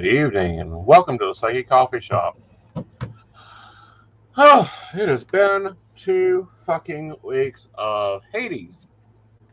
[0.00, 2.38] good evening and welcome to the Psychic Coffee Shop.
[4.36, 8.86] Oh, it has been two fucking weeks of Hades.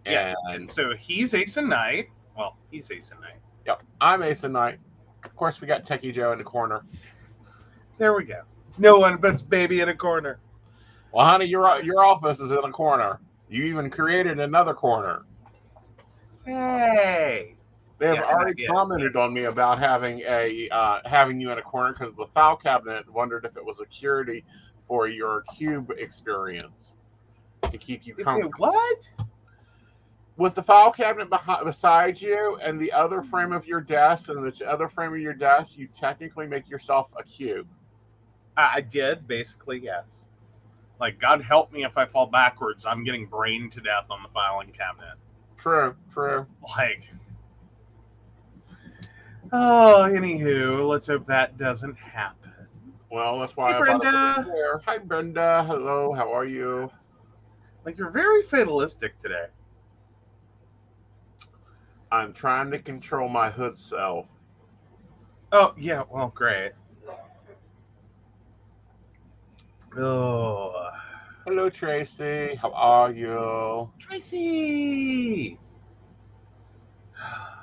[0.05, 2.09] Yeah, And so he's Aeson Knight.
[2.37, 3.41] Well, he's Aeson Knight.
[3.65, 4.79] yep, I'm Aeson Knight.
[5.25, 6.83] Of course, we got Techie Joe in the corner.
[7.97, 8.43] There we go.
[8.77, 10.39] No one but baby in a corner.
[11.11, 13.19] Well, honey, your your office is in a corner.
[13.49, 15.23] You even created another corner.
[16.45, 17.56] Hey.
[17.99, 18.67] They've Yeah, already yeah.
[18.67, 22.27] commented on me about having a uh, having you in a corner because of the
[22.27, 24.45] file cabinet wondered if it was a security
[24.87, 26.95] for your cube experience
[27.71, 28.53] to keep you comfortable.
[28.57, 29.09] what?
[30.37, 34.45] with the file cabinet behind, beside you and the other frame of your desk and
[34.45, 37.67] the other frame of your desk, you technically make yourself a cube.
[38.55, 40.25] I I did basically yes.
[40.99, 42.85] Like God help me if I fall backwards.
[42.85, 45.15] I'm getting brained to death on the filing cabinet.
[45.57, 46.45] True, true.
[46.77, 47.03] Like.
[49.51, 52.51] Oh, anywho, let's hope that doesn't happen.
[53.09, 54.35] Well, that's why Hey, I brought Brenda.
[54.39, 54.81] over here.
[54.85, 55.63] Hi, Brenda.
[55.65, 56.11] Hello.
[56.13, 56.91] How are you?
[57.85, 59.45] Like you're very fatalistic today.
[62.11, 64.25] I'm trying to control my hood self.
[65.53, 66.73] Oh yeah, well, great.
[69.97, 70.89] Oh,
[71.45, 72.55] Hello, Tracy.
[72.55, 73.89] How are you?
[73.99, 75.57] Tracy.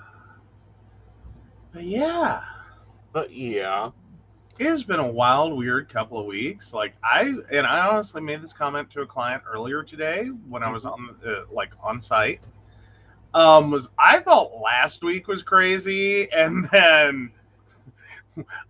[1.75, 2.45] But yeah,
[3.13, 3.93] But yeah,
[4.59, 6.75] it has been a wild, weird couple of weeks.
[6.75, 10.71] Like I and I honestly made this comment to a client earlier today when I
[10.71, 12.43] was on the like on site.
[13.35, 17.33] Um, was I thought last week was crazy, and then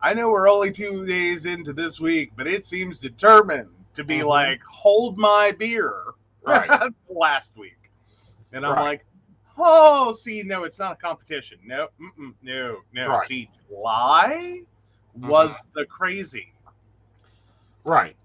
[0.02, 4.22] I know we're only two days into this week, but it seems determined to be
[4.22, 4.28] Mhm.
[4.28, 6.12] like hold my beer
[6.42, 6.74] right.
[7.08, 7.90] last week,
[8.52, 8.78] and I'm Right.
[8.78, 9.06] like,
[9.58, 11.58] oh, see, no, it's not a competition.
[11.64, 11.88] No,
[12.42, 13.08] no, no.
[13.08, 13.26] Right.
[13.26, 14.62] See, July
[15.16, 16.52] was the crazy.
[17.84, 18.16] right.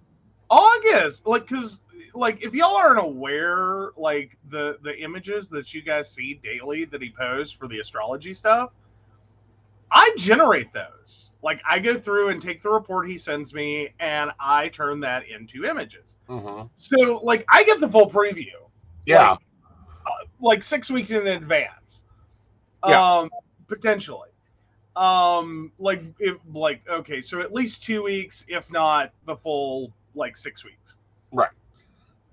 [0.50, 1.80] August, like, cause
[2.14, 7.02] like if y'all aren't aware, like the the images that you guys see daily that
[7.02, 8.72] he posts for the astrology stuff,
[9.92, 11.32] I generate those.
[11.42, 15.28] Like I go through and take the report he sends me, and I turn that
[15.28, 16.18] into images.
[16.28, 18.48] hmm So like I get the full preview.
[19.06, 19.32] Yeah.
[19.32, 19.40] Like,
[20.42, 22.04] like six weeks in advance.
[22.88, 23.20] Yeah.
[23.20, 23.30] Um,
[23.68, 24.30] potentially.
[24.96, 30.36] Um, like if like okay, so at least two weeks, if not the full like
[30.36, 30.98] six weeks.
[31.32, 31.52] Right.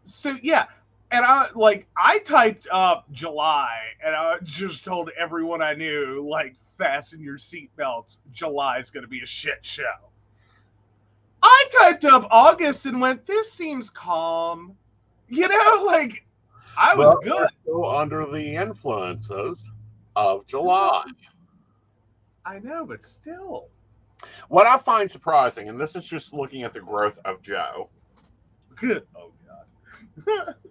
[0.05, 0.67] So yeah,
[1.11, 6.57] and I like I typed up July, and I just told everyone I knew like
[6.79, 8.19] fasten your seatbelts.
[8.33, 9.85] July is going to be a shit show.
[11.43, 14.77] I typed up August and went, this seems calm.
[15.29, 16.26] You know, like
[16.77, 17.49] I was good.
[17.85, 19.69] Under the influences
[20.15, 21.05] of July.
[22.45, 23.69] I know, but still.
[24.49, 27.91] What I find surprising, and this is just looking at the growth of Joe.
[28.77, 29.07] Good.
[29.17, 29.33] Oh
[30.27, 30.55] god.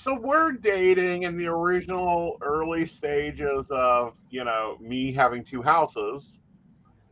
[0.00, 6.38] So we're dating in the original early stages of, you know, me having two houses.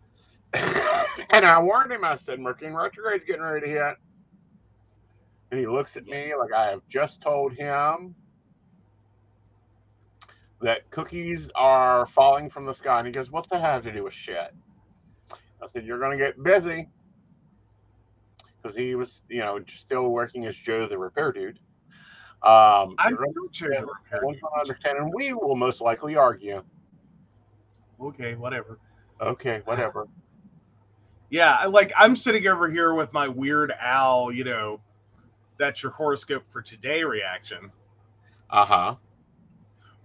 [0.54, 3.96] and I warned him, I said, Mercury retrograde's getting ready to hit.
[5.50, 8.14] And he looks at me like I have just told him
[10.60, 12.98] that cookies are falling from the sky.
[12.98, 14.54] And he goes, What's that have to do with shit?
[15.32, 16.88] I said, You're going to get busy.
[18.60, 21.60] Because he was, you know, still working as Joe the repair dude.
[22.42, 24.40] Um, I'm still Yeah, the repair dude.
[24.40, 26.62] to understand, and we will most likely argue.
[28.00, 28.78] Okay, whatever.
[29.20, 30.06] Okay, whatever.
[31.30, 34.80] Yeah, like I'm sitting over here with my weird owl, you know,
[35.58, 37.70] that's your horoscope for today reaction.
[38.50, 38.94] Uh huh.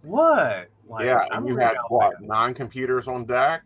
[0.01, 0.69] What?
[0.87, 3.63] Like, yeah, and you had what nine computers on deck?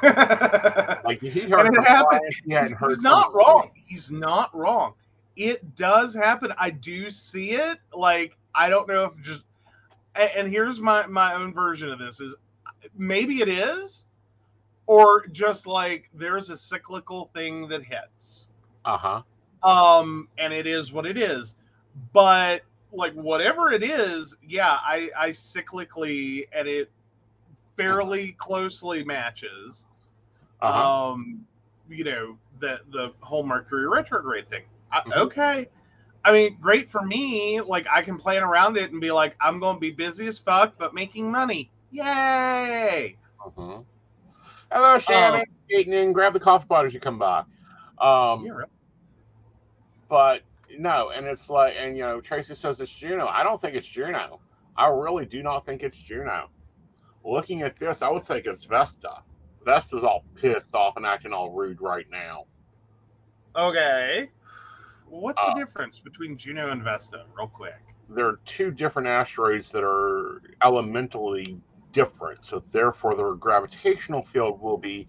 [0.00, 0.98] fan.
[1.04, 2.22] Like he heard And it happened.
[2.44, 2.90] he hadn't heard.
[2.90, 3.70] He's not wrong.
[3.74, 4.94] He's not wrong.
[5.36, 6.52] It does happen.
[6.58, 7.78] I do see it.
[7.94, 9.42] Like I don't know if just
[10.14, 12.34] and here's my my own version of this is
[12.96, 14.06] maybe it is
[14.86, 18.46] or just like there's a cyclical thing that hits.
[18.84, 19.22] Uh huh.
[19.62, 21.54] Um and it is what it is.
[22.12, 22.62] But
[22.92, 26.90] like whatever it is, yeah, I I cyclically and it
[27.76, 29.84] fairly closely matches
[30.60, 30.90] Uh huh.
[31.12, 31.44] um,
[31.88, 34.62] you know, the the whole Mercury retrograde thing.
[34.92, 35.16] I, Mhm.
[35.16, 35.68] okay.
[36.24, 37.60] I mean, great for me.
[37.60, 40.38] Like I can plan around it and be like, I'm going to be busy as
[40.38, 41.70] fuck, but making money.
[41.90, 43.16] Yay!
[43.46, 43.84] Mhm.
[44.70, 45.44] Hello, Shannon.
[45.66, 47.40] Skating in, grab the coffee pot as you come by.
[47.98, 48.68] Um, You're right.
[50.12, 50.42] But
[50.78, 53.28] no, and it's like, and you know, Tracy says it's Juno.
[53.28, 54.40] I don't think it's Juno.
[54.76, 56.50] I really do not think it's Juno.
[57.24, 59.22] Looking at this, I would think it's Vesta.
[59.64, 62.44] Vesta's all pissed off and acting all rude right now.
[63.56, 64.28] Okay.
[65.08, 67.80] What's Uh, the difference between Juno and Vesta, real quick?
[68.10, 71.58] There are two different asteroids that are elementally
[71.92, 75.06] different, so therefore their gravitational field will be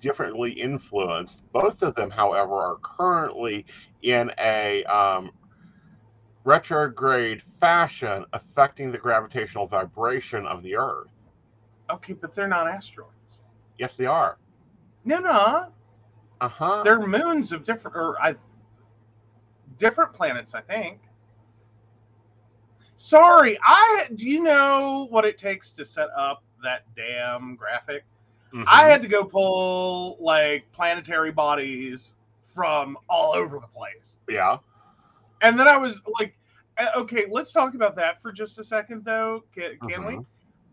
[0.00, 1.42] differently influenced.
[1.52, 3.66] Both of them, however, are currently
[4.02, 5.32] in a um,
[6.44, 11.12] retrograde fashion, affecting the gravitational vibration of the Earth.
[11.90, 13.42] Okay, but they're not asteroids.
[13.78, 14.38] Yes, they are.
[15.04, 15.72] No, no,
[16.40, 16.82] Uh huh.
[16.84, 18.36] they're moons of different or I
[19.78, 21.00] different planets, I think.
[22.96, 28.04] Sorry, I do you know what it takes to set up that damn graphic?
[28.54, 28.64] Mm-hmm.
[28.68, 32.14] I had to go pull like planetary bodies
[32.54, 34.18] from all over the place.
[34.28, 34.58] yeah.
[35.42, 36.34] And then I was like,
[36.78, 39.42] uh, okay, let's talk about that for just a second though.
[39.54, 40.14] Can, can we?
[40.14, 40.26] Mhm.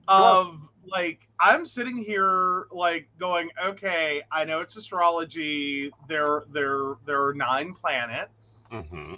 [0.08, 5.92] Of like, I'm sitting here like going, okay, I know it's astrology.
[6.08, 8.64] There, there, there are nine planets.
[8.72, 9.16] Mm-hmm.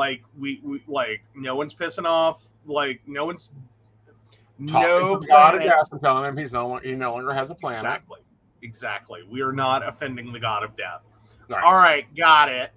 [0.00, 2.46] Like we, we like no one's pissing off.
[2.64, 3.50] Like no one's
[4.66, 7.54] Talking no God of death and telling him he's no he no longer has a
[7.54, 7.80] planet.
[7.80, 8.20] Exactly.
[8.62, 9.20] Exactly.
[9.30, 11.02] We are not offending the god of death.
[11.50, 11.62] Right.
[11.62, 12.70] All right, got it.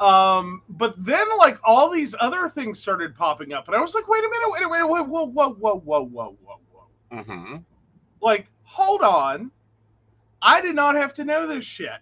[0.00, 4.08] Um, but then like all these other things started popping up, and I was like,
[4.08, 7.16] wait a minute, wait a minute, whoa, whoa, whoa, whoa, whoa, whoa, whoa, whoa.
[7.16, 7.56] Mm-hmm.
[8.20, 9.52] Like, hold on.
[10.42, 12.00] I did not have to know this shit.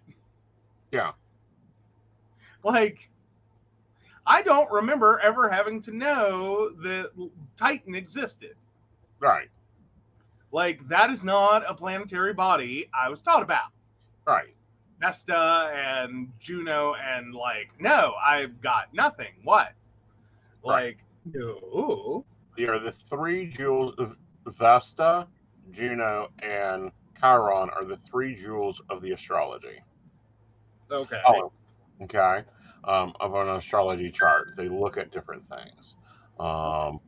[0.90, 1.12] Yeah.
[2.62, 3.10] Like,
[4.26, 7.10] I don't remember ever having to know that
[7.56, 8.56] Titan existed.
[9.20, 9.48] Right.
[10.52, 13.70] Like, that is not a planetary body I was taught about.
[14.26, 14.54] Right.
[15.00, 19.32] Vesta and Juno and like, no, I've got nothing.
[19.42, 19.72] What?
[20.64, 20.96] Right.
[20.96, 20.98] Like,
[21.34, 22.24] no.
[22.56, 24.16] They are the three jewels of
[24.46, 25.26] Vesta,
[25.72, 29.80] Juno, and Chiron are the three jewels of the astrology.
[30.90, 31.20] Okay.
[31.26, 31.50] Oh,
[32.02, 32.44] okay.
[32.86, 34.48] Um, of an astrology chart.
[34.56, 35.96] They look at different things.
[36.38, 37.00] Um,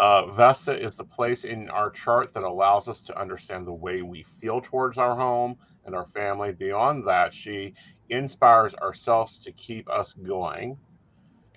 [0.00, 4.02] uh, Vesta is the place in our chart that allows us to understand the way
[4.02, 6.52] we feel towards our home and our family.
[6.52, 7.74] Beyond that, she
[8.10, 10.76] inspires ourselves to keep us going.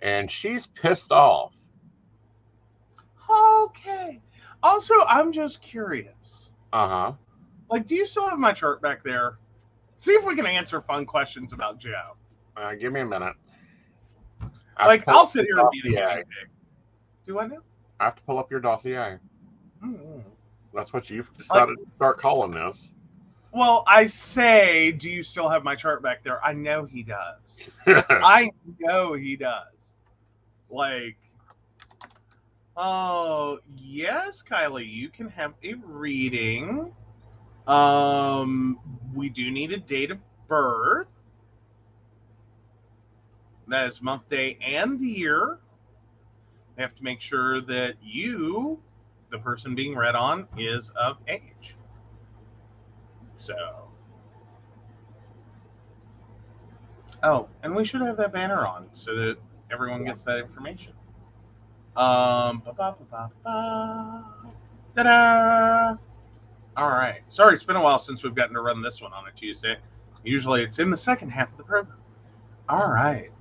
[0.01, 1.55] And she's pissed off.
[3.29, 4.21] Okay.
[4.61, 6.51] Also, I'm just curious.
[6.71, 7.11] Uh huh.
[7.69, 9.39] Like, do you still have my chart back there?
[9.97, 12.15] See if we can answer fun questions about Joe.
[12.57, 13.35] Uh, give me a minute.
[14.77, 16.49] I Like, I'll sit here and be the guinea pig.
[17.25, 17.61] Do I know?
[17.99, 19.17] I have to pull up your dossier.
[19.83, 20.23] Mm.
[20.73, 22.91] That's what you've decided to start calling this.
[23.51, 26.43] Well, I say, do you still have my chart back there?
[26.45, 27.69] I know he does.
[27.87, 29.73] I know he does.
[30.69, 31.17] Like,
[32.75, 36.93] oh yes, Kylie, you can have a reading.
[37.65, 38.79] Um,
[39.13, 41.07] we do need a date of birth.
[43.67, 45.59] That is month, day, and year.
[46.75, 48.79] We have to make sure that you,
[49.29, 51.75] the person being read on, is of age.
[53.37, 53.55] So.
[57.23, 59.37] Oh, and we should have that banner on so that
[59.71, 60.93] everyone gets that information.
[61.95, 64.53] Um, ba ba ba ba ba.
[64.95, 65.97] Ta-da!
[66.77, 67.21] All right.
[67.27, 69.77] Sorry, it's been a while since we've gotten to run this one on a Tuesday.
[70.23, 71.97] Usually, it's in the second half of the program.
[72.69, 73.31] All right.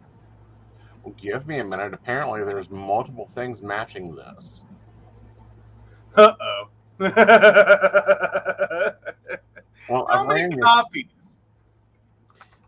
[1.16, 1.94] Give me a minute.
[1.94, 4.62] Apparently, there's multiple things matching this.
[6.16, 6.70] Uh oh.
[9.88, 11.36] Well, How I many copies?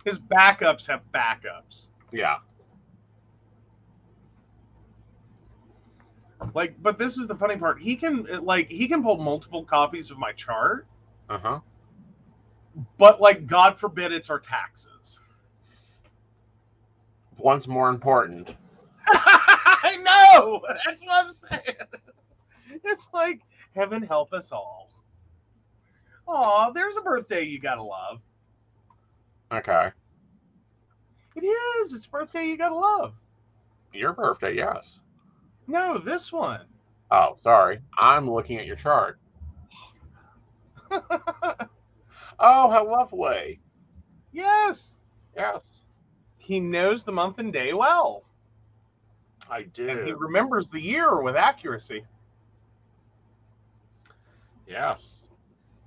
[0.05, 1.89] His backups have backups.
[2.13, 2.39] yeah.
[6.55, 7.81] Like, but this is the funny part.
[7.81, 10.87] He can like he can pull multiple copies of my chart,
[11.29, 11.61] Uh huh.
[12.99, 15.21] but like God forbid it's our taxes.
[17.39, 18.57] One's more important.
[19.07, 19.97] I
[20.37, 20.61] know.
[20.85, 21.77] That's what I'm saying.
[22.85, 23.41] It's like
[23.75, 24.91] heaven help us all.
[26.27, 28.21] Aw, there's a birthday you gotta love.
[29.53, 29.91] Okay.
[31.37, 31.95] It is.
[31.95, 33.15] It's a birthday you gotta love.
[33.95, 35.01] Your birthday, yes.
[35.67, 36.61] No, this one.
[37.11, 37.79] Oh, sorry.
[37.99, 39.19] I'm looking at your chart.
[42.41, 43.61] Oh, how lovely.
[44.33, 44.97] yes.
[45.37, 45.83] Yes.
[46.49, 48.25] He knows the month and day well,
[49.51, 49.89] I do.
[49.89, 52.07] and he remembers the year with accuracy.
[54.67, 55.25] yes.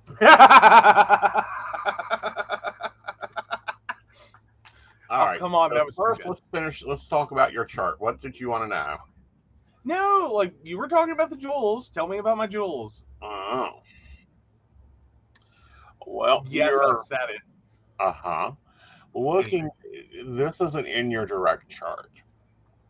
[5.10, 5.38] All Oh, right.
[5.38, 6.26] come on, so that was first.
[6.26, 6.84] Let's finish.
[6.84, 8.00] Let's talk about your chart.
[8.00, 8.96] What did you want to know?
[9.84, 11.88] no, like you were talking about the jewels.
[11.90, 13.04] Tell me about my jewels.
[13.22, 13.82] Oh.
[16.06, 17.42] Well, Yes, I said it.
[17.98, 18.52] uh huh.
[19.14, 19.70] Looking,
[20.24, 22.10] this isn't in your direct chart.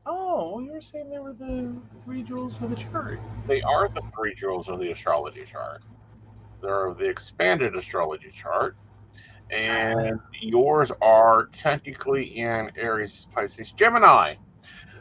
[0.05, 3.21] Oh, you were saying they were the three jewels of the chart.
[3.47, 5.83] They are the three jewels of the astrology chart.
[6.61, 8.77] They're the expanded astrology chart,
[9.51, 14.35] and yours are technically in Aries, Pisces, Gemini.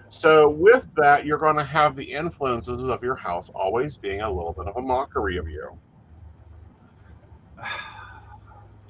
[0.09, 4.29] So, with that, you're going to have the influences of your house always being a
[4.29, 5.79] little bit of a mockery of you.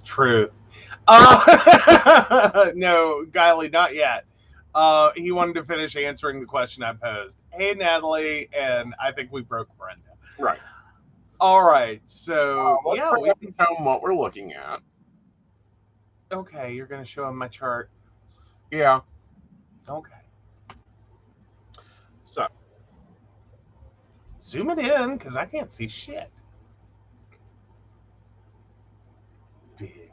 [0.03, 0.60] Truth.
[1.07, 4.25] Uh, no, Kylie, not yet.
[4.73, 7.37] Uh, he wanted to finish answering the question I posed.
[7.49, 10.01] Hey, Natalie, and I think we broke Brenda.
[10.39, 10.59] Right.
[11.39, 14.79] All right, so Let's yeah, we can show 'em what we're looking at.
[16.31, 16.71] okay.
[16.73, 17.89] You're gonna show him my chart.
[18.69, 19.01] Yeah.
[19.89, 20.11] Okay,
[22.25, 22.47] So,
[24.41, 26.29] zoom it in because I can't see shit.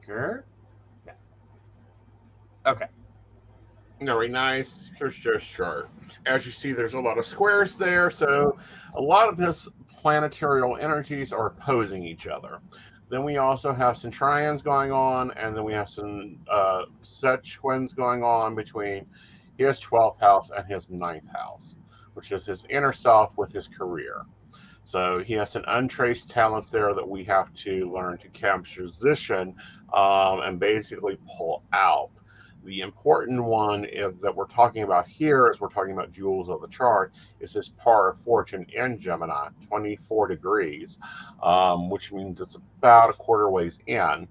[0.09, 0.47] Bigger.
[1.07, 1.12] Yeah.
[2.67, 2.87] Okay.
[4.00, 4.91] very nice.
[4.99, 5.91] Here's Joe's chart.
[6.25, 8.57] As you see, there's a lot of squares there, so
[8.95, 12.61] a lot of his planetarial energies are opposing each other.
[13.11, 17.95] Then we also have some trions going on, and then we have some uh, sexquins
[17.95, 19.05] going on between
[19.59, 21.77] his 12th house and his ninth house,
[22.15, 24.25] which is his inner self with his career.
[24.88, 29.54] So he has some untraced talents there that we have to learn to composition
[29.92, 32.09] um, and basically pull out.
[32.64, 36.62] The important one is that we're talking about here, as we're talking about jewels of
[36.62, 40.99] the chart, is his par of fortune in Gemini, 24 degrees,
[41.42, 44.26] um, which means it's about a quarter ways in.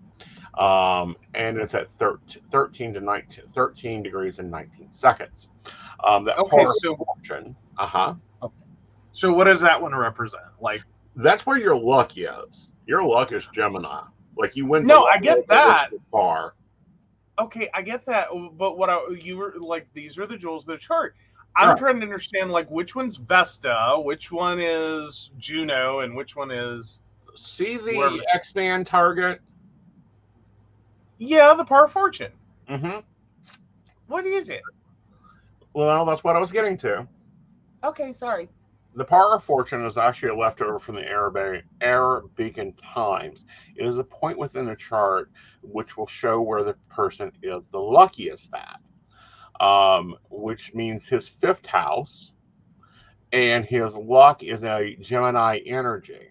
[0.57, 5.51] Um, and it's at 13, 13 to 19, 13 degrees and 19 seconds.
[6.03, 8.13] Um, that Okay, par so- of fortune, uh huh.
[9.17, 10.43] So what does that one represent?
[10.62, 10.83] Like,
[11.15, 12.71] That's where your luck is.
[12.86, 14.03] Your luck is Gemini.
[14.38, 14.86] Like you win.
[14.86, 15.89] No, I get that.
[16.12, 16.53] Bar.
[17.39, 18.27] okay, I get that,
[18.59, 21.15] but what I, you were like, these are the jewels of the chart.
[21.55, 21.77] I'm Right.
[21.79, 27.01] trying to understand like which one's Vesta, which one is Juno, and which one is
[27.33, 29.41] See the X Man target.
[31.17, 32.31] yeah, the par fortune.
[32.69, 33.00] Mm-hmm.
[34.05, 34.62] What is it?
[35.74, 37.07] Well, that's what I was getting to.
[37.83, 38.47] Okay, sorry.
[38.97, 43.45] The Par of Fortune is actually a leftover from the Arabic, Arabican times.
[43.75, 45.29] It is a point within the chart
[45.61, 51.67] which will show where the person is the luckiest at, um, which means his fifth
[51.67, 52.31] house
[53.31, 56.29] and his luck is a Gemini energy.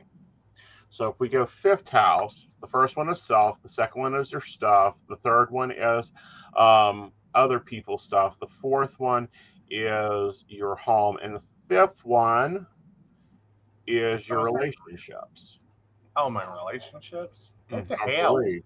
[0.90, 4.32] So if we go fifth house, the first one is self, the second one is
[4.32, 6.10] your stuff, the third one is
[6.56, 9.28] um, other people's stuff, the fourth one
[9.70, 12.66] is your home, and the fifth one
[13.86, 14.58] is your What was that?
[14.62, 15.58] relationships.
[16.16, 17.52] Oh, my relationships.
[17.70, 18.26] Mm, what the hell?
[18.26, 18.62] believe.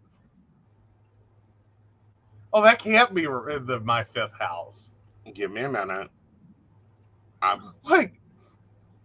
[2.52, 4.90] Oh, that can't be the my fifth house.
[5.34, 6.08] Give me a minute.
[7.42, 8.20] I'm, Like,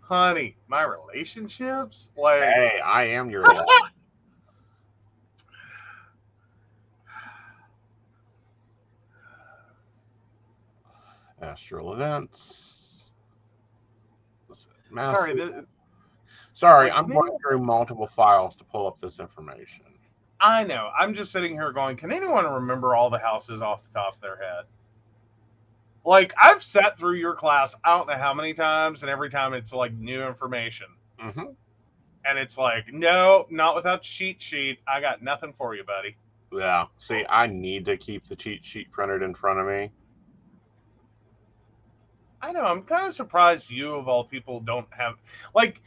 [0.02, 2.12] honey, my relationships.
[2.18, 3.46] Like, hey, I am your.
[11.42, 12.85] Astral events.
[14.92, 15.66] Master- sorry, th-
[16.54, 19.84] Sorry, I'm going through multiple files to pull up this information.
[20.40, 20.90] I know.
[20.98, 24.22] I'm just sitting here going, can anyone remember all the houses off the top of
[24.22, 24.66] their head?
[26.06, 29.54] Like, I've sat through your class, I don't know how many times, and every time
[29.54, 30.88] it's like new information.
[31.20, 31.52] hmm
[32.26, 34.80] And it's like, no, not without cheat sheet.
[34.88, 36.16] I got nothing for you, buddy.
[36.52, 36.86] Yeah.
[36.98, 39.92] See, I need to keep the cheat sheet printed in front of me.
[42.46, 42.62] I know.
[42.62, 45.16] I'm kind of surprised you, of all people, don't have.
[45.56, 45.82] Like,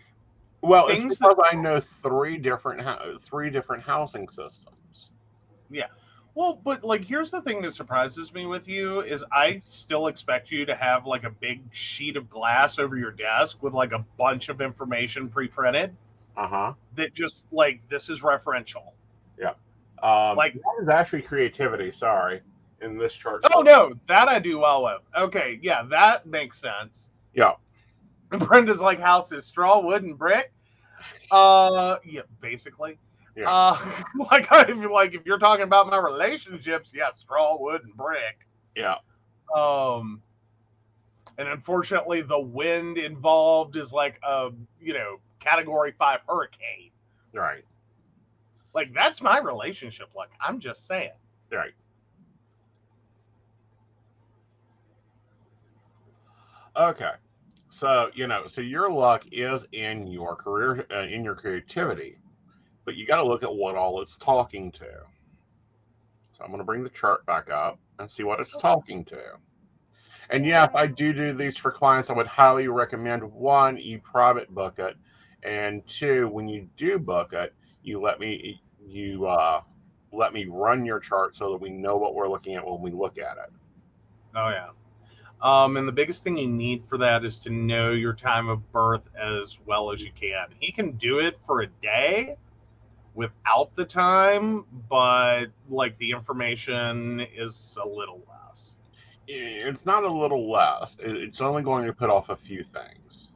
[0.61, 2.83] Well, it's because that- I know three different
[3.23, 5.11] three different housing systems.
[5.71, 5.87] Yeah.
[6.35, 10.51] Well, but like here's the thing that surprises me with you is I still expect
[10.51, 14.05] you to have like a big sheet of glass over your desk with like a
[14.17, 15.97] bunch of information pre-printed
[16.37, 16.73] Uh huh.
[16.95, 18.93] that just like this is referential.
[19.39, 19.55] Yeah.
[20.03, 21.91] Um, Like- that is actually creativity.
[21.93, 22.41] Sorry,
[22.81, 23.43] in this chart.
[23.55, 25.03] Oh no, that I do well with.
[25.17, 27.09] Okay, yeah, that makes sense.
[27.35, 27.55] Yeah.
[28.31, 30.53] And Brenda's like house is straw, wood, and brick.
[31.31, 32.99] Uh yeah, basically.
[33.37, 33.51] Yeah.
[33.51, 33.79] Uh
[34.31, 38.47] like I like if you're talking about my relationships, yeah, straw, wood, and brick.
[38.75, 38.97] Yeah.
[39.55, 40.23] Um,
[41.39, 46.91] and unfortunately, the wind involved is like a you know category five hurricane.
[47.33, 47.65] Right.
[48.75, 50.09] Like that's my relationship.
[50.15, 51.13] Like I'm just saying.
[51.51, 51.73] Right.
[56.79, 57.11] Okay.
[57.71, 62.19] So, you know, so your luck is in your career, uh, in your creativity,
[62.85, 64.87] but you got to look at what all it's talking to.
[66.37, 69.19] So I'm going to bring the chart back up and see what it's talking to.
[70.31, 73.99] And yeah, if I do do these for clients, I would highly recommend one, you
[73.99, 74.97] private book it,
[75.43, 79.63] and two, when you do book it, you let me you uh,
[80.13, 82.91] let me run your chart so that we know what we're looking at when we
[82.91, 83.53] look at it.
[84.35, 84.69] Oh yeah.
[85.41, 88.73] Um, and the biggest thing you need for that is to know your time of
[88.73, 90.49] birth as well as you can.
[90.59, 92.37] He can do it for a day
[93.15, 98.77] without the time, but like the information is a little less.
[99.27, 100.97] It's not a little less.
[101.01, 103.29] It's only going to put off a few things.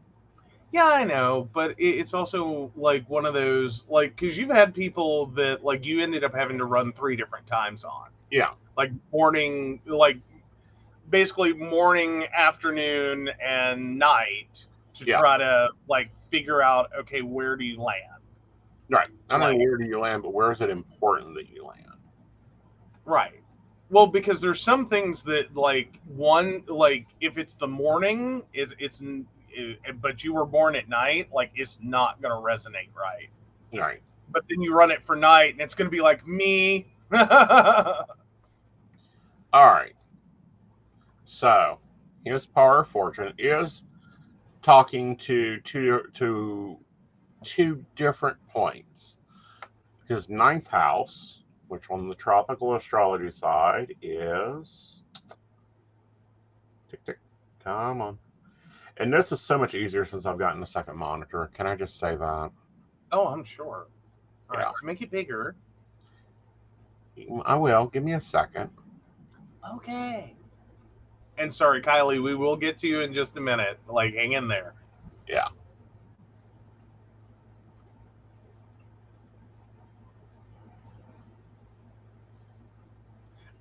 [0.73, 5.26] Yeah, I know, but it's also like one of those like because you've had people
[5.26, 8.06] that like you ended up having to run three different times on.
[8.30, 8.52] Yeah.
[8.76, 10.16] Like morning, like
[11.12, 15.19] basically morning, afternoon, and night to Yeah.
[15.21, 18.25] try to like figure out okay where do you land.
[18.90, 19.09] Right.
[19.31, 21.87] Not only where do you land, but where is it important that you land?
[23.04, 23.40] Right.
[23.90, 29.01] Well, because there's some things that like one like if it's the morning, it's it's
[29.51, 33.29] it, but you were born at night, like it's not gonna resonate right.
[33.72, 34.03] Right.
[34.31, 36.87] But then you run it for night, and it's gonna be like me.
[37.12, 37.27] All
[39.66, 39.92] right.
[41.33, 41.79] So
[42.27, 43.85] his power of fortune is
[44.61, 46.79] talking to two to
[47.42, 49.16] two different points.
[50.07, 55.01] His ninth house, which on the tropical astrology side is
[56.90, 57.18] tick tick.
[57.64, 58.18] Come on.
[58.99, 61.51] And this is so much easier since I've gotten the second monitor.
[61.55, 62.51] Can I just say that?
[63.11, 63.87] oh, I'm sure.
[64.51, 64.71] All right, Yeah.
[64.79, 65.57] so make it bigger.
[67.47, 67.87] I will.
[67.87, 68.68] Give me a second.
[69.77, 70.35] Okay.
[71.38, 73.79] And sorry, Kylie, we will get to you in just a minute.
[73.88, 74.75] Like, hang in there.
[75.29, 75.49] Yeah.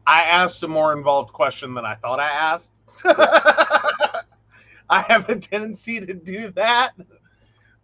[0.06, 2.72] I asked a more involved question than I thought I asked.
[4.90, 6.92] I have a tendency to do that.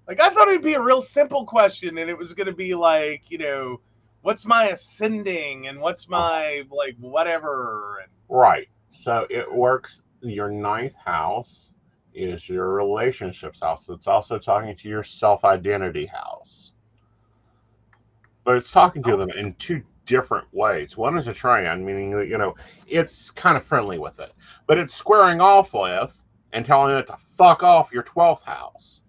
[0.08, 2.76] Like, I thought it'd be a real simple question, and it was going to be
[2.76, 3.80] like, you know,
[4.22, 8.00] what's my ascending and what's my, like, whatever.
[8.04, 8.68] And Right.
[9.02, 10.02] So it works.
[10.22, 11.72] Your ninth house
[12.14, 13.88] is your relationships house.
[13.90, 16.72] It's also talking to your self identity house.
[18.44, 20.98] But it's talking to them in two different ways.
[20.98, 22.56] One is a triad, meaning that, you know,
[22.88, 24.34] it's kind of friendly with it,
[24.66, 29.02] but it's squaring off with and telling it to fuck off your 12th house,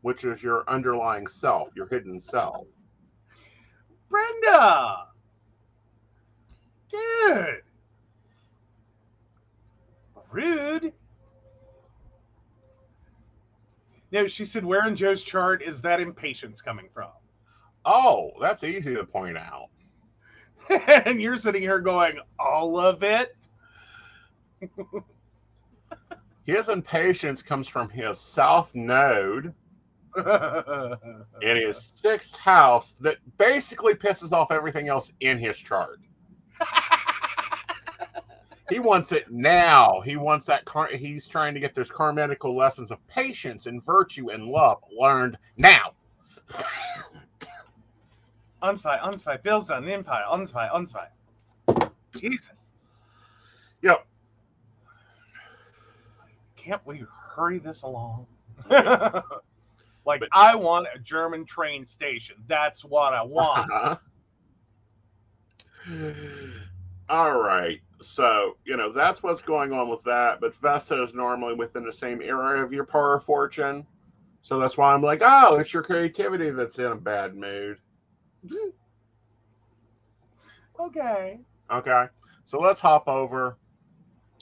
[0.00, 2.66] which is your underlying self, your hidden self.
[4.08, 5.08] Brenda!
[6.88, 7.62] Dude!
[10.34, 10.92] Rude.
[14.10, 17.10] No, she said, where in Joe's chart is that impatience coming from?
[17.84, 19.68] Oh, that's easy to point out.
[21.06, 23.36] and you're sitting here going, all of it?
[26.46, 29.54] His impatience comes from his south node
[30.14, 36.00] in his sixth house that basically pisses off everything else in his chart.
[38.70, 40.00] He wants it now.
[40.00, 40.88] He wants that car.
[40.92, 45.92] He's trying to get those karmatical lessons of patience and virtue and love learned now.
[48.62, 51.06] Unspy, unspy, builds an empire, unspy, unspy.
[52.16, 52.72] Jesus.
[53.82, 54.06] Yep.
[56.56, 57.04] Can't we
[57.36, 58.26] hurry this along?
[58.70, 62.36] like, But- I want a German train station.
[62.46, 63.70] That's what I want.
[67.10, 67.80] All right.
[68.06, 70.40] So, you know, that's what's going on with that.
[70.40, 73.86] But Vesta is normally within the same area of your power of fortune.
[74.42, 77.78] So that's why I'm like, oh, it's your creativity that's in a bad mood.
[80.80, 81.40] okay.
[81.70, 82.06] Okay.
[82.44, 83.56] So let's hop over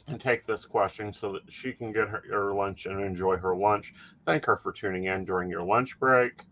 [0.08, 3.54] and take this question so that she can get her, her lunch and enjoy her
[3.54, 3.94] lunch.
[4.26, 6.42] Thank her for tuning in during your lunch break.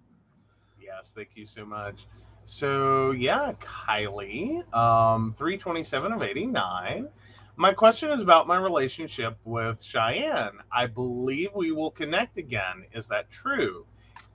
[0.80, 2.06] Yes, thank you so much.
[2.52, 7.08] So yeah, Kylie, um, 327 of 89.
[7.54, 10.58] My question is about my relationship with Cheyenne.
[10.72, 12.86] I believe we will connect again.
[12.92, 13.86] Is that true?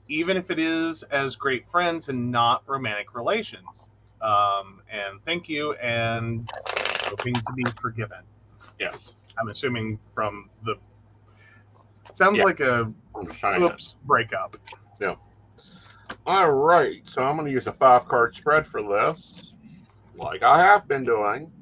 [0.08, 3.90] Even if it is as great friends and not romantic relations.
[4.22, 6.50] Um, and thank you and
[7.02, 8.20] hoping to be forgiven.
[8.80, 9.14] Yes.
[9.38, 10.76] I'm assuming from the.
[12.14, 12.44] Sounds Yeah.
[12.44, 12.90] like a
[13.34, 13.66] China.
[13.66, 14.56] oops breakup.
[16.26, 19.52] All right, so I'm going to use a five card spread for this,
[20.16, 21.52] like I have been doing.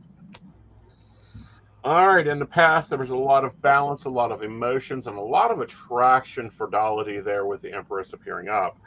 [1.85, 5.07] All right, in the past, there was a lot of balance, a lot of emotions,
[5.07, 8.79] and a lot of attraction for Daladi there with the Empress appearing up.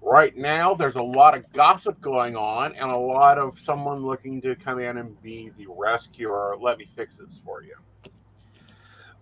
[0.00, 4.40] Right now, there's a lot of gossip going on and a lot of someone looking
[4.42, 6.56] to come in and be the rescuer.
[6.60, 7.74] Let me fix this for you.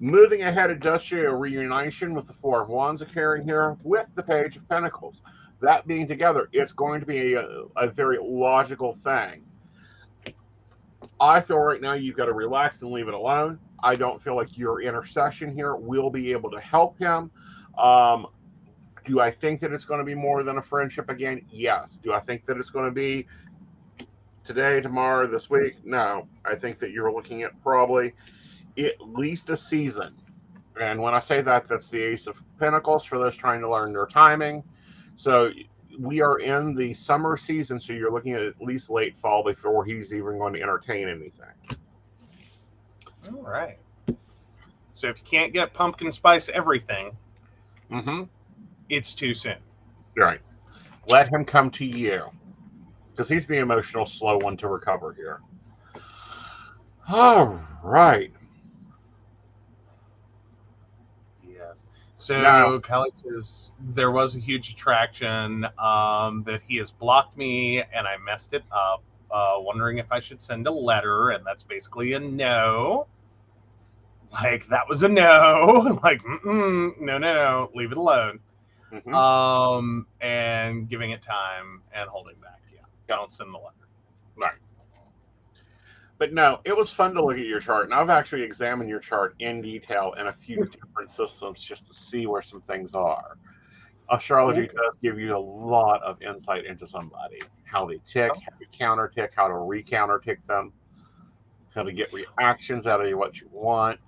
[0.01, 4.69] Moving ahead, a reunition with the Four of Wands occurring here with the Page of
[4.69, 5.23] Pentacles
[5.65, 7.47] that being together, it's going to be a,
[7.77, 9.45] a very logical thing.
[11.21, 13.59] I feel right now you've got to relax and leave it alone.
[13.83, 17.31] I don't feel like your intercession here will be able to help him.
[17.79, 18.27] Um,
[19.05, 21.43] do I think that it's going to be more than a friendship again?
[21.51, 21.99] Yes.
[22.03, 23.27] Do I think that it's going to be
[24.43, 25.85] today, tomorrow, this week?
[25.85, 26.27] No.
[26.45, 28.15] I think that you're looking at probably
[28.79, 30.15] at least a season.
[30.81, 33.93] And when I say that, that's the Ace of Pentacles for those trying to learn
[33.93, 34.65] their timing.
[35.17, 35.51] So
[35.99, 39.85] we are in the summer season, so you're looking at at least late fall before
[39.85, 41.47] he's even going to entertain anything.
[43.27, 43.79] All right.
[44.95, 47.17] So if you can't get pumpkin spice everything,
[47.91, 48.23] Mm-hmm.
[48.89, 49.59] it's too soon.
[50.17, 50.41] Right.
[51.09, 52.25] Let him come to you.
[53.11, 55.41] Because he's the emotional slow one to recover here.
[57.09, 58.33] All right.
[61.43, 61.85] Yes.
[62.17, 67.79] So Now- Kelly says there was a huge attraction um, that he has blocked me
[67.83, 69.03] and I messed it up.
[69.31, 73.09] Uh, wondering if I should send a letter, and that's basically a no.
[74.33, 75.99] Like that was a no.
[76.05, 78.39] like no, no, no, leave it alone.
[78.93, 79.13] Mhm.
[79.13, 82.61] Um, and giving it time and holding back.
[82.73, 83.89] Yeah, don't send the letter.
[84.37, 84.55] Right.
[86.19, 89.01] But no, it was fun to look at your chart, and I've actually examined your
[89.01, 90.71] chart in detail in a few hmm.
[90.71, 93.37] different systems just to see where some things are.
[94.09, 94.75] Uh, astrology Okay.
[94.75, 98.47] does give you a lot of insight into somebody, how they tick, Okay.
[98.51, 100.73] how to counter tick, how to recounter tick them,
[101.75, 103.99] how to get reactions out of you, what you want.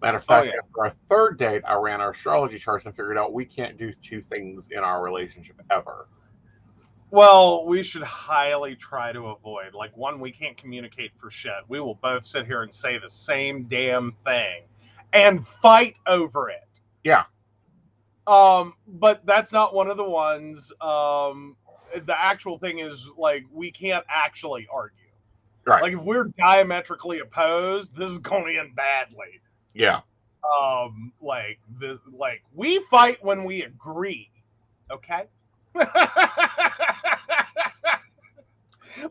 [0.00, 0.52] Matter of Oh, fact, yeah.
[0.58, 3.92] after our third date, I ran our astrology charts and figured out we can't do
[3.92, 6.08] two things in our relationship ever.
[7.12, 9.74] Well, we should highly try to avoid.
[9.74, 11.52] Like, one, we can't communicate for shit.
[11.68, 14.62] We will both sit here and say the same damn thing
[15.12, 16.66] and fight over it.
[17.04, 17.24] Yeah.
[18.26, 20.72] Um, but that's not one of the ones.
[20.80, 21.54] Um,
[21.94, 24.96] the actual thing is like we can't actually argue.
[25.66, 25.82] Right.
[25.82, 29.42] Like if we're diametrically opposed, this is going to end badly.
[29.74, 30.00] Yeah.
[30.58, 34.30] Um, like the like we fight when we agree.
[34.90, 35.24] Okay.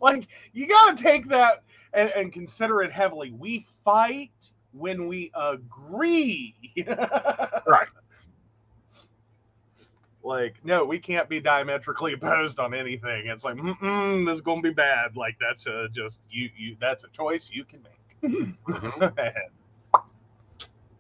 [0.02, 3.32] like you got to take that and, and consider it heavily.
[3.32, 4.32] We fight
[4.74, 6.56] when we agree.
[7.68, 7.88] Right.
[10.24, 13.28] Like, no, we can't be diametrically opposed on anything.
[13.28, 15.16] It's like, mm this is gonna be bad.
[15.18, 16.78] Like, that's a just you, you.
[16.80, 18.32] That's a choice you can make.
[18.32, 19.34] Mhm.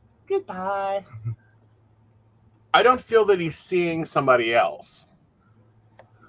[0.27, 1.05] Goodbye.
[2.73, 5.05] I don't feel that he's seeing somebody else.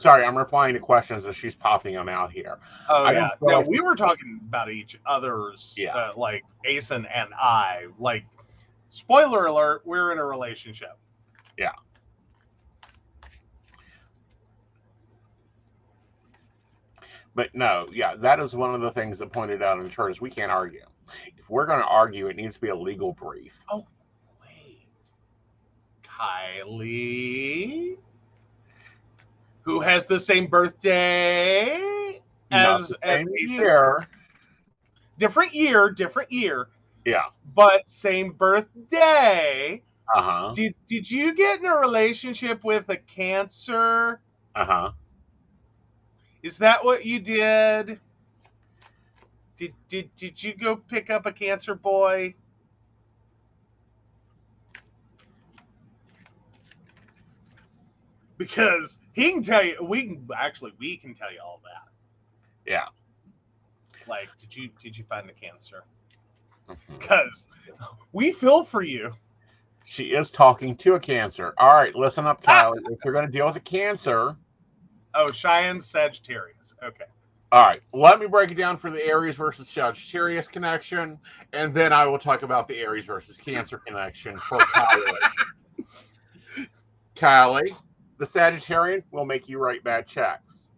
[0.03, 2.59] Sorry, I'm replying to questions as she's popping them out here.
[2.89, 3.29] Oh I yeah.
[3.41, 5.75] No, like- we were talking about each other's.
[5.79, 5.95] Yeah.
[5.95, 7.87] Uh, like Aeson and I.
[8.01, 8.25] Like,
[8.91, 10.99] spoiler alert: we're in a relationship.
[11.57, 11.71] Yeah.
[17.35, 20.11] But no, yeah, that is one of the things that pointed out in the chart
[20.11, 20.85] is we can't argue.
[21.39, 23.55] If we're going to argue, it needs to be a legal brief.
[23.71, 23.87] Oh,
[24.41, 24.87] wait,
[26.05, 27.97] Kylie,
[29.63, 32.21] who has the same birthday
[32.51, 34.07] as the as same year.
[35.19, 36.69] different year, different year,
[37.05, 37.25] Yeah.
[37.55, 39.83] but same birthday.
[40.15, 40.53] Uh huh.
[40.55, 44.21] Did did you get in a relationship with a cancer?
[44.55, 44.91] Uh huh.
[46.43, 48.01] Is that what you did?
[49.57, 52.35] Did did did you go pick up a cancer boy?
[58.43, 61.91] Because he can tell you, we can actually we can tell you all that.
[62.71, 62.87] Yeah.
[64.09, 65.85] Like, did you did you find the cancer?
[66.69, 66.99] Mhm.
[66.99, 67.49] Because
[68.13, 69.13] we feel for you.
[69.85, 71.55] She is talking to a cancer.
[71.59, 72.79] All right, listen up, Kylie.
[72.91, 74.37] if you're going to deal with a cancer,
[75.15, 76.75] Oh, Cheyenne Sagittarius.
[76.83, 77.05] Okay.
[77.51, 81.19] all right, let me break it down for the Aries versus Sagittarius connection,
[81.53, 85.87] and then I will talk about the Aries versus Cancer connection for Kylie.
[87.17, 87.77] Kylie,
[88.23, 90.69] the Sagittarian will make you write bad checks.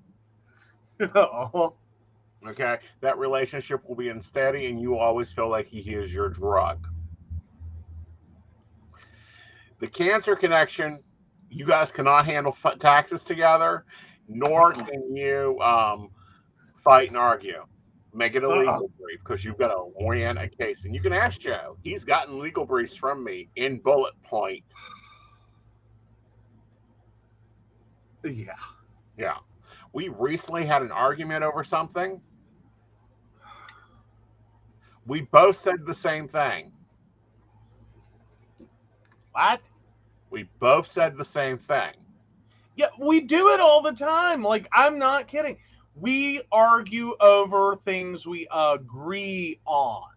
[1.14, 1.74] oh,
[2.48, 6.86] Okay, that relationship will be unsteady, and you always feel like he is your drug.
[9.78, 11.02] The cancer connection,
[11.50, 13.84] you guys cannot handle taxes together,
[14.26, 16.08] nor can you um,
[16.82, 17.62] fight and argue.
[18.14, 18.58] Make it a Uh-uh.
[18.58, 20.86] legal brief because you've got to win a case.
[20.86, 21.76] And you can ask Joe.
[21.82, 24.64] He's gotten legal briefs from me in bullet point.
[28.24, 28.54] Yeah.
[29.18, 29.36] Yeah.
[29.92, 32.20] We recently had an argument over something.
[35.06, 36.72] We both said the same thing.
[39.32, 39.60] What?
[40.30, 41.92] We both said the same thing.
[42.76, 44.42] Yeah, we do it all the time.
[44.42, 45.58] Like, I'm not kidding.
[45.94, 50.13] We argue over things we agree on.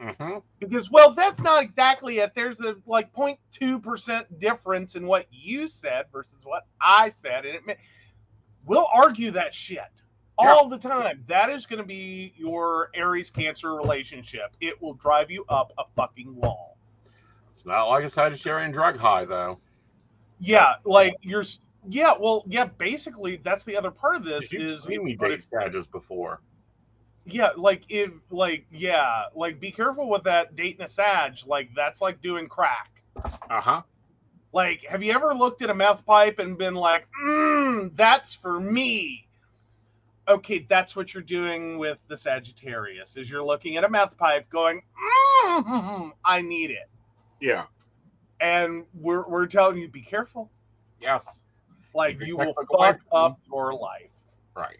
[0.00, 2.32] Hmm Because, well, that's not exactly it.
[2.34, 7.44] There's a like 0.2% difference in what you said versus what I said.
[7.44, 7.76] And it may,
[8.64, 9.82] we'll argue that shit
[10.38, 11.22] all the time.
[11.26, 14.56] That is going to be your Aries Cancer relationship.
[14.60, 16.78] It will drive you up a fucking wall.
[17.52, 19.58] It's not like a Sagittarian drug high, though.
[20.38, 21.44] Yeah, like you're.
[21.88, 22.66] Yeah, well, yeah.
[22.66, 26.40] Basically, that's the other part of this You've is seen me date Sages before.
[27.26, 31.38] Yeah, like if like yeah, like be careful with that dating a Sag.
[31.46, 33.02] Like that's like doing crack.
[33.16, 33.82] Uh huh.
[34.52, 38.58] Like, have you ever looked at a mouth pipe and been like, mm, that's for
[38.58, 39.26] me?
[40.28, 43.16] Okay, that's what you're doing with the Sagittarius.
[43.16, 46.88] Is you're looking at a mouth pipe going, mm, I need it.
[47.40, 47.66] Yeah.
[48.40, 50.50] And we're we're telling you be careful.
[51.00, 51.42] Yes.
[51.94, 54.10] Like you will fuck up your life.
[54.56, 54.78] Right.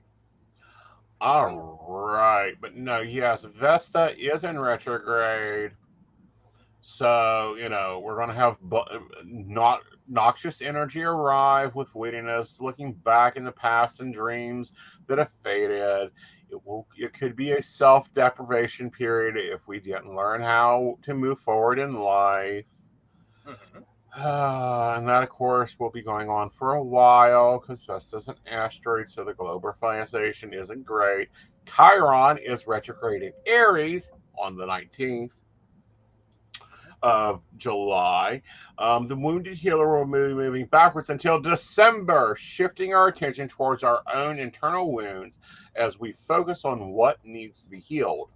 [1.20, 2.54] All right.
[2.60, 5.72] But no, yes, Vesta is in retrograde.
[6.80, 8.84] So, you know, we're to have bu-
[9.24, 14.72] not noxious energy arrive with wittiness, looking back in the past and dreams
[15.06, 16.10] that have faded.
[16.50, 21.38] It will it could be a self-deprivation period if we didn't learn how to move
[21.40, 22.64] forward in life.
[23.46, 23.84] Mhm.
[24.16, 28.36] Uh, and that, of course, will be going on for a while because Vesta's an
[28.50, 31.28] asteroid, so the globalization isn't great.
[31.66, 35.42] Chiron is retrograde in Aries on the 19th
[37.02, 38.42] of July.
[38.78, 44.02] Um, the Wounded Healer will be moving backwards until December, shifting our attention towards our
[44.12, 45.38] own internal wounds
[45.76, 48.30] as we focus on what needs to be healed.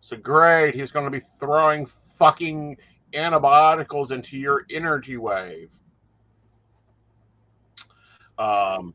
[0.00, 2.76] So, great, he's going to be throwing fucking
[3.12, 5.70] antibioticals into your energy wave.
[8.38, 8.94] Um,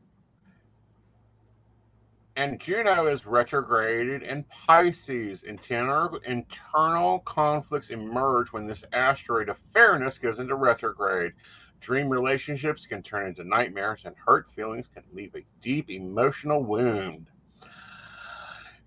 [2.36, 5.42] and Juno is retrograded in Pisces.
[5.42, 11.32] Internal, internal conflicts emerge when this asteroid of fairness goes into retrograde.
[11.80, 17.26] Dream relationships can turn into nightmares, and hurt feelings can leave a deep emotional wound.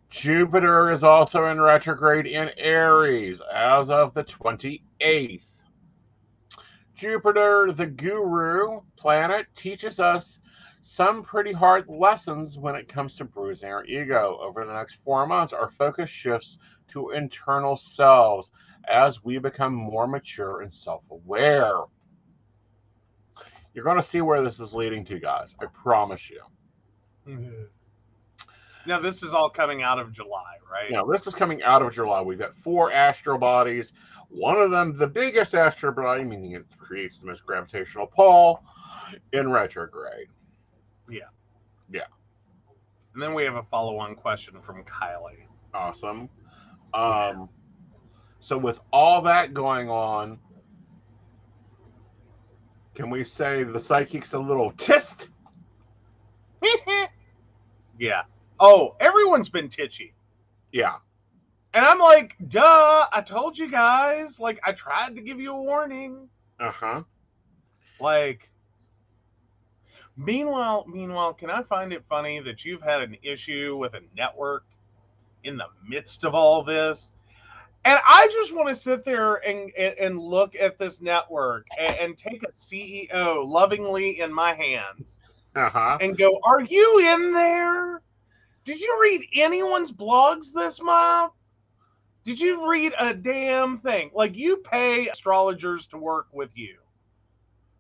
[0.09, 4.81] Jupiter is also in retrograde in Aries as of the 28th.
[6.93, 10.39] Jupiter, the guru planet, teaches us
[10.83, 14.37] some pretty hard lessons when it comes to bruising our ego.
[14.41, 16.57] Over the next four months, our focus shifts
[16.89, 18.51] to internal selves
[18.87, 21.79] as we become more mature and self aware.
[23.73, 25.55] You're going to see where this is leading to, guys.
[25.61, 26.41] I promise you.
[27.27, 27.63] Mm-hmm.
[28.85, 30.91] Now this is all coming out of July, right?
[30.91, 32.21] Now, this is coming out of July.
[32.21, 33.93] We've got four astral bodies.
[34.29, 38.63] One of them, the biggest astral body, meaning it creates the most gravitational pull,
[39.33, 40.27] in retrograde.
[41.09, 41.25] Yeah.
[41.91, 42.05] Yeah.
[43.13, 45.45] And then we have a follow-on question from Kylie.
[45.73, 46.29] Awesome.
[46.93, 47.49] Um,
[48.39, 50.39] so, with all that going on,
[52.95, 55.27] can we say the psychic's a little tist?
[57.99, 58.23] yeah.
[58.61, 60.13] Oh, everyone's been titchy.
[60.71, 60.97] Yeah.
[61.73, 64.39] And I'm like, duh, I told you guys.
[64.39, 66.29] Like, I tried to give you a warning.
[66.59, 67.03] Uh huh.
[67.99, 68.51] Like,
[70.15, 74.63] meanwhile, meanwhile, can I find it funny that you've had an issue with a network
[75.43, 77.13] in the midst of all this?
[77.83, 81.95] And I just want to sit there and, and, and look at this network and,
[81.97, 85.19] and take a CEO lovingly in my hands
[85.55, 85.97] Uh huh.
[85.99, 88.01] and go, Are you in there?
[88.63, 91.33] Did you read anyone's blogs this month?
[92.23, 94.11] Did you read a damn thing?
[94.13, 96.77] Like, you pay astrologers to work with you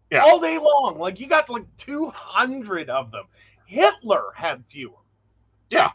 [0.09, 0.23] Yeah.
[0.23, 0.97] all day long.
[0.97, 3.25] Like, you got like 200 of them.
[3.65, 4.97] Hitler had fewer.
[5.69, 5.91] Yeah.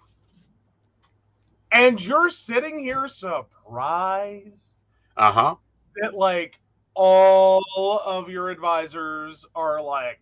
[1.72, 4.77] And you're sitting here surprised
[5.16, 5.57] Uh huh.
[5.96, 6.61] that, like,
[6.94, 10.20] all of your advisors are like,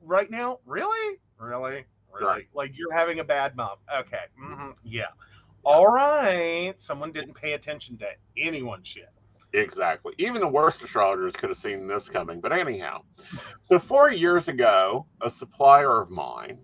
[0.00, 1.18] right now, really?
[1.38, 1.84] Really?
[2.20, 2.26] Right?
[2.26, 2.48] Right.
[2.54, 3.80] Like you're having a bad month.
[3.94, 4.24] Okay.
[4.38, 5.06] hmm yeah.
[5.64, 6.74] All right.
[6.78, 9.08] Someone didn't pay attention to anyone's shit.
[9.52, 10.14] Exactly.
[10.18, 12.40] Even the worst astrologers could have seen this coming.
[12.40, 13.02] But anyhow,
[13.68, 16.58] so four years ago, a supplier of mine,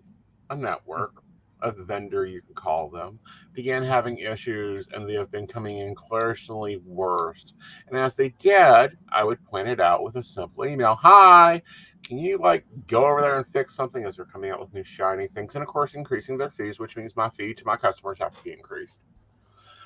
[0.49, 1.22] a network,
[1.63, 3.19] a vendor, you can call them,
[3.53, 7.53] began having issues and they have been coming in clearly worse.
[7.87, 11.61] And as they did, I would point it out with a simple email Hi,
[12.03, 14.83] can you like go over there and fix something as they're coming out with new
[14.83, 15.55] shiny things?
[15.55, 18.43] And of course, increasing their fees, which means my fee to my customers have to
[18.43, 19.05] be increased.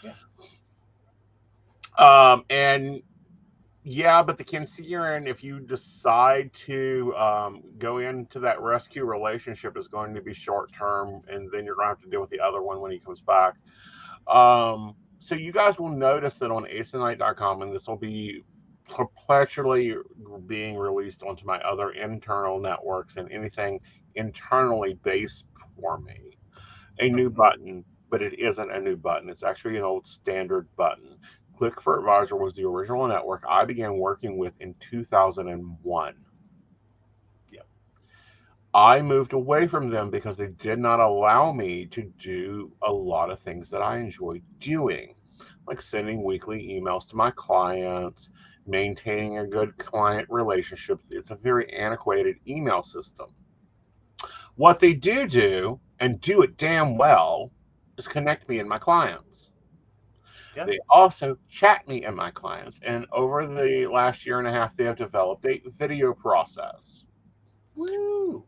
[0.03, 0.13] Yeah.
[1.97, 3.01] Um, and
[3.89, 9.87] yeah, but the Cancerian, if you decide to um, go into that rescue relationship, is
[9.87, 12.41] going to be short term, and then you're going to have to deal with the
[12.41, 13.53] other one when he comes back.
[14.27, 18.43] Um, so you guys will notice that on aesonknight.com, and this will be
[18.89, 19.95] perpetually
[20.47, 23.79] being released onto my other internal networks and anything
[24.15, 25.45] internally based
[25.79, 26.37] for me,
[26.99, 29.29] a new button, but it isn't a new button.
[29.29, 31.17] It's actually an old standard button.
[31.57, 36.15] Click for Advisor was the original network I began working with in 2001.
[37.51, 37.67] Yep.
[38.75, 43.31] I moved away from them because they did not allow me to do a lot
[43.31, 45.15] of things that I enjoy doing,
[45.67, 48.29] like sending weekly emails to my clients,
[48.67, 50.99] maintaining a good client relationship.
[51.09, 53.33] It's a very antiquated email system.
[54.57, 57.51] What they do do, and do it damn well,
[57.97, 59.53] is connect me and my clients.
[60.57, 60.65] Yeah.
[60.65, 62.79] They also chat me and my clients.
[62.83, 67.03] And over the last year and a half, they have developed a video process.
[67.75, 68.43] Woo.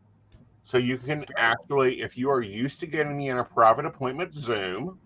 [0.64, 4.34] So you can actually, if you are used to getting me in a private appointment
[4.34, 4.98] Zoom,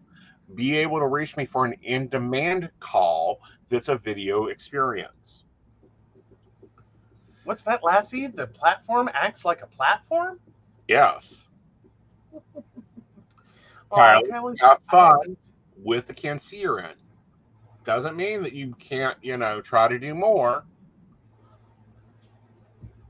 [0.55, 3.38] be able to reach me for an in demand call
[3.69, 5.45] that's a video experience.
[7.45, 8.29] What's that, Lassie?
[8.29, 10.40] The platform acts like a platform?
[10.88, 11.45] Yes.
[12.35, 15.37] Oh, Kyle, Kelly's- Have fun
[15.85, 16.94] with the Cancerian.
[17.85, 20.66] Doesn't mean that you can't, you know, try to do more.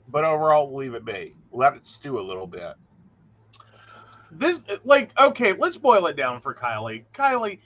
[0.08, 1.36] But overall, leave it be.
[1.52, 2.74] Let it stew a little bit.
[4.32, 7.60] this like okay let's boil it down for kylie kylie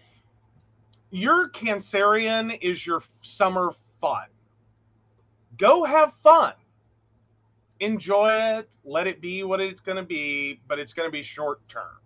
[1.11, 4.27] your cancerian is your summer fun
[5.59, 6.55] go have fun
[7.81, 11.23] enjoy it let it be what it's going to be but it's going to be
[11.23, 11.99] short term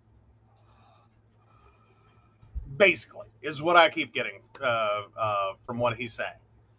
[2.77, 6.29] basically is what i keep getting uh, uh, from what he's saying.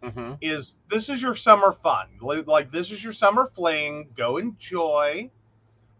[0.01, 2.07] Hmm is this is your summer fun.
[2.21, 4.09] Like this is your summer fling.
[4.15, 5.29] Go enjoy.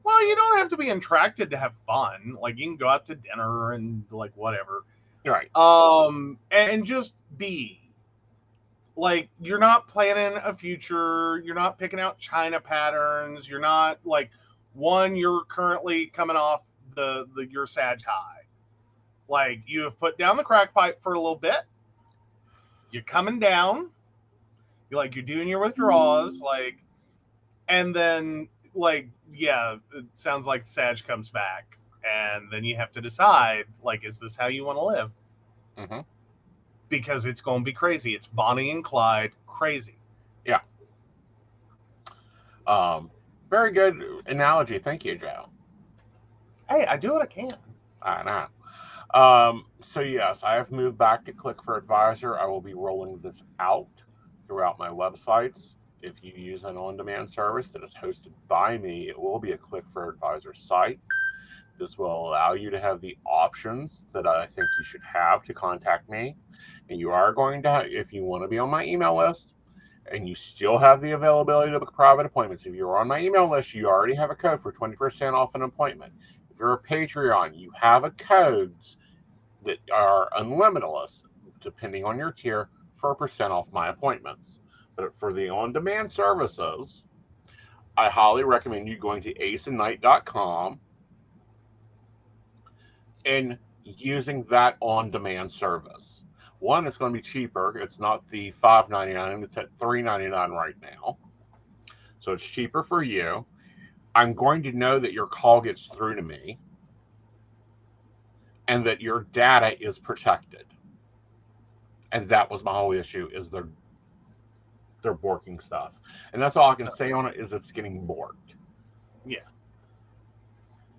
[0.03, 2.38] Well you don't have to be attracted to have fun.
[2.39, 4.84] Like you can go out to dinner and like whatever.
[5.25, 5.49] Right.
[5.55, 7.81] um and just be.
[8.95, 11.39] Like you're not planning a future.
[11.39, 13.49] You're not picking out china patterns.
[13.49, 14.29] You're not like
[14.73, 16.62] one you're currently coming off
[16.95, 18.44] the the your sag high
[19.27, 21.61] like you have put down the crack pipe for a little bit
[22.91, 23.89] you're coming down
[24.89, 26.77] you're like you're doing your withdrawals like
[27.67, 33.01] and then like yeah it sounds like sag comes back and then you have to
[33.01, 35.11] decide like is this how you want to live
[35.77, 36.01] hmm
[36.89, 39.95] because it's going to be crazy it's bonnie and clyde crazy
[40.45, 40.59] Yeah.
[42.67, 43.09] Um,
[43.49, 44.79] very good analogy.
[44.79, 45.47] Thank you, Joe.
[46.69, 47.55] hey i do what i can
[48.01, 48.45] I know.
[49.15, 52.38] Um, so yes, I have moved back to Click for Advisor.
[52.38, 53.88] I will be rolling this out
[54.45, 55.75] throughout my websites.
[56.02, 59.58] If you use an on-demand service that is hosted by me, it will be a
[59.58, 61.00] Click for Advisor site.
[61.79, 65.54] This will allow you to have the options that I think you should have to
[65.54, 66.35] contact me.
[66.89, 69.54] And you are going to, if you want to be on my email list,
[70.12, 72.65] and you still have the availability to book private appointments.
[72.65, 75.62] If you're on my email list, you already have a code for 20% off an
[75.62, 76.12] appointment.
[76.52, 78.98] If you're a Patreon, you have a codes
[79.65, 81.23] that are unlimitless,
[81.61, 84.59] depending on your tier, for a percent off my appointments.
[84.95, 87.03] But for the on-demand services,
[87.97, 90.79] I highly recommend you going to aesonknight.com
[93.25, 96.21] and using that on-demand service.
[96.59, 97.77] One, it's going to be cheaper.
[97.77, 101.17] It's not the $5.99, it's at $3.99 right now.
[102.19, 103.45] So it's cheaper for you.
[104.15, 106.57] I'm going to know that your call gets through to me
[108.67, 110.65] and that your data is protected.
[112.11, 113.67] And that was my whole issue is they're
[115.01, 115.91] they're borking stuff.
[116.33, 118.55] And that's all I can say on it is it's getting borked.
[119.25, 119.39] Yeah.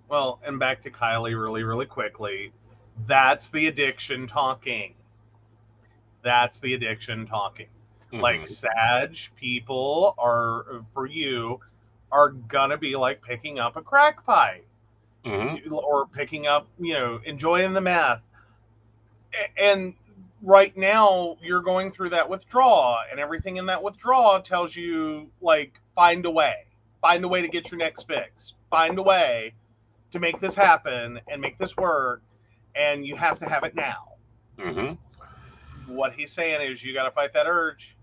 [0.09, 2.53] Well and back to kylie really really quickly
[3.05, 4.95] that's the addiction talking
[6.23, 7.67] that's the addiction talking
[8.11, 8.47] like Mhm.
[8.47, 11.59] sag people are for you
[12.11, 14.66] are gonna be like picking up a crack pipe
[15.27, 15.71] Mhm.
[15.71, 18.21] or picking up, you know, enjoying the math.
[19.57, 19.95] And
[20.41, 25.79] right now, you're going through that withdrawal, and everything in that withdrawal tells you, like,
[25.95, 26.65] find a way,
[27.01, 29.53] find a way to get your next fix, find a way
[30.11, 32.21] to make this happen and make this work,
[32.75, 34.13] and you have to have it now.
[34.57, 34.93] hmm
[35.85, 37.95] What he's saying is, you got to fight that urge.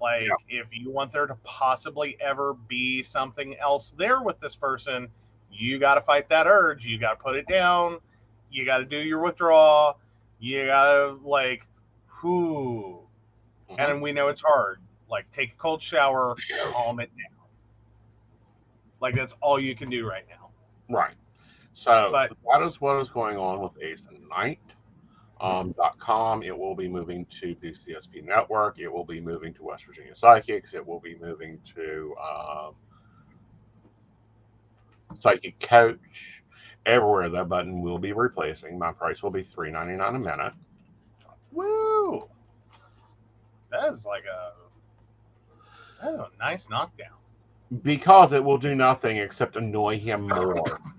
[0.00, 0.34] Like, Yeah.
[0.48, 5.10] if you want there to possibly ever be something else there with this person,
[5.50, 6.84] you got to fight that urge.
[6.86, 7.98] You got to put it down.
[8.50, 9.98] You got to do your withdrawal.
[10.38, 11.66] You got to, like,
[12.22, 13.00] whoo.
[13.70, 13.78] Mhm.
[13.92, 14.80] And we know it's hard.
[15.08, 16.36] Like, take a cold shower,
[16.72, 17.46] calm it down.
[19.00, 20.50] Like, that's all you can do right now.
[20.88, 21.14] Right.
[21.74, 24.60] So But- that is what is going on with Aeson Knight.
[25.40, 26.42] Um, dot .com.
[26.42, 28.78] It will be moving to PCSP Network.
[28.78, 30.74] It will be moving to West Virginia Psychics.
[30.74, 32.74] It will be moving to um,
[35.20, 36.42] Psychic Coach.
[36.86, 38.78] Everywhere that button will be replacing.
[38.78, 40.54] My price will be three ninety nine a minute.
[41.52, 42.28] Woo!
[43.70, 44.52] That is like a
[46.02, 47.18] that is a nice knockdown.
[47.82, 50.78] because it will do nothing except annoy him more.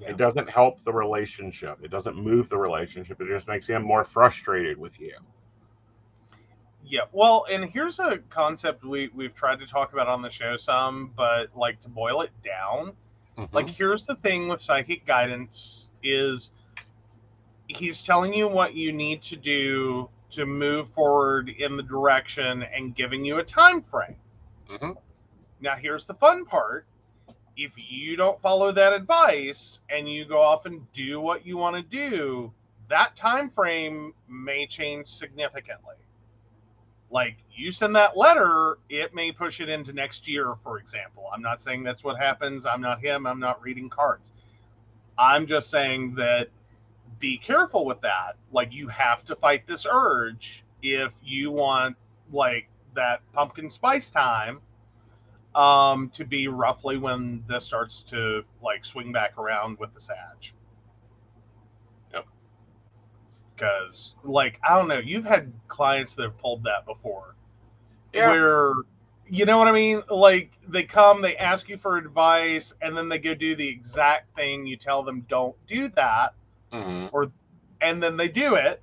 [0.00, 0.10] Yeah.
[0.10, 1.78] It doesn't help the relationship.
[1.82, 3.20] It doesn't move the relationship.
[3.20, 5.14] It just makes him more frustrated with you.
[6.88, 10.56] Yeah, well, and here's a concept we we've tried to talk about on the show
[10.56, 12.96] some, but like to boil it down,
[13.36, 13.52] Mhm.
[13.52, 16.50] like here's the thing with psychic guidance is
[17.66, 22.94] he's telling you what you need to do to move forward in the direction and
[22.94, 24.16] giving you a time frame.
[24.68, 24.96] Mhm.
[25.60, 26.86] Now here's the fun part.
[27.56, 31.76] If you don't follow that advice and you go off and do what you want
[31.76, 32.52] to do,
[32.88, 35.96] that time frame may change significantly.
[37.10, 41.24] Like you send that letter, it may push it into next year, for example.
[41.32, 42.66] I'm not saying that's what happens.
[42.66, 43.26] I'm not him.
[43.26, 44.32] I'm not reading cards.
[45.16, 46.48] I'm just saying that
[47.18, 48.36] be careful with that.
[48.52, 51.96] Like you have to fight this urge if you want
[52.30, 54.60] like that pumpkin spice time
[55.54, 60.52] um to be roughly when this starts to like swing back around with the Sag.
[62.12, 62.26] Yep.
[63.58, 67.34] Because like I don't know, you've had clients that have pulled that before
[68.12, 68.28] Yeah.
[68.30, 68.72] where
[69.28, 70.02] you know what I mean?
[70.10, 74.34] Like they come, they ask you for advice, and then they go do the exact
[74.36, 76.34] thing you tell them don't do that,
[76.72, 77.32] Mhm.
[77.80, 78.82] and then they do it,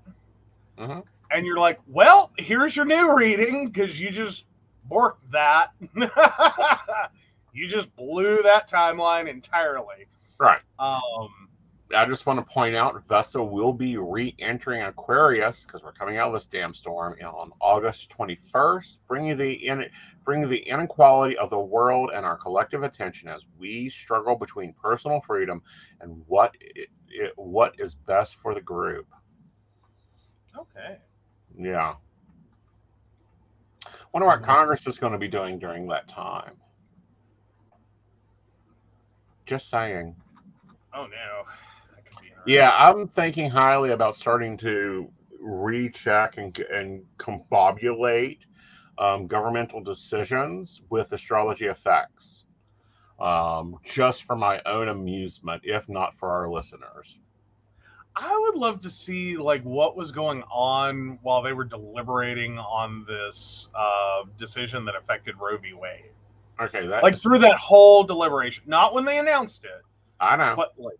[0.78, 1.04] Mhm.
[1.32, 4.46] and you're like, well, here's your new reading because you just
[4.90, 5.72] borked that.
[7.54, 10.06] you just blew that timeline entirely.
[10.38, 10.62] Right.
[10.80, 11.45] Um,
[11.94, 16.28] I just want to point out Vesta will be re-entering Aquarius because we're coming out
[16.28, 19.86] of this damn storm on August 21st, bringing the in,
[20.24, 25.22] bringing the inequality of the world and our collective attention as we struggle between personal
[25.22, 25.62] freedom
[26.02, 29.08] and what it, it, what is best for the group.
[30.58, 30.98] okay.
[31.58, 31.96] Yeah.
[34.12, 34.46] Wonder what mm-hmm.
[34.46, 36.54] Congress is going to be doing during that time.
[39.46, 40.16] Just saying.
[40.94, 41.44] Oh no.
[42.46, 48.40] That could be Yeah, I'm thinking highly about starting to recheck and and combobulate
[48.98, 52.46] um, governmental decisions with astrology effects,
[53.20, 57.20] um, just for my own amusement, if not for our listeners.
[58.18, 63.06] I would love to see like what was going on while they were deliberating on
[63.06, 65.74] this uh, decision that affected Roe v.
[65.74, 66.12] Wade.
[66.62, 69.82] Okay, that Like through that whole deliberation, not when they announced it,
[70.22, 70.56] I know.
[70.56, 70.98] but like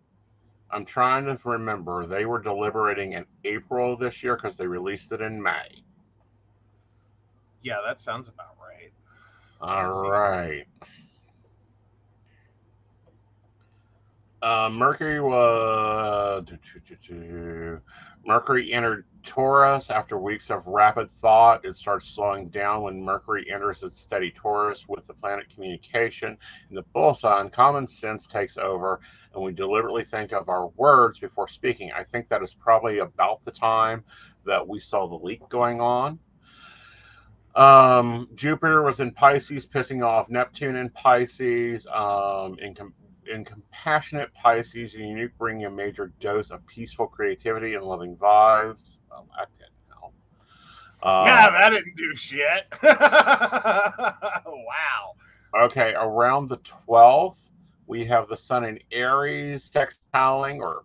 [0.70, 2.06] I'm trying to remember.
[2.06, 5.84] They were deliberating in April this year because they released it in May.
[7.62, 8.92] yeah, that sounds about right.
[9.60, 10.66] All right.
[14.42, 16.46] Uh, Mercury was
[18.24, 21.64] Mercury entered Taurus after weeks of rapid thought.
[21.64, 26.38] It starts slowing down when Mercury enters its steady Taurus with the planet communication.
[26.70, 29.00] In the bull sign, common sense takes over,
[29.34, 31.92] and we deliberately think of our words before speaking.
[31.92, 34.04] I think that is probably about the time
[34.46, 36.18] that we saw the leak going on.
[37.56, 41.86] Um, Jupiter was in Pisces, pissing off Neptune in Pisces.
[41.86, 42.94] Um, in, com-
[43.26, 48.98] in compassionate Pisces, you bring a major dose of peaceful creativity and loving vibes.
[49.10, 50.14] Well, that didn't help.
[51.02, 52.66] Uh, yeah, that didn't do shit.
[52.82, 54.14] wow.
[55.64, 57.50] Okay, around the 12th,
[57.86, 60.84] we have the Sun in Aries sextiling or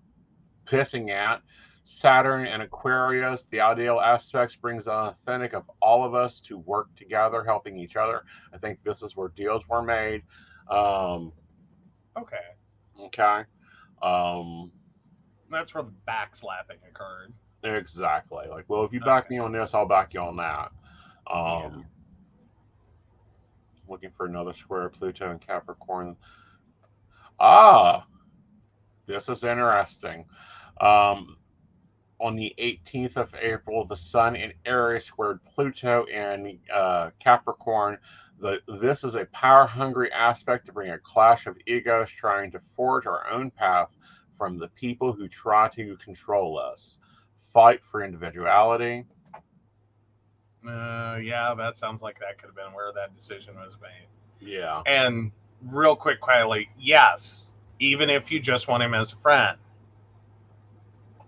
[0.66, 1.42] pissing at
[1.86, 3.46] Saturn and Aquarius.
[3.50, 7.96] The ideal aspects brings an authentic of all of us to work together, helping each
[7.96, 8.24] other.
[8.54, 10.24] I think this is where deals were made.
[10.70, 11.34] Um,
[12.18, 12.36] Okay.
[13.00, 13.44] okay.
[14.02, 14.72] Um,
[15.50, 17.34] That's where the backslapping occurred.
[17.64, 18.48] exactly.
[18.50, 20.72] Like, well, if you back me on this, I'll back you on that.
[21.32, 21.86] Um,
[23.88, 26.16] looking for another square Pluto and Capricorn.
[27.40, 28.06] Ah,
[29.06, 30.26] this is interesting.
[30.80, 31.38] Um,
[32.20, 37.98] on the 18th of April, the Sun in Aries squared Pluto and uh, Capricorn.
[38.42, 42.60] The, this is a power hungry aspect to bring a clash of egos trying to
[42.76, 43.90] forge our own path
[44.36, 46.98] from the people who try to control us.
[47.54, 49.06] Fight for individuality.
[50.68, 54.08] Uh, yeah, that sounds like that could have been where that decision was made.
[54.40, 54.82] Yeah.
[54.88, 55.32] And
[55.64, 59.58] real quick, quietly, yes, even if you just want him as a friend,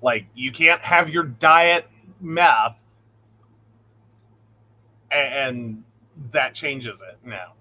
[0.01, 1.87] like you can't have your diet
[2.19, 2.77] meth,
[5.11, 5.83] and
[6.31, 7.53] that changes it now.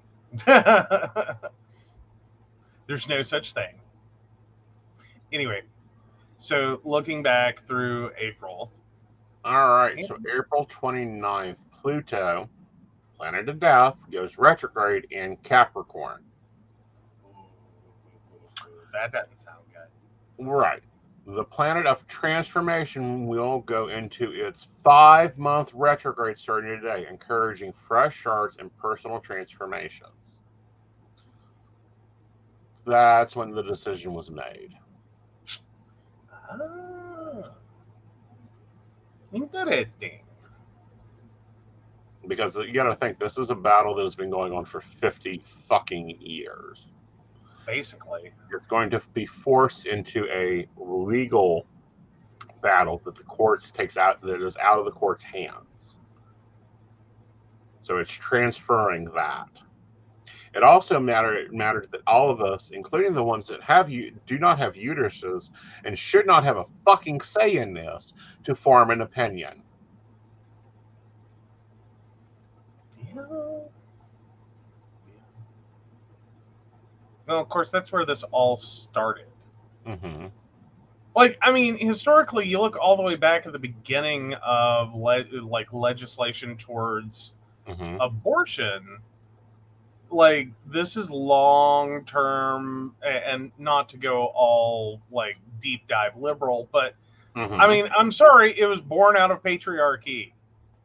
[2.86, 3.74] There's no such thing.
[5.32, 5.62] Anyway,
[6.38, 8.70] so looking back through April,
[9.44, 10.04] All right.
[10.04, 12.48] So April 29th, Pluto,
[13.16, 16.22] planet of death, goes retrograde in Capricorn.
[18.92, 20.46] that doesn't sound good.
[20.46, 20.82] Right.
[21.26, 28.20] The planet of transformation will go into its five month retrograde starting today, encouraging fresh
[28.20, 30.40] starts and personal transformations.
[32.84, 34.74] That's when the decision was made.
[36.50, 37.52] Ah,
[39.32, 40.20] interesting.
[42.26, 44.80] Because you got to think, this is a battle that has been going on for
[44.80, 46.88] 50 fucking years.
[47.66, 51.66] Basically, You're going to be forced into a legal
[52.60, 55.96] battle that the courts takes out, that is out of the court's hands.
[57.82, 59.60] So it's transferring that.
[60.54, 64.12] It also matter, it matters that all of us, including the ones that have you,
[64.26, 65.50] do not have uteruses
[65.84, 68.12] and should not have a fucking say in this,
[68.44, 69.62] to form an opinion.
[73.14, 73.51] yeah.
[77.26, 79.26] Well, of course, that's where this all started.
[79.84, 80.26] hmm
[81.14, 85.24] Like, I mean, historically, you look all the way back at the beginning of le-
[85.42, 87.34] like legislation towards
[87.66, 88.98] hmm abortion.
[90.10, 96.94] Like, this is long term, and not to go all like deep dive liberal, but
[97.34, 100.32] hmm I mean, I'm sorry, it was born out of patriarchy.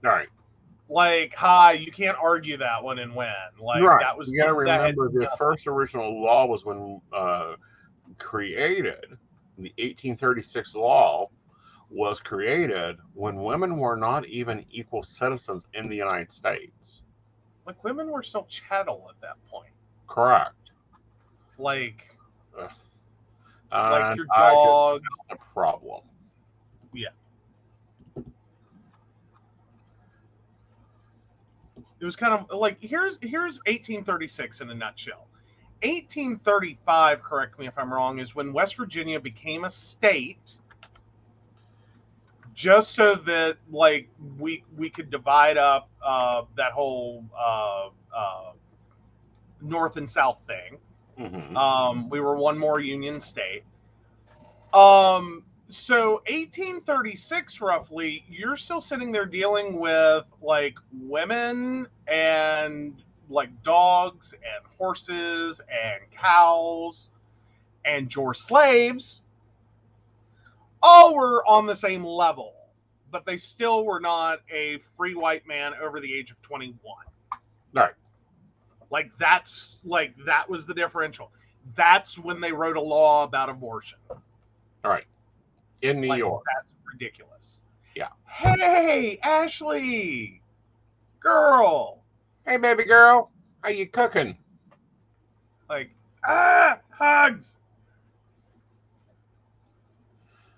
[0.06, 0.30] all right.
[0.90, 3.28] Like, hi, you can't argue that one and win.
[3.60, 4.00] Like, right.
[4.02, 7.56] that was you got to that had- remember the first original law was when uh,
[8.18, 9.18] created.
[9.58, 11.30] The 1836 law
[11.90, 17.02] was created when women were not even equal citizens in the United States.
[17.66, 19.72] like women were still chattel at that point.
[20.08, 20.54] Correct.
[21.58, 22.16] Like,
[22.58, 22.70] Ugh.
[23.72, 25.02] like And your dog.
[25.32, 26.02] a problem.
[32.00, 35.28] It was kind of like here's here's 1836 in a nutshell
[35.84, 40.58] 1835 correct me if i'm wrong is when west virginia became a state
[42.54, 48.52] just so that like we we could divide up uh, that whole uh, uh,
[49.62, 50.78] north and south thing
[51.18, 51.56] Mhm.
[51.56, 53.64] um, we were one more union state.
[54.74, 64.34] Um, so 1836, roughly, you're still sitting there dealing with like women and like dogs
[64.34, 67.10] and horses and cows
[67.84, 69.22] and your slaves.
[70.82, 72.54] All were on the same level,
[73.12, 76.78] but they still were not a free white man over the age of 21.
[77.74, 77.94] Right.
[78.90, 81.32] Like that's like that was the differential.
[81.76, 83.98] That's when they wrote a law about abortion.
[85.82, 86.44] In New Like, York.
[86.56, 87.62] That's ridiculous.
[87.96, 88.10] Yeah.
[88.26, 90.42] Hey, Ashley,
[91.20, 92.04] girl,
[92.46, 94.38] Hey, baby girl, how you cooking?
[95.70, 95.92] like
[96.26, 97.56] ah, hugs.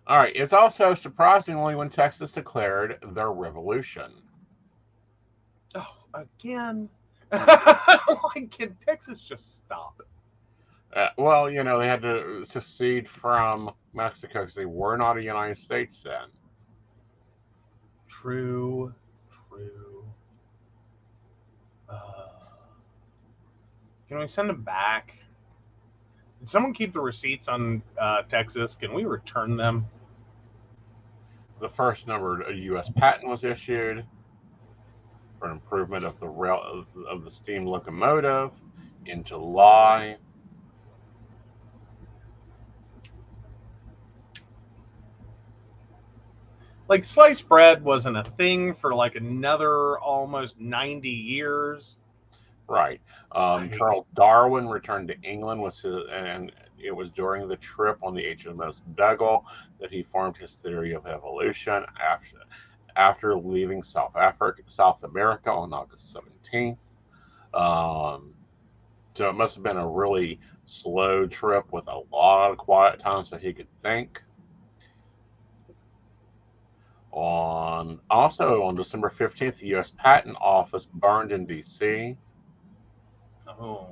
[0.07, 0.35] All right.
[0.35, 4.11] It's also surprisingly when Texas declared their revolution.
[5.75, 6.89] Oh, again.
[7.31, 10.01] like, can Texas just stop?
[10.95, 15.21] Uh, well, you know, they had to secede from Mexico because they were not a
[15.21, 16.29] United States then.
[18.07, 18.93] True,
[19.49, 20.05] true.
[21.87, 22.27] Uh,
[24.07, 25.15] can we send them back?
[26.39, 28.75] Did someone keep the receipts on uh, Texas?
[28.75, 29.85] Can we return them?
[31.59, 32.89] The first numbered U.S.
[32.89, 34.05] patent was issued
[35.37, 38.51] for an improvement of the rail of, of the steam locomotive
[39.05, 40.17] in July.
[46.89, 51.97] Like sliced bread wasn't a thing for like another almost 90 years.
[52.67, 52.99] Right.
[53.31, 58.13] Um, Charles Darwin returned to England with his, and it was during the trip on
[58.13, 59.45] the HMS Beagle
[59.79, 62.37] that he formed his theory of evolution after
[62.95, 66.17] after leaving South Africa, South America on August
[66.51, 66.77] 17th.
[67.53, 68.33] Um,
[69.13, 73.23] so it must have been a really slow trip with a lot of quiet time
[73.25, 74.21] so he could think.
[77.21, 79.91] On also on December 15th, the U.S.
[79.91, 82.15] Patent Office burned in D.C.
[83.45, 83.87] Oh.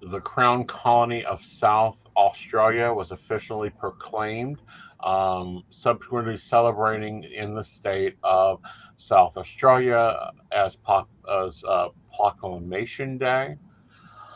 [0.00, 4.62] the Crown Colony of South Australia was officially proclaimed,
[5.02, 8.60] um, subsequently celebrating in the state of
[8.96, 13.56] South Australia as, po- as uh, Proclamation Day.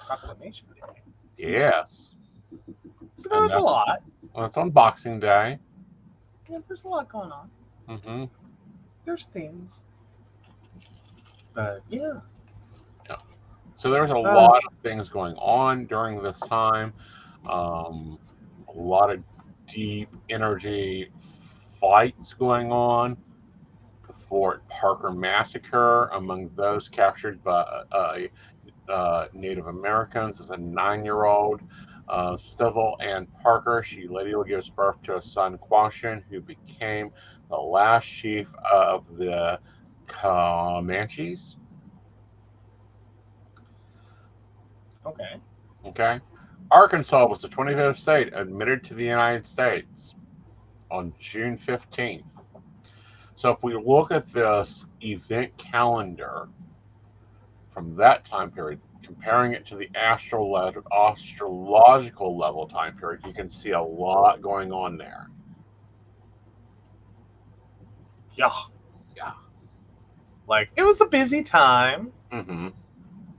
[0.08, 1.00] Proclamation Day.
[1.38, 2.16] Yes,
[3.18, 4.02] So there was a lot.
[4.34, 5.58] well, it's on Boxing Day.
[6.48, 7.48] Yeah, there's a lot going on.
[7.90, 8.26] Hmm
[9.06, 9.84] There's things.
[11.54, 12.20] But yeah.
[13.74, 16.94] So there was a Uh, lot of things going on during this time.
[17.48, 18.18] Um,
[18.68, 19.22] a lot of
[19.68, 21.10] deep energy
[21.80, 23.16] fights going on.
[24.06, 28.16] The Fort Parker massacre among those captured by uh,
[28.88, 31.60] uh, Native Americans as a nine-year-old.
[32.10, 37.12] Uh, Stivell Ann Parker, she later gives birth to a son, Quashin, who became
[37.48, 39.60] the last chief of the
[40.08, 41.56] Comanches.
[45.06, 45.40] Okay.
[45.86, 46.20] Okay.
[46.72, 50.16] Arkansas was the 25th state admitted to the United States
[50.90, 52.24] on June 15th.
[53.36, 56.48] So if we look at this event calendar
[57.72, 63.50] from that time period, comparing it to the astrolo- astrological level time period, you can
[63.50, 65.28] see a lot going on there.
[68.32, 68.50] Yeah.
[69.16, 69.32] Yeah.
[70.46, 72.12] Like it was a busy time.
[72.30, 72.68] hmm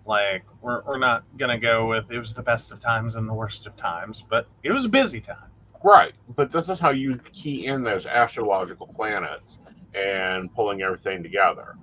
[0.05, 3.33] Like we're we're not gonna go with it was the best of times and the
[3.33, 5.49] worst of times, but it was a busy time.
[5.83, 6.13] Right.
[6.35, 9.59] But this is how you key in those astrological planets
[9.93, 11.75] and pulling everything together.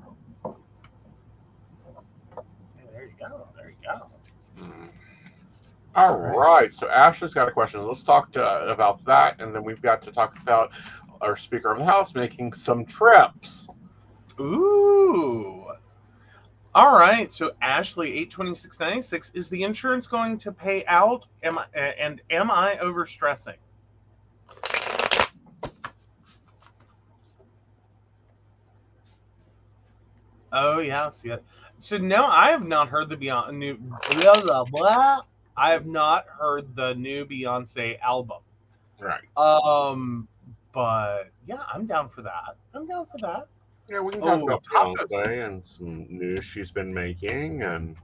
[2.93, 3.49] There you go.
[3.89, 4.11] Go.
[4.59, 4.89] Mm.
[5.95, 6.73] All right.
[6.73, 7.87] So Ashley's got a question.
[7.87, 10.71] Let's talk to, about that, and then we've got to talk about
[11.21, 13.69] our Speaker of the House making some trips.
[14.41, 15.67] Ooh.
[16.75, 17.33] All right.
[17.33, 19.31] So Ashley, eight twenty six ninety six.
[19.35, 21.25] Is the insurance going to pay out?
[21.43, 23.57] Am I and am I overstressing?
[30.53, 31.37] Oh yes, yeah.
[31.79, 33.77] So no, I have not heard the Beyond new.
[33.77, 35.21] Blah, blah, blah.
[35.57, 38.39] I have not heard the new Beyonce album.
[39.01, 39.23] Right.
[39.37, 40.29] Um,
[40.73, 42.57] but yeah, I'm down for that.
[42.75, 43.49] I'm down for that.
[43.89, 44.65] Yeah, we can talk Oh, about.
[44.65, 47.97] Beyonce and some news she's been making, and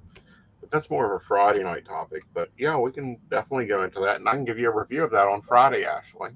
[0.61, 2.22] but that's more of a Friday night topic.
[2.33, 5.05] But yeah, we can definitely go into that, and I can give you a review
[5.05, 6.31] of that on Friday, Ashley.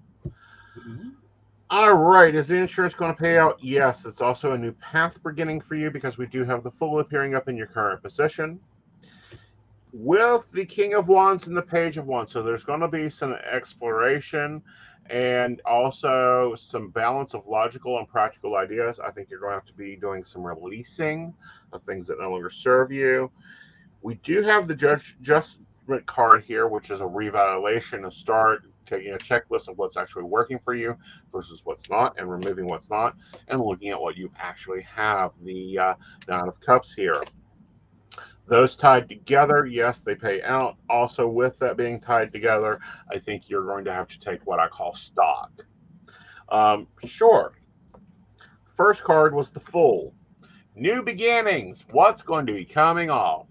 [1.71, 3.59] All right, is the insurance going to pay out?
[3.63, 6.99] Yes, it's also a new path beginning for you because we do have the full
[6.99, 8.59] appearing up in your current position
[9.93, 12.33] with the King of Wands and the Page of Wands.
[12.33, 14.63] So there's going to be some exploration
[15.11, 18.99] and also some balance of logical and practical ideas.
[18.99, 21.35] I think you're going to have to be doing some releasing
[21.75, 23.31] of things that no longer serve you.
[24.01, 29.13] We do have the Judge Judgment card here, which is a revaluation, a start taking
[29.13, 30.97] a checklist of what's actually working for you
[31.33, 33.17] versus what's not, and removing what's not,
[33.49, 35.33] and looking at what you actually have.
[35.45, 35.95] The uh,
[36.29, 37.23] Nine of Cups here.
[38.47, 40.77] Those tied together, yes, they pay out.
[40.89, 42.81] Also, with that being tied together,
[43.13, 45.51] I think you're going to have to take what I call stock.
[46.49, 47.53] Um, sure.
[48.75, 50.15] First card was the Fool.
[50.75, 51.85] New beginnings.
[51.91, 53.47] What's going to be coming off?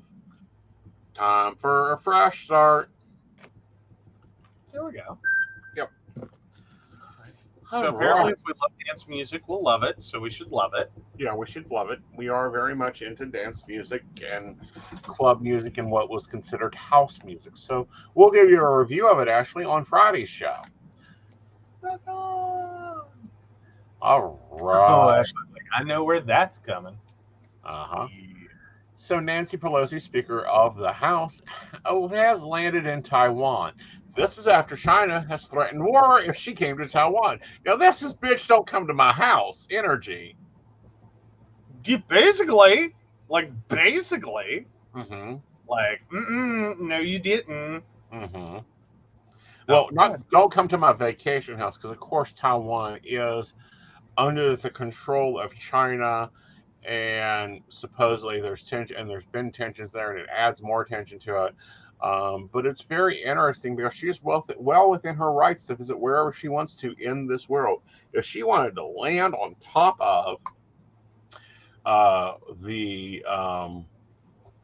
[1.13, 2.89] Time for a fresh start.
[4.77, 5.17] There we go.
[5.75, 5.91] Yep.
[7.71, 8.33] So All apparently, right.
[8.33, 10.01] if we love dance music, we'll love it.
[10.03, 10.91] So we should love it.
[11.17, 11.99] yeah, we should love it.
[12.15, 14.55] We are very much into dance music and
[15.01, 17.53] club music and what was considered house music.
[17.57, 20.57] So we'll give you a review of it, Ashley, on Friday's show.
[22.07, 23.07] All
[24.51, 24.89] right.
[24.89, 25.17] Oh, right.
[25.17, 26.97] like, I know where that's coming.
[27.65, 28.07] Uh-huh.
[28.99, 31.41] So Nancy Pelosi, Speaker of the House,
[31.85, 33.73] oh, has landed in Taiwan.
[34.17, 37.39] This is after China has threatened war if she came to Taiwan.
[37.65, 40.35] Now this is bitch don't come to my house energy.
[41.85, 42.95] Yeah, basically,
[43.29, 44.65] like basically,
[44.95, 45.35] Mm-hmm.
[45.69, 47.83] like, no, you didn't.
[48.11, 48.57] Mm-hmm.
[49.69, 53.53] Well, not don't come to my vacation house because, of course, Taiwan is
[54.17, 56.31] under the control of China,
[56.83, 61.45] and supposedly there's tension, and there's been tensions there, and it adds more tension to
[61.45, 61.55] it.
[62.01, 66.31] Um, but it's very interesting because she's well, well within her rights to visit wherever
[66.31, 67.81] she wants to in this world.
[68.13, 70.39] If she wanted to land on top of
[71.85, 73.85] uh, the um,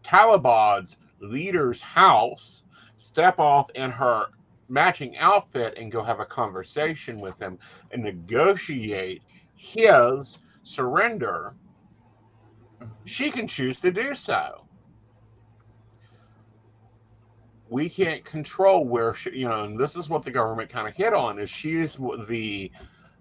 [0.04, 2.64] Taliban's leader's house,
[2.98, 4.28] step off in her
[4.70, 7.58] matching outfit, and go have a conversation with him
[7.92, 9.24] and negotiate
[9.56, 11.54] his surrender,
[13.06, 14.63] she can choose to do so.
[17.74, 20.94] We can't control where she, you know, and this is what the government kind of
[20.94, 21.98] hit on is she's
[22.28, 22.72] the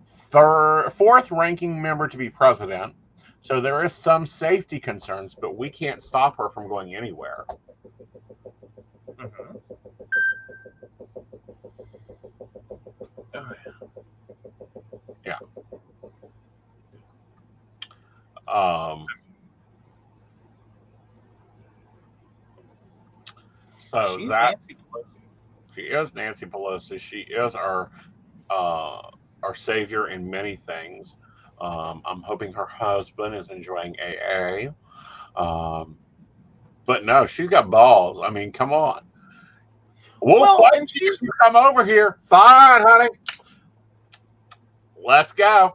[0.05, 2.95] third, fourth ranking member to be president.
[3.41, 7.47] So there is some safety concerns, but we can't stop her from going anywhere.
[9.09, 9.61] Mhm.
[13.35, 13.53] Oh,
[15.25, 15.39] yeah.
[18.49, 19.07] Um,
[23.93, 25.17] so She's that Nancy Pelosi.
[25.75, 26.99] she is Nancy Pelosi.
[26.99, 27.91] She is our
[28.51, 29.03] uh,
[29.43, 31.17] our savior in many things.
[31.61, 34.71] Um, I'm hoping her husband is enjoying AA.
[35.37, 35.97] Um,
[36.87, 38.21] but no, she's got balls.
[38.23, 39.03] I mean, come on.
[40.21, 42.19] We'll Well, and she's come over here.
[42.29, 43.11] Fine, honey.
[45.05, 45.75] Let's go.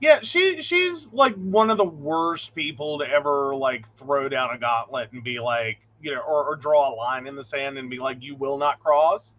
[0.00, 4.58] Yeah, she she's like one of the worst people to ever like throw down a
[4.58, 7.88] gauntlet and be like, you know, or, or draw a line in the sand and
[7.88, 9.34] be like, you will not cross.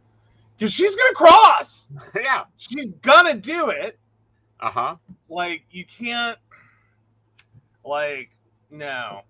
[0.58, 1.88] Because she's gonna cross.
[2.16, 2.46] yeah.
[2.58, 4.00] She's gonna do it.
[4.60, 4.96] Uh huh.
[5.30, 6.38] Like, you can't
[7.84, 8.30] like
[8.72, 9.22] no.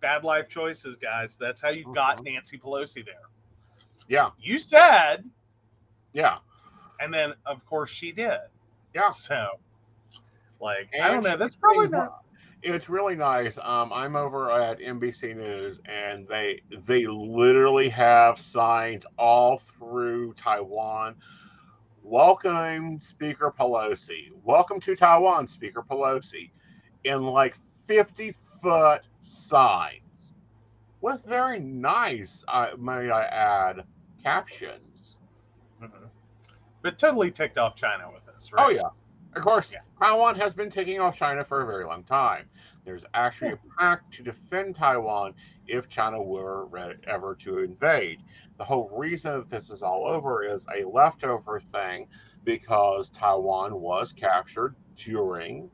[0.00, 1.36] Bad life choices, guys.
[1.36, 2.32] That's how you got Mhm.
[2.34, 3.14] Nancy Pelosi there.
[4.08, 4.30] Yeah.
[4.38, 5.28] You said,
[6.12, 6.38] Yeah.
[7.00, 8.38] and then of course she did.
[8.94, 9.10] Yeah.
[9.10, 9.58] So
[10.60, 11.36] like And I don't know.
[11.36, 12.22] That's probably not
[12.62, 13.56] It's really nice.
[13.58, 21.14] Um, I'm over at NBC News, and they they literally have signs all through Taiwan.
[22.02, 24.30] Welcome, Speaker Pelosi.
[24.42, 26.50] Welcome to Taiwan, Speaker Pelosi.
[27.04, 27.56] In like
[27.86, 30.34] 50 foot signs
[31.00, 33.84] with very nice, uh, may I add,
[34.22, 35.16] captions.
[35.80, 36.08] Mhm.
[36.82, 38.66] But totally ticked off China with this, right?
[38.66, 38.88] Oh yeah,
[39.38, 39.72] of course.
[39.72, 39.80] Yeah.
[39.98, 42.46] Taiwan has been taking off China for a very long time.
[42.84, 45.34] There's actually a pact to defend Taiwan
[45.66, 48.20] if China were re- ever to invade.
[48.56, 52.06] The whole reason that this is all over is a leftover thing
[52.44, 55.70] because Taiwan was captured during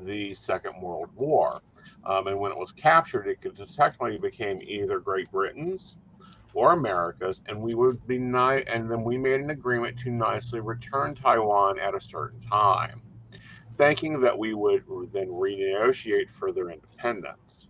[0.00, 1.60] the Second World War.
[2.04, 5.96] Um, and when it was captured, it could technically became either Great Britain's
[6.54, 8.64] or America's, and we would be nice.
[8.66, 13.02] And then we made an agreement to nicely return Taiwan at a certain time,
[13.76, 17.68] thinking that we would then renegotiate for their independence.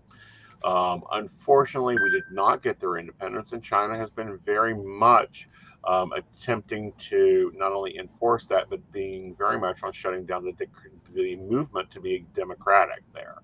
[0.64, 5.48] Um, unfortunately, we did not get their independence, and China has been very much
[5.86, 10.66] um, attempting to not only enforce that, but being very much on shutting down the
[11.12, 13.38] the movement to be democratic there.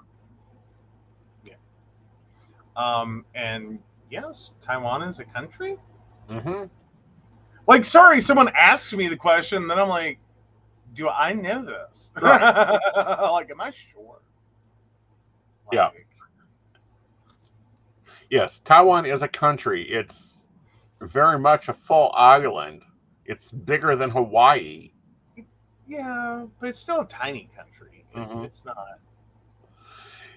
[2.77, 3.79] Um, and
[4.11, 5.77] yes, Taiwan is a country.
[6.29, 6.65] hmm
[7.67, 10.19] Like, sorry, someone asks me the question, then I'm like,
[10.95, 12.13] do I know this?
[12.21, 12.41] Right.
[12.97, 14.21] like, am I sure?
[15.73, 15.91] Yeah.
[18.29, 19.83] Yes, Taiwan is a country.
[19.89, 20.47] It's
[21.01, 22.83] very much a full island.
[23.25, 24.91] It's bigger than Hawaii.
[25.87, 28.05] Yeah, but it's still a tiny country.
[28.15, 28.45] It's, Mhm.
[28.45, 28.77] it's not.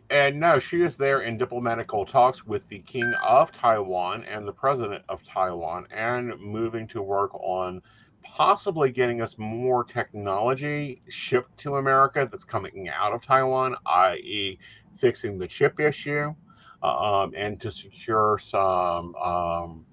[0.09, 4.53] And no, she is there in diplomatical talks with the king of Taiwan and the
[4.53, 7.81] president of Taiwan, and moving to work on
[8.23, 14.59] possibly getting us more technology shipped to America that's coming out of Taiwan, i.e.,
[14.97, 16.33] fixing the chip issue,
[16.81, 19.85] uh, um, and to secure some um,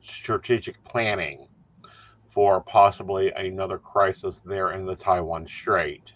[0.00, 1.48] strategic planning
[2.26, 6.12] for possibly another crisis there in the Taiwan Strait.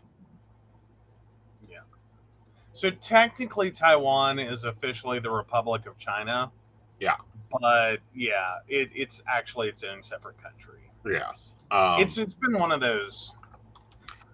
[2.83, 6.51] So technically, Taiwan is officially the Republic of China.
[6.99, 7.15] Yeah.
[7.61, 10.91] But yeah, it, it's actually its own separate country.
[11.07, 11.53] Yes.
[11.71, 13.35] Um, it's it's been one of those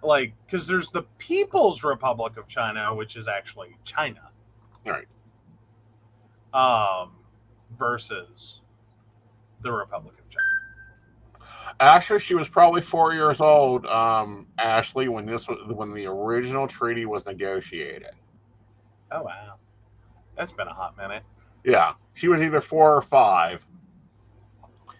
[0.01, 4.31] like because there's the People's Republic of China, which is actually China.
[4.83, 5.05] Right.
[6.51, 7.11] Um,
[7.77, 8.61] versus
[9.61, 11.45] the Republic of China.
[11.79, 16.65] Actually, she was probably four years old, um, Ashley, when this was when the original
[16.65, 18.15] treaty was negotiated.
[19.11, 19.55] Oh wow,
[20.37, 21.23] that's been a hot minute.
[21.63, 23.65] Yeah, she was either four or five,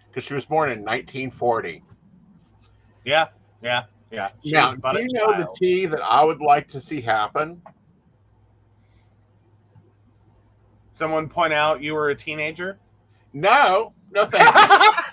[0.08, 1.82] because she was born in 1940.
[3.04, 3.28] Yeah,
[3.62, 3.84] yeah.
[4.10, 4.30] Yeah.
[4.44, 5.56] she Now, do you know the child.
[5.56, 7.62] tea that I would like to see happen?
[10.92, 12.78] Someone point out you were a teenager.
[13.32, 14.54] No, no thank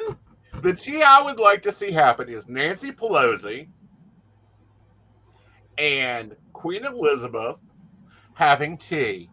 [0.02, 0.18] you.
[0.62, 3.68] the tea I would like to see happen is Nancy Pelosi
[5.78, 7.58] and Queen Elizabeth
[8.38, 9.28] having tea.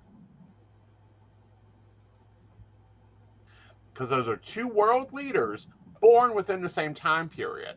[3.92, 5.66] Because those are two world leaders
[6.00, 7.76] born within the same time period.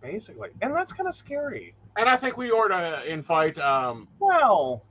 [0.00, 1.74] Basically, and that's kind of scary.
[1.96, 4.84] And I think we ought to invite um Well,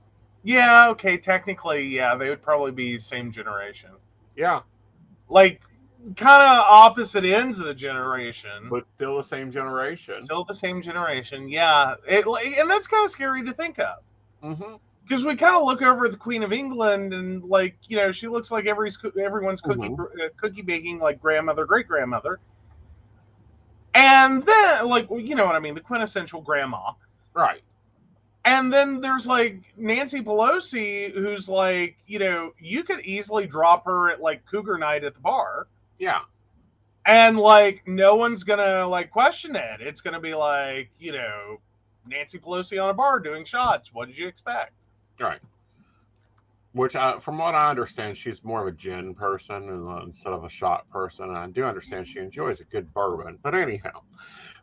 [0.44, 3.90] yeah, okay, technically, yeah, they would probably be same generation.
[4.36, 4.60] yeah,
[5.30, 5.62] Like,
[6.16, 8.68] kind of opposite ends of the generation.
[8.70, 10.22] but still the same generation.
[10.22, 11.94] Still the same generation, yeah.
[12.06, 13.96] It, like, and that's kind of scary to think of.
[14.42, 14.76] hmm
[15.08, 18.12] because we kind of look over at the Queen of England and like you know
[18.12, 18.90] she looks like every
[19.20, 22.40] everyone's cookie uh, cookie baking like grandmother great grandmother,
[23.94, 26.92] and then like you know what I mean the quintessential grandma,
[27.34, 27.62] Right.
[28.44, 34.10] and then there's like Nancy Pelosi who's like you know you could easily drop her
[34.10, 36.20] at like Cougar Night at the bar, Yeah.
[37.06, 39.80] and like no one's gonna like question it.
[39.80, 41.60] It's gonna be like you know
[42.06, 43.92] Nancy Pelosi on a bar doing shots.
[43.94, 44.72] What did you expect?
[45.20, 45.40] Right.
[46.72, 49.68] Which, I, from what I understand, she's more of a gin person
[50.04, 51.28] instead of a shot person.
[51.28, 53.38] And I do understand she enjoys a good bourbon.
[53.42, 54.02] But anyhow,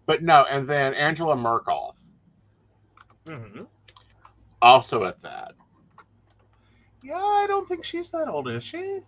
[0.06, 0.46] but no.
[0.50, 1.96] And then Angela Merkel
[3.28, 3.64] Mm-hmm.
[4.62, 5.54] also at that.
[7.04, 9.02] Yeah, I don't think she's that old, is she?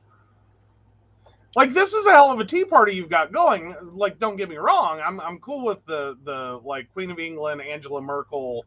[1.56, 3.76] Like this is a hell of a tea party you've got going.
[3.94, 7.62] Like, don't get me wrong, I'm I'm cool with the the like Queen of England,
[7.62, 8.66] Angela Merkel,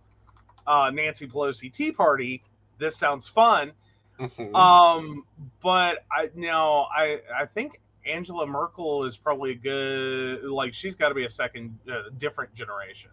[0.67, 2.43] uh, Nancy Pelosi tea party.
[2.81, 3.73] This sounds fun.
[4.19, 4.55] Mhm.
[4.55, 5.25] Um,
[5.63, 11.11] but I now I I think Angela Merkel is probably a good like she's got
[11.11, 13.11] to be a second uh, different generation.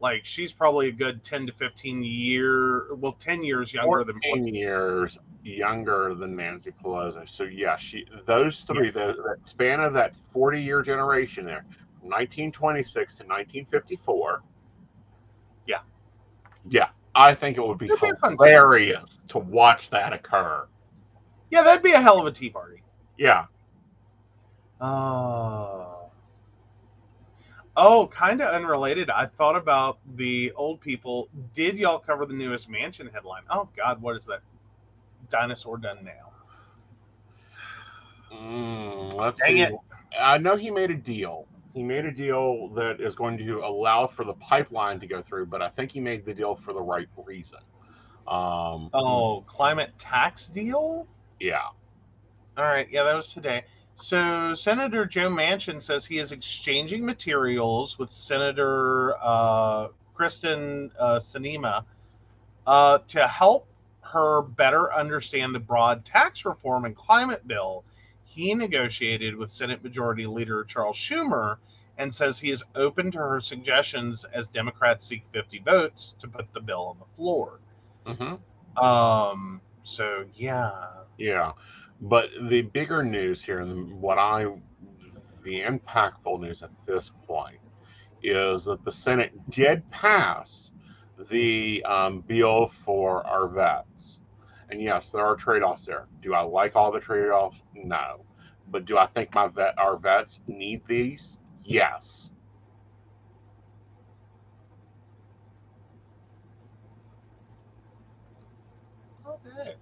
[0.00, 4.54] Like she's probably a good ten to fifteen year, well, ten years younger than 14
[4.54, 7.28] years younger than Nancy Pelosi.
[7.28, 11.64] So yeah, she those three, the, that span of that 40 year generation there,
[12.00, 14.42] from 1926 to 1954.
[15.66, 15.78] Yeah.
[16.68, 16.88] Yeah.
[17.14, 18.38] I think it would be be a fun time.
[18.38, 20.66] hilarious to watch that occur.
[21.50, 22.82] Yeah, that'd be a hell of a tea party.
[23.16, 23.46] Yeah.
[24.80, 26.10] Oh.
[27.76, 29.08] Oh, kind of unrelated.
[29.10, 31.28] I thought about the old people.
[31.54, 33.42] Did y'all cover the newest Manchin headline?
[33.50, 34.40] Oh God, what is that?
[35.30, 36.32] Dinosaur done now.
[38.36, 39.62] Mm, let's Dang see.
[39.62, 39.74] it.
[40.18, 41.46] I know he made a deal.
[41.78, 45.46] He made a deal that is going to allow for the pipeline to go through,
[45.46, 47.60] but I think he made the deal for the right reason.
[48.26, 51.06] Um, Oh, climate tax deal?
[51.38, 51.68] yeah.
[52.56, 53.62] All right, yeah, that was today.
[53.94, 61.84] So Senator Joe Manchin says he is exchanging materials with Senator uh, Kyrsten uh, Sinema
[62.66, 63.68] uh, to help
[64.00, 67.84] her better understand the broad tax reform and climate bill
[68.28, 71.58] he negotiated with Senate Majority Leader Charles Schumer,
[71.96, 76.52] and says he is open to her suggestions as Democrats seek 50 votes to put
[76.52, 77.60] the bill on the floor.
[78.06, 78.34] hmm
[78.76, 81.52] Um, so yeah, Yeah,
[82.00, 84.46] but the bigger news here, and what I,
[85.42, 87.60] the impactful news at this point,
[88.22, 90.72] is that the Senate did pass
[91.30, 94.20] the um, bill for our vets.
[94.70, 96.06] And yes, there are trade offs there.
[96.22, 97.62] Do I like all the trade offs?
[97.74, 98.24] No.
[98.70, 101.38] But do I think my vet, our vets need these?
[101.64, 102.30] Yes.
[109.26, 109.74] Okay.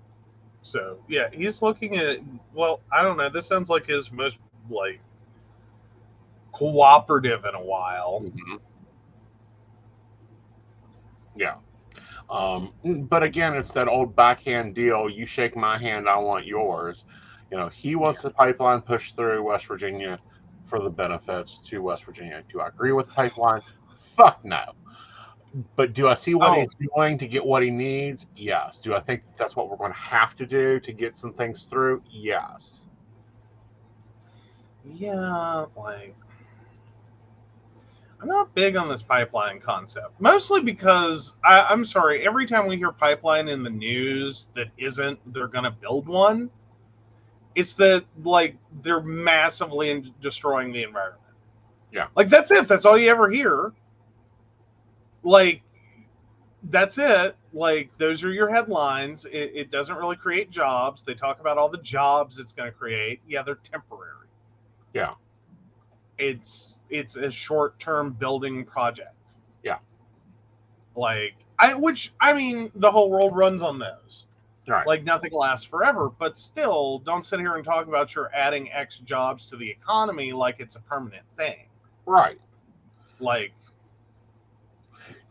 [0.63, 2.19] So yeah, he's looking at.
[2.55, 3.29] Well, I don't know.
[3.29, 4.39] This sounds like his most
[4.71, 5.01] like
[6.53, 8.21] cooperative in a while.
[8.25, 8.61] Mhm.
[11.37, 11.57] Yeah.
[12.29, 12.73] Um,
[13.09, 15.09] but again, it's that old backhand deal.
[15.09, 17.05] You shake my hand, I want yours.
[17.51, 20.19] You know, he wants the pipeline pushed through West Virginia
[20.67, 22.43] for the benefits to West Virginia.
[22.53, 23.61] Do I agree with the pipeline?
[23.97, 24.73] Fuck no.
[25.77, 26.55] But do I see what Oh.
[26.55, 28.27] he's doing to get what he needs?
[28.37, 28.81] Yes.
[28.81, 31.65] Do I think that's what we're going to have to do to get some things
[31.65, 32.03] through?
[32.11, 32.83] Yes.
[34.85, 36.15] Yeah, like
[38.21, 40.21] I'm not big on this pipeline concept.
[40.21, 45.19] Mostly because I, I'm sorry, every time we hear pipeline in the news that isn't
[45.33, 46.51] they're gonna build one,
[47.55, 51.23] it's that like they're massively in destroying the environment.
[51.93, 52.09] Yeah.
[52.15, 52.69] Like that's it.
[52.69, 53.73] That's all you ever hear.
[55.23, 55.63] Like
[56.65, 57.37] that's it.
[57.53, 59.25] Like those are your headlines.
[59.27, 61.03] It, it doesn't really create jobs.
[61.03, 63.21] They talk about all the jobs it's going to create.
[63.27, 64.29] Yeah, they're temporary.
[64.95, 65.15] Yeah.
[66.19, 69.15] It's it's a short term building project.
[69.63, 69.79] Yeah.
[70.95, 74.27] Like I which I mean the whole world runs on those.
[74.69, 74.87] Right.
[74.87, 78.99] Like nothing lasts forever, but still don't sit here and talk about you're adding X
[78.99, 81.69] jobs to the economy like it's a permanent thing.
[82.07, 82.41] right.
[83.21, 83.53] Like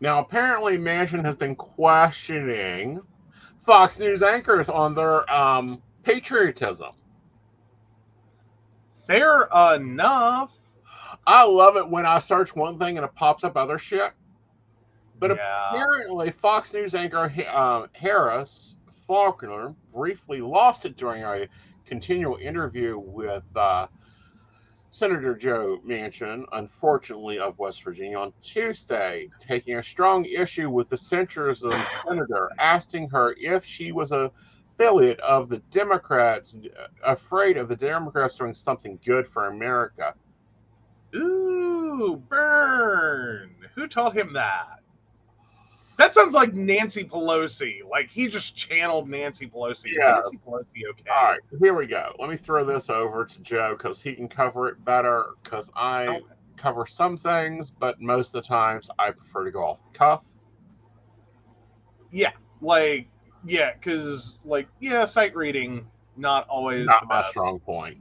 [0.00, 3.00] Now, apparently, Manchin has been questioning
[3.64, 6.92] Fox News anchors on their um, patriotism.
[9.06, 10.50] fair enough.
[11.26, 14.12] I love it when I search one thing and it pops up other shit.
[15.18, 15.70] But yeah.
[15.70, 21.48] apparently, Fox News anchor uh, Harris Faulkner briefly lost it during a
[21.86, 23.86] continual interview with uh,
[24.90, 30.96] Senator Joe Manchin, unfortunately of West Virginia, on Tuesday, taking a strong issue with the
[30.96, 34.30] censures of the senator, asking her if she was a
[34.76, 36.54] affiliate of the Democrats,
[37.02, 40.14] afraid of the Democrats doing something good for America.
[41.16, 43.54] Ooh, burn.
[43.74, 44.80] Who taught him that?
[45.98, 47.80] That sounds like Nancy Pelosi.
[47.88, 49.86] Like he just channeled Nancy Pelosi.
[49.96, 50.14] Is Yeah.
[50.14, 51.10] Nancy Pelosi okay?
[51.10, 52.14] All right, here we go.
[52.18, 55.26] Let me throw this over to Joe because he can cover it better.
[55.42, 56.20] Because I Oh.
[56.56, 60.24] cover some things, but most of the times I prefer to go off the cuff.
[62.10, 63.08] Yeah, like
[63.44, 65.86] yeah, because like yeah, sight reading
[66.16, 67.30] not always Not the my best.
[67.30, 67.98] strong point.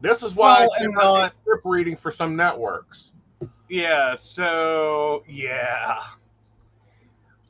[0.00, 3.12] This is why Well, I cannot not- script reading for some networks.
[3.68, 6.02] Yeah, so yeah.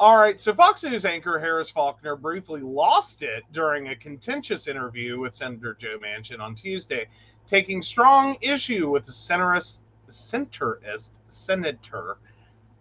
[0.01, 5.19] All right, so Fox News anchor Harris Faulkner briefly lost it during a contentious interview
[5.19, 7.09] with Senator Joe Manchin on Tuesday,
[7.47, 12.19] taking strong issue with the centrist, centrist senator.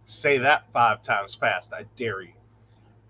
[0.05, 2.34] Say that five times fast, I dare you.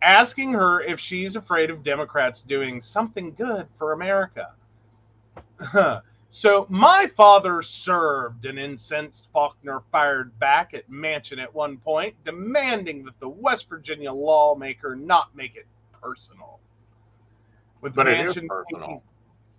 [0.01, 4.53] Asking her if she's afraid of Democrats doing something good for America.
[6.29, 13.05] So my father served, and incensed Faulkner fired back at Manchin at one point, demanding
[13.05, 15.67] that the West Virginia lawmaker not make it
[16.01, 16.59] personal.
[17.79, 18.81] With But it is personal.
[18.81, 19.01] taking-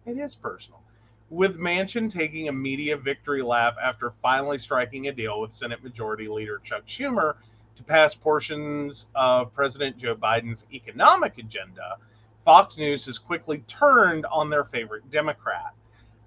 [0.05, 0.83] it is personal.
[1.31, 6.29] With Manchin taking a media victory lap after finally striking a deal with Senate Majority
[6.29, 7.37] Leader Chuck Schumer
[7.77, 11.97] to pass portions of President Joe Biden's economic agenda,
[12.45, 15.75] Fox News has quickly turned on their favorite Democrat.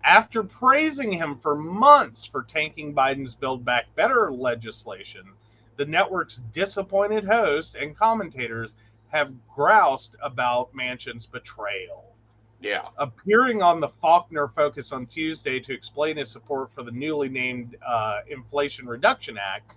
[0.04, 5.34] After praising him for months for tanking Biden's Build Back Better legislation,
[5.78, 8.76] the network's disappointed host and commentators
[9.10, 12.16] have groused about Manchin's betrayal.
[12.62, 12.88] Yeah.
[12.98, 17.76] Appearing on the Faulkner Focus on Tuesday to explain his support for the newly named
[17.86, 19.74] uh, Inflation Reduction Act,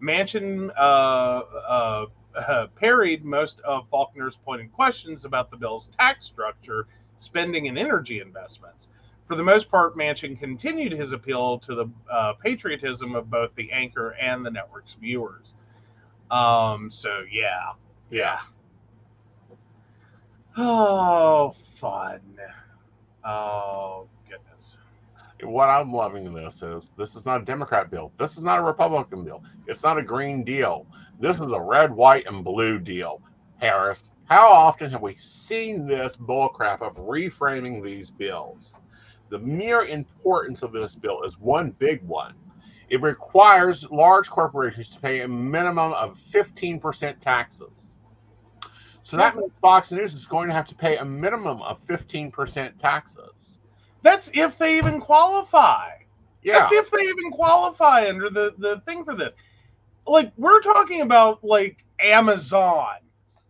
[0.00, 6.86] Manchin uh, uh, uh, parried most of Faulkner's pointed questions about the bill's tax structure,
[7.18, 8.88] spending, and energy investments.
[9.26, 13.70] For the most part, Manchin continued his appeal to the uh, patriotism of both the
[13.72, 15.54] anchor and the network's viewers.
[16.30, 17.72] Um, so, yeah.
[18.10, 18.40] Yeah.
[20.56, 22.20] Oh, fun.
[23.24, 24.78] Oh, goodness.
[25.42, 28.12] What I'm loving in this is this is not a Democrat bill.
[28.18, 29.42] This is not a Republican bill.
[29.66, 30.86] It's not a green deal.
[31.20, 33.22] This is a red, white, and blue deal.
[33.58, 38.72] Harris, how often have we seen this bullcrap of reframing these bills?
[39.32, 42.34] The mere importance of this bill is one big one.
[42.90, 47.96] It requires large corporations to pay a minimum of 15% taxes.
[49.02, 52.76] So that means Fox News is going to have to pay a minimum of 15%
[52.76, 53.58] taxes.
[54.02, 55.92] That's if they even qualify.
[56.42, 56.58] Yeah.
[56.58, 59.32] That's if they even qualify under the, the thing for this.
[60.06, 62.96] Like, we're talking about, like, Amazon,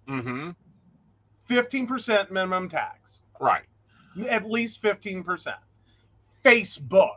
[0.09, 0.51] Mm-hmm.
[1.51, 3.65] 15% minimum tax, Right.
[4.29, 5.55] at least 15%.
[6.45, 7.17] Facebook,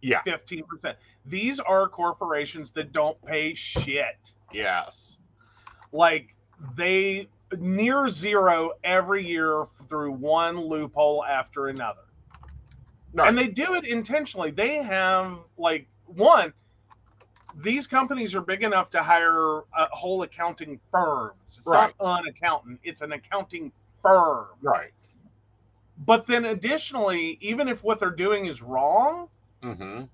[0.00, 0.22] Yeah.
[0.24, 0.96] 15%.
[1.26, 4.32] These are corporations that don't pay shit.
[4.52, 5.16] Yes.
[5.92, 6.34] Like,
[6.76, 12.02] they near zero every year through one loophole after another.
[13.12, 13.24] No.
[13.24, 14.52] and they do it intentionally.
[14.52, 16.52] They have like one.
[17.56, 21.32] These companies are big enough to hire uh, whole accounting firms.
[21.48, 21.92] It's Right.
[22.00, 24.46] not an accountant; it's an accounting firm.
[24.62, 24.92] right.
[26.00, 29.28] But then, additionally, even if what they're doing is wrong,
[29.62, 30.04] Mm-hmm.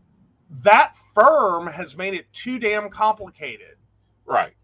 [0.62, 3.76] that firm has made it too damn complicated
[4.26, 4.54] Right.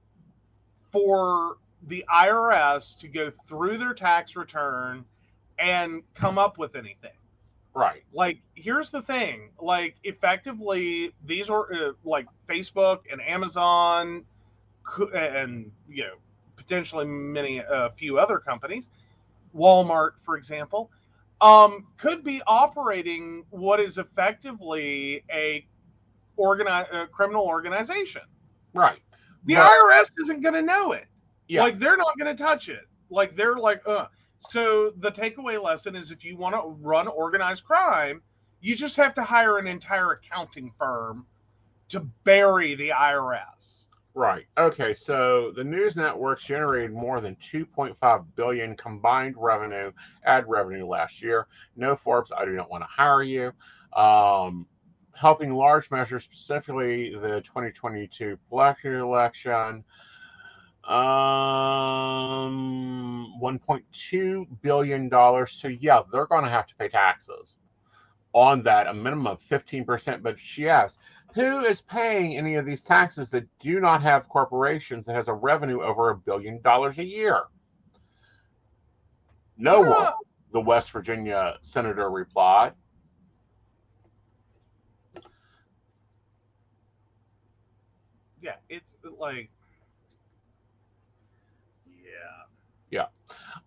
[0.91, 1.59] for
[1.89, 5.05] the IRS to go through their tax return
[5.59, 7.11] and come up with anything.
[7.75, 8.05] Right.
[8.13, 14.25] like here's the thing like effectively these are uh, like facebook and amazon
[15.15, 16.15] and you know
[16.57, 18.91] potentially many a few other companies
[19.57, 20.91] walmart for example
[21.43, 25.67] um, could be operating what is effectively a
[26.39, 28.23] organi- a criminal organization
[28.75, 29.01] Right.
[29.45, 31.07] The But- IRS isn't going to know it.
[31.49, 31.63] Yeah.
[31.63, 32.85] Like they're not going to touch it.
[33.11, 34.07] Like they're like, uh.
[34.49, 38.23] So the takeaway lesson is if you want to run organized crime,
[38.61, 41.27] you just have to hire an entire accounting firm
[41.91, 43.82] to bury the IRS.
[44.15, 44.47] Right.
[44.59, 44.93] Okay.
[44.93, 49.91] So the news networks generated more than 2.5 billion combined revenue,
[50.25, 51.47] ad revenue last year.
[51.77, 53.53] No Forbes, I do not want to hire you.
[53.95, 54.67] Um,
[55.15, 59.85] helping large measures, specifically the 2022 election election.
[60.85, 60.95] Um,
[63.41, 65.53] 1.2 billion dollars.
[65.53, 67.57] So yeah, they're going to have to pay taxes
[68.33, 70.23] on that, a minimum of 15%.
[70.23, 70.39] But
[70.69, 70.99] asked,
[71.35, 75.35] who is paying any of these taxes that do not have corporations that has a
[75.35, 77.45] revenue over a billion dollars a year?
[79.57, 80.13] No one,
[80.53, 82.73] the West Virginia senator replied.
[88.41, 89.51] Yeah, it's like,
[91.87, 92.43] yeah.
[92.91, 93.07] Yeah.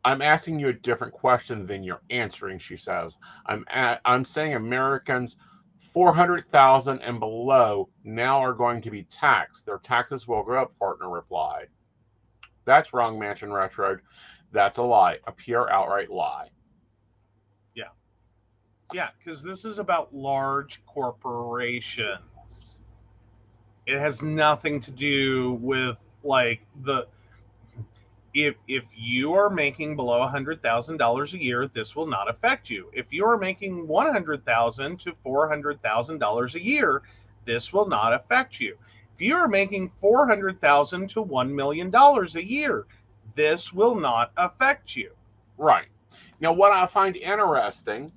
[0.04, 3.18] I'm asking you a different question than you're answering, she says.
[3.48, 3.66] I'm
[4.06, 5.38] I'm saying Americans
[5.96, 9.66] 400,000 and below now are going to be taxed.
[9.66, 11.68] Their taxes will go up, Fartner replied.
[12.66, 13.98] That's wrong, Manchin Retro.
[14.52, 16.50] That's a lie, a pure outright lie.
[17.76, 17.86] Yeah.
[18.94, 22.82] Yeah, because this is about large corporations.
[23.88, 27.08] It has nothing to do with like the
[28.36, 32.30] if if you are making below a hundred thousand dollars a year, this will not
[32.30, 32.92] affect you.
[32.94, 37.02] If you are making one hundred thousand to four hundred thousand dollars a year,
[37.46, 38.78] this will not affect you.
[39.16, 42.86] If you are making four hundred thousand to one million dollars a year,
[43.36, 45.12] this will not affect you.
[45.58, 45.88] Right.
[46.42, 48.12] Now, what I find interesting,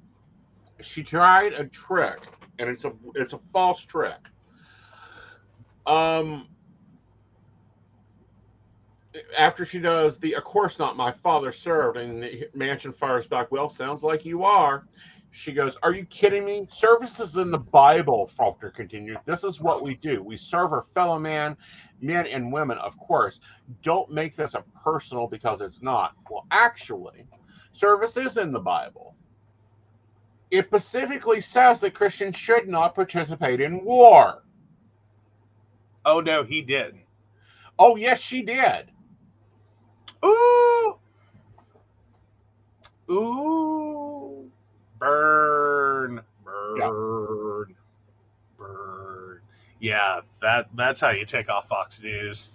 [0.80, 2.18] she tried a trick,
[2.58, 4.18] and it's a it's a false trick.
[5.86, 6.48] Um,
[9.38, 13.50] after she does the, of course not, my father served, and the Manchin fires back.
[13.50, 14.86] Well, sounds like you are.
[15.30, 16.66] She goes, Are you kidding me?
[16.70, 19.18] Service is in the Bible, Faulkner continued.
[19.24, 20.22] This is what we do.
[20.22, 21.56] We serve our fellow man,
[22.00, 23.40] men and women, of course.
[23.82, 26.14] Don't make this a personal because it's not.
[26.30, 27.26] Well, actually,
[27.72, 29.14] service is in the Bible.
[30.50, 34.42] It specifically says that Christians should not participate in war.
[36.06, 36.94] Oh no, he did.
[37.78, 38.90] Oh, yes, she did.
[40.24, 40.98] Ooh.
[43.10, 44.50] Ooh.
[44.98, 46.20] Burn.
[46.44, 47.74] Burn.
[48.58, 49.40] Burn.
[49.80, 52.52] Yeah, that that's how you take off Fox News.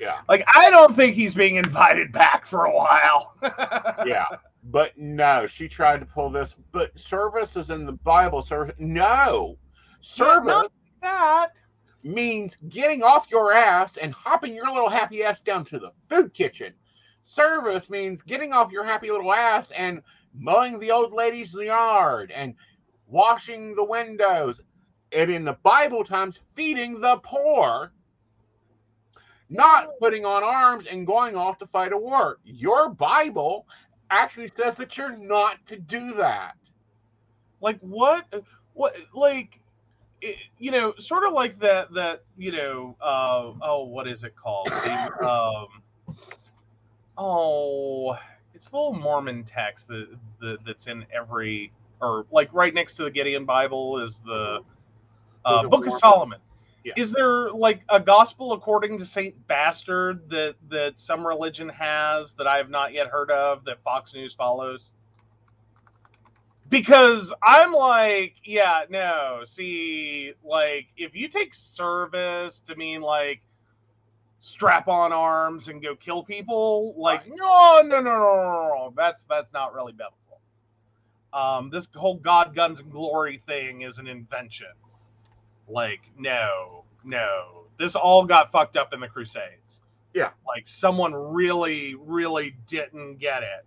[0.00, 0.18] Yeah.
[0.28, 3.34] Like I don't think he's being invited back for a while.
[4.06, 4.26] Yeah.
[4.70, 6.54] But no, she tried to pull this.
[6.72, 8.42] But service is in the Bible.
[8.42, 8.76] Service.
[8.78, 9.56] No.
[10.00, 11.48] Service not that.
[12.02, 16.32] Means getting off your ass and hopping your little happy ass down to the food
[16.32, 16.72] kitchen.
[17.22, 20.02] Service means getting off your happy little ass and
[20.34, 22.54] mowing the old lady's yard and
[23.06, 24.60] washing the windows.
[25.12, 27.92] And in the Bible times, feeding the poor,
[29.50, 32.38] not putting on arms and going off to fight a war.
[32.44, 33.66] Your Bible
[34.10, 36.54] actually says that you're not to do that.
[37.60, 38.26] Like what?
[38.74, 38.96] What?
[39.14, 39.60] Like,
[40.20, 41.92] it, you know, sort of like that.
[41.94, 42.96] That you know.
[43.00, 44.66] Uh, oh, what is it called?
[44.66, 46.16] The, um,
[47.16, 48.18] oh,
[48.54, 50.08] it's the little Mormon text that,
[50.40, 54.60] that that's in every or like right next to the Gideon Bible is the
[55.44, 56.00] uh, Book of Book of Mormon?
[56.00, 56.38] Solomon.
[56.84, 56.92] Yeah.
[56.96, 62.46] Is there like a gospel according to Saint Bastard that that some religion has that
[62.46, 64.92] I have not yet heard of that Fox News follows?
[66.68, 69.42] Because I'm like, yeah, no.
[69.44, 73.40] See, like if you take service to mean like
[74.40, 78.94] strap on arms and go kill people, like no, no, no, no, no, no.
[78.96, 80.40] That's that's not really biblical.
[81.32, 84.68] Um, this whole God, guns, and glory thing is an invention.
[85.68, 87.64] Like, no, no.
[87.78, 89.80] This all got fucked up in the Crusades.
[90.14, 90.30] Yeah.
[90.46, 93.66] Like someone really, really didn't get it.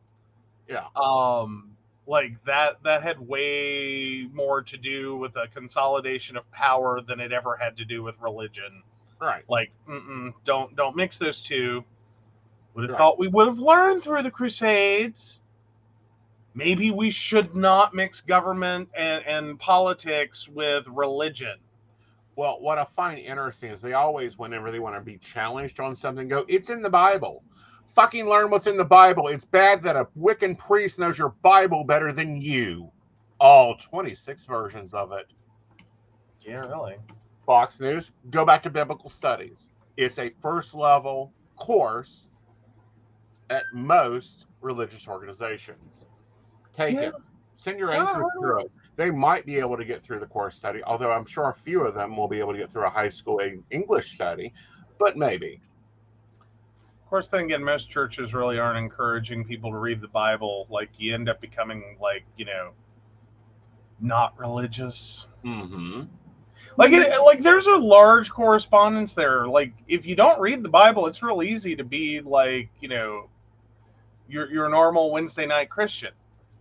[0.68, 0.86] Yeah.
[0.96, 1.72] Um,
[2.12, 7.32] like that that had way more to do with a consolidation of power than it
[7.32, 8.84] ever had to do with religion.
[9.20, 9.46] Right.
[9.50, 11.84] Like, mm-mm, don't don't mix those two.
[12.76, 12.98] Would have Right.
[13.00, 15.42] thought we would have learned through the Crusades.
[16.54, 21.58] Maybe we should not mix government and, and politics with religion.
[22.36, 25.96] Well, what I find interesting is they always, whenever they want to be challenged on
[25.96, 27.44] something, go, it's in the Bible.
[27.96, 29.28] Fucking learn what's in the Bible.
[29.28, 32.92] It's bad that a Wiccan priest knows your Bible better than you.
[33.40, 35.26] All 26 versions of it.
[36.40, 36.96] Yeah, really.
[37.46, 39.70] Fox News, go back to biblical studies.
[39.98, 42.28] It's a first level course
[43.50, 46.06] at most religious organizations.
[46.74, 47.02] Take Yeah.
[47.10, 47.14] it.
[47.58, 48.42] Send your It's not interest hard.
[48.42, 48.72] through it.
[48.96, 51.82] They might be able to get through the course study, although I'm sure a few
[51.86, 54.54] of them will be able to get through a high school English study,
[54.98, 55.62] but maybe.
[57.12, 60.66] Of course, then again, most churches really aren't encouraging people to read the Bible.
[60.70, 62.72] Like, you end up becoming, like, you know,
[64.00, 65.28] not religious.
[65.44, 66.04] Mm-hmm.
[66.78, 69.46] Like, it, like there's a large correspondence there.
[69.46, 73.28] Like, if you don't read the Bible, it's real easy to be like, you know,
[74.30, 76.14] your your normal Wednesday night Christian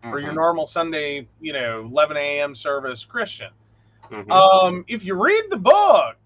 [0.03, 0.35] or your Mhm.
[0.35, 2.57] normal Sunday, you know, 11 a.m.
[2.57, 3.53] service Christian.
[4.11, 4.29] Mhm.
[4.33, 6.17] Um, if you read the book,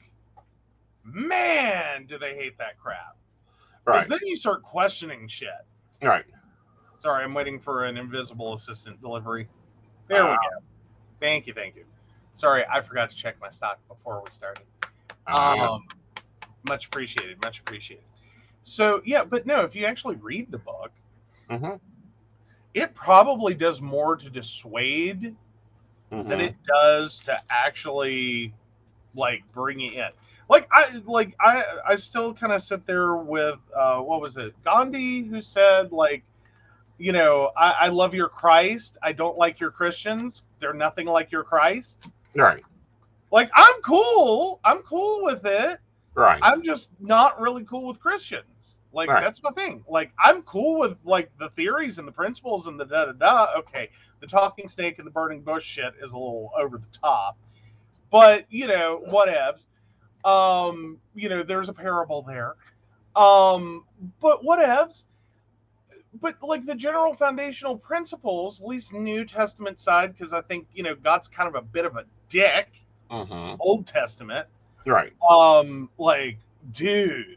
[1.04, 3.18] man, do they hate that crap.
[3.84, 4.08] Because right.
[4.08, 5.48] then you start questioning shit.
[6.02, 6.24] Right.
[6.98, 9.48] Sorry, I'm waiting for an invisible assistant delivery.
[10.08, 10.36] There we Ah.
[10.36, 10.64] go.
[11.20, 11.84] Thank you, thank you.
[12.32, 14.64] Sorry, I forgot to check my stock before we started.
[15.26, 15.86] Uh, Um,
[16.66, 18.04] much appreciated, much appreciated.
[18.62, 20.90] So yeah, but no, if you actually read the book,
[21.50, 21.78] mhm,
[22.72, 25.36] it probably does more to dissuade
[26.10, 26.40] than mhm.
[26.40, 28.54] it does to actually
[29.14, 30.08] like bring it in.
[30.48, 34.54] Like I like I I still kind of sit there with uh what was it
[34.64, 36.22] Gandhi who said like
[36.98, 38.98] you know I, I love your Christ.
[39.02, 40.44] I don't like your Christians.
[40.60, 42.06] They're nothing like your Christ.
[42.36, 42.64] Right.
[43.30, 44.60] like I'm cool.
[44.64, 45.78] I'm cool with it.
[46.14, 46.40] Right.
[46.42, 48.78] I'm just not really cool with Christians.
[48.92, 49.22] Like Right.
[49.22, 49.82] that's my thing.
[49.88, 53.46] Like I'm cool with like the theories and the principles and the da da da.
[53.58, 53.88] Okay
[54.24, 57.36] the talking snake and the burning bush shit is a little over the top
[58.14, 59.66] but you know whatevs
[60.24, 62.54] um you know there's a parable there.
[63.16, 63.84] Um
[64.20, 65.06] but whatevs
[66.20, 70.84] but like the general foundational principles at least new testament side because i think you
[70.84, 72.68] know god's kind of a bit of a dick.
[73.10, 73.56] Mhm.
[73.58, 74.46] old testament.
[74.86, 75.12] Right.
[75.28, 76.38] um like
[76.70, 77.36] dude.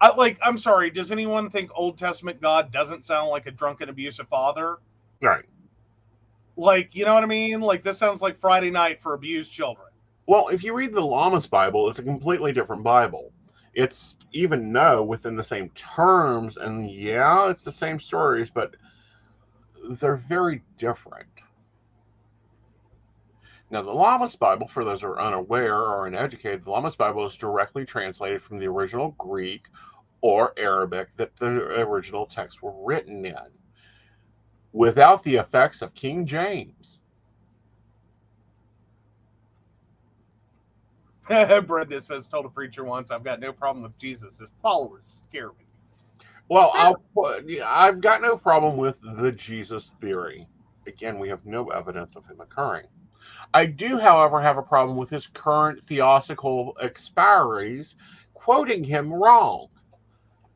[0.00, 3.88] I, like i'm sorry does anyone think old testament god doesn't sound like a drunken
[3.88, 4.78] abusive father?
[5.22, 5.44] Right.
[6.56, 9.88] Like you know what i mean like this sounds like friday night for abused children
[10.26, 13.32] Well, if you read the Lamsa's Bible, it's a completely different Bible.
[13.74, 18.74] It's even no within the same terms, and yeah, it's the same stories, but
[19.90, 21.28] they're very different.
[23.70, 27.36] Now, the Lamsa's Bible, for those who are unaware or uneducated, the Lamsa's Bible is
[27.36, 29.66] directly translated from the original Greek
[30.20, 33.36] or Arabic that the original texts were written in,
[34.74, 37.02] without the effects of King James.
[41.66, 45.48] brenda says told a preacher once i've got no problem with jesus his followers scare
[45.48, 45.66] me
[46.48, 50.48] Well, I'll put, I've got no problem with the Jesus theory.
[50.86, 52.86] Again, we have no evidence of him occurring.
[53.54, 57.96] I do, however, have a problem with his current theostical expiries
[58.34, 59.68] quoting him wrong.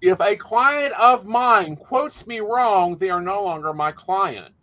[0.01, 4.55] If a client of mine quotes me wrong, they are no longer my client.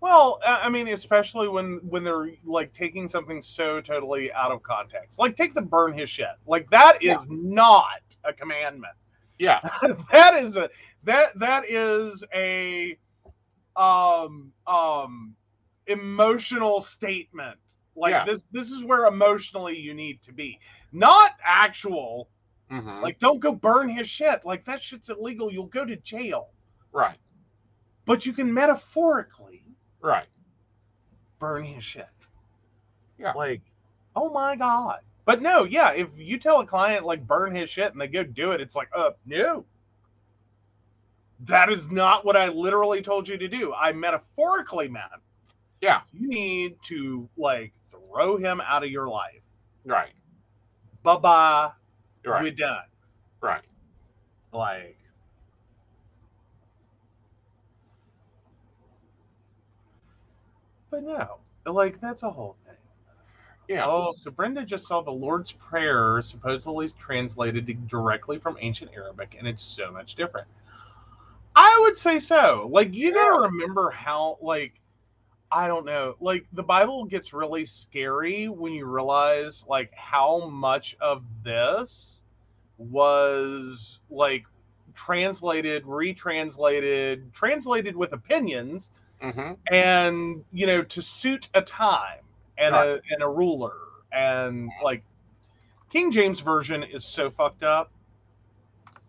[0.00, 5.18] Well, I mean, especially when when they're like taking something so totally out of context.
[5.18, 6.28] Like take the burn his shit.
[6.46, 8.94] Like that is not a commandment.
[9.38, 9.60] Yeah,
[10.12, 10.70] that is a
[11.02, 12.96] that that is a
[13.76, 15.34] um um
[15.88, 17.58] emotional statement.
[17.96, 18.24] Like Yeah.
[18.24, 20.60] this this is where emotionally you need to be.
[20.92, 22.28] Not actual
[22.70, 24.44] mhm, like don't go burn his shit.
[24.44, 25.52] Like that shit's illegal.
[25.52, 26.50] You'll go to jail.
[26.92, 27.18] right,
[28.06, 29.64] But you can metaphorically
[30.00, 30.26] right.
[31.38, 32.08] burn his shit.
[33.18, 33.32] Yeah.
[33.32, 33.62] Like,
[34.16, 35.00] oh my God.
[35.24, 38.24] But no, yeah, if you tell a client like burn his shit and they go
[38.24, 39.66] do it, it's like, uh, no.
[41.40, 43.72] That is not what I literally told you to do.
[43.74, 45.12] I metaphorically meant
[45.80, 49.42] Yeah, you need to like throw him out of your life.
[49.84, 50.12] right,
[51.02, 51.72] Bye bye.
[52.28, 52.82] We're done.
[53.40, 53.62] right.
[54.52, 54.96] Like,
[60.90, 62.74] but no, like that's a whole thing.
[63.68, 69.36] Yeah, Oh, so Brenda just saw the Lord's Prayer supposedly translated directly from ancient Arabic,
[69.38, 70.46] and it's so much different.
[71.54, 72.68] I would say so.
[72.72, 74.77] Like, you gotta remember how, like,
[75.50, 80.96] I don't know, like, the Bible gets really scary when you realize, like, how much
[81.00, 82.22] of this
[82.78, 84.44] was, like,
[84.94, 92.20] translated, retranslated, translated with opinions, hmm and you know to suit a time
[92.58, 93.74] and a and a ruler.
[94.12, 95.04] And like
[95.90, 97.92] King James version is so fucked up.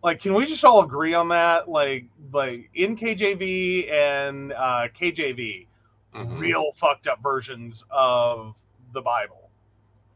[0.03, 1.69] Like, can we just all agree on that?
[1.69, 5.67] Like, like in KJV and uh, KJV,
[6.19, 6.37] mm-hmm.
[6.37, 8.55] real fucked up versions of
[8.93, 9.49] the Bible.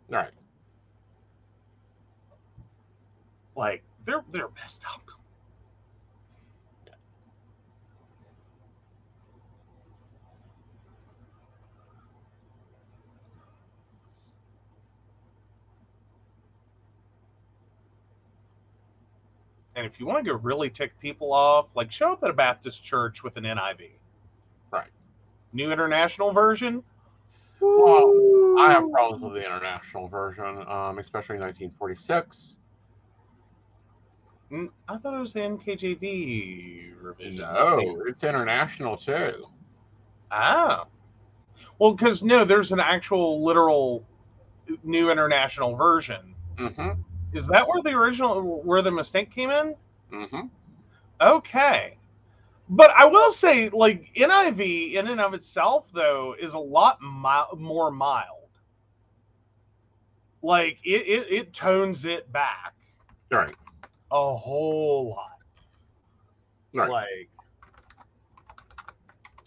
[0.09, 0.31] Right.
[3.55, 5.01] Like they're they're messed up.
[19.75, 22.83] And if you want to really tick people off, like show up at a Baptist
[22.83, 23.89] church with an NIV.
[25.53, 26.83] New International Version.
[27.59, 32.57] Well, I have problems with the international version, um, especially 1946.
[34.51, 37.37] Mm, I thought it was the NKJV revision.
[37.37, 39.47] No, it's international too.
[40.29, 40.85] Ah.
[41.79, 44.05] Well, because no, there's an actual literal
[44.83, 46.35] New International Version.
[46.57, 47.01] Mm-hmm.
[47.33, 49.75] Is that where the original, where the mistake came in?
[50.11, 50.41] Mm-hmm.
[51.21, 51.97] Okay.
[52.75, 57.59] But I will say, like, NIV in and of itself, though, is a lot mi-
[57.61, 58.49] more mild.
[60.41, 62.73] Like, it, it, it tones it back
[63.31, 63.55] Right.
[64.11, 65.37] a whole lot.
[66.73, 66.89] Right.
[66.89, 67.29] Like,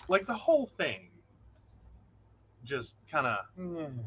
[0.06, 1.08] like the whole thing
[2.62, 3.38] just kind of.
[3.56, 3.98] Hmm.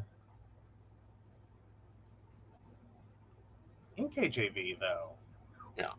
[3.98, 5.10] In KJV, though.
[5.76, 5.90] Yeah.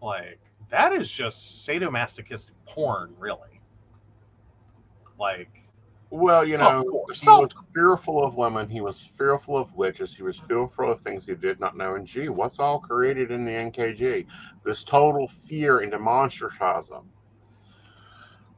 [0.00, 0.38] Like,
[0.70, 3.60] that is just sadomasochistic porn, really.
[5.18, 5.50] Like,
[6.10, 8.68] Well, you know, he was fearful of women.
[8.68, 10.14] He was fearful of witches.
[10.14, 11.94] He was fearful of things he did not know.
[11.94, 14.26] And gee, what's all created in the NKG?
[14.64, 17.10] This total fear and demonstratism.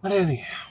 [0.02, 0.68] But anyhow,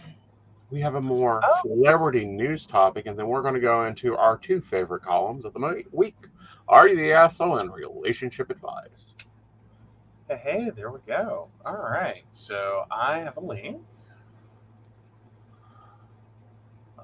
[0.70, 1.62] we have a more Oh.
[1.62, 5.54] celebrity news topic, and then we're going to go into our two favorite columns of
[5.54, 6.28] the week.
[6.68, 9.16] Are you the asshole and relationship advice?
[10.38, 11.50] Hey, there we go.
[11.66, 12.24] All right.
[12.32, 13.82] So I have a link.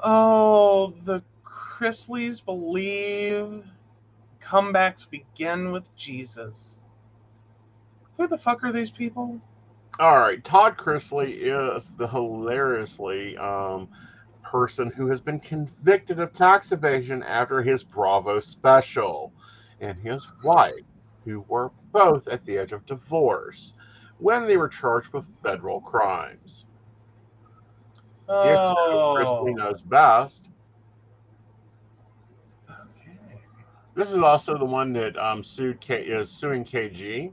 [0.04, 3.64] Oh, the Chrisleys believe
[4.42, 6.84] comebacks begin with Jesus.
[8.18, 9.42] Who the fuck are these people?
[10.00, 13.88] All right, Todd Chrisley is the hilariously um,
[14.44, 19.32] person who has been convicted of tax evasion after his Bravo special,
[19.80, 20.84] and his wife,
[21.26, 23.74] who were both at the edge of divorce
[24.18, 26.66] when they were charged with federal crimes.
[28.42, 30.48] If Oh, Chrisley knows best.
[32.70, 33.42] okay.
[33.96, 37.32] This is also the one that um, sued K- is suing KG.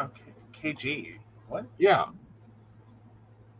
[0.00, 1.18] Okay, KG.
[1.48, 1.66] What?
[1.78, 2.06] Yeah.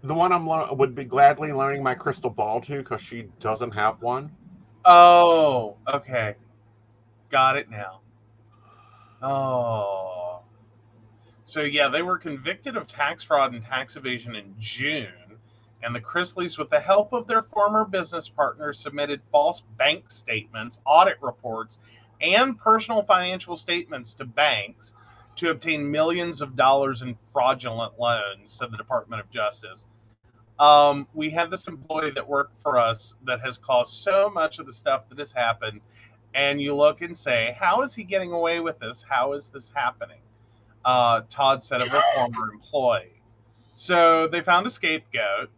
[0.02, 3.72] The one I'm lo- would be gladly loaning my crystal ball to because she doesn't
[3.72, 4.30] have one.
[4.84, 6.36] Oh, okay.
[7.30, 8.00] Got it now.
[9.22, 10.40] Oh.
[11.44, 15.38] So, yeah, they were convicted of tax fraud and tax evasion in June,
[15.82, 20.80] and the Chrisleys, with the help of their former business partners, submitted false bank statements,
[20.84, 21.78] audit reports,
[22.20, 24.94] and personal financial statements to banks
[25.36, 29.86] to obtain millions of dollars in fraudulent loans, said the Department of Justice.
[30.58, 34.66] Um, we have this employee that worked for us that has caused so much of
[34.66, 35.80] the stuff that has happened.
[36.34, 39.04] And you look and say, How is he getting away with this?
[39.08, 40.20] How is this happening?
[40.84, 43.20] Uh, Todd said of a former employee.
[43.74, 45.50] So they found a scapegoat,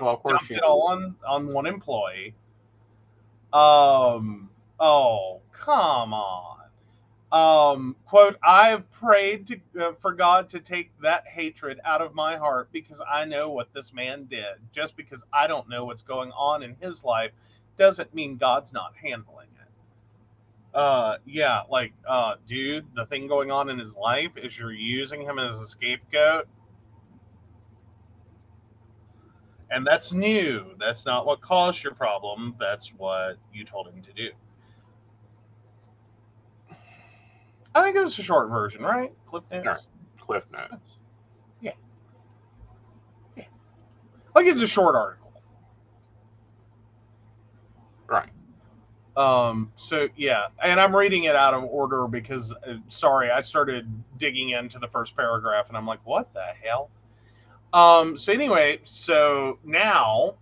[0.00, 2.34] Well, of course dumped it all on, on one employee.
[3.52, 6.58] Um, oh, come on.
[7.32, 12.36] Um, quote, I've prayed to, uh, for God to take that hatred out of my
[12.36, 14.56] heart because I know what this man did.
[14.70, 17.32] Just because I don't know what's going on in his life
[17.78, 19.48] doesn't mean God's not handling.
[20.74, 25.20] Uh, yeah, like, uh, dude, the thing going on in his life is you're using
[25.22, 26.48] him as a scapegoat.
[29.70, 30.74] And that's new.
[30.78, 32.54] That's not what caused your problem.
[32.58, 34.30] That's what you told him to do.
[37.74, 39.12] I think it's a short version, right?
[39.26, 39.86] Cliff notes.
[40.20, 40.98] Cliff notes.
[41.60, 41.72] Yeah.
[43.36, 43.44] Yeah.
[44.34, 45.32] Like it's a short article.
[48.06, 48.28] Right.
[49.16, 53.86] Um, so yeah, and I'm reading it out of order because uh, sorry, I started
[54.18, 56.90] digging into the first paragraph and I'm like, what the hell?
[57.72, 60.34] Um, so anyway, so now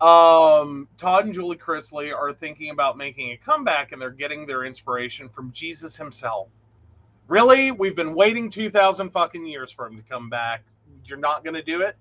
[0.00, 4.64] um, Todd and Julie Chrisley are thinking about making a comeback and they're getting their
[4.64, 6.48] inspiration from Jesus himself.
[7.26, 7.70] Really?
[7.70, 10.62] We've been waiting 2000 fucking years for him to come back.
[11.06, 11.96] You're not going to do it?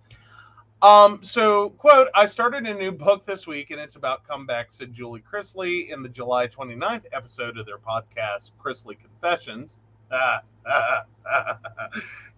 [0.83, 4.93] Um, so, quote, I started a new book this week and it's about comebacks, said
[4.93, 9.77] Julie Chrisley in the July 29th episode of their podcast, Chrisley Confessions.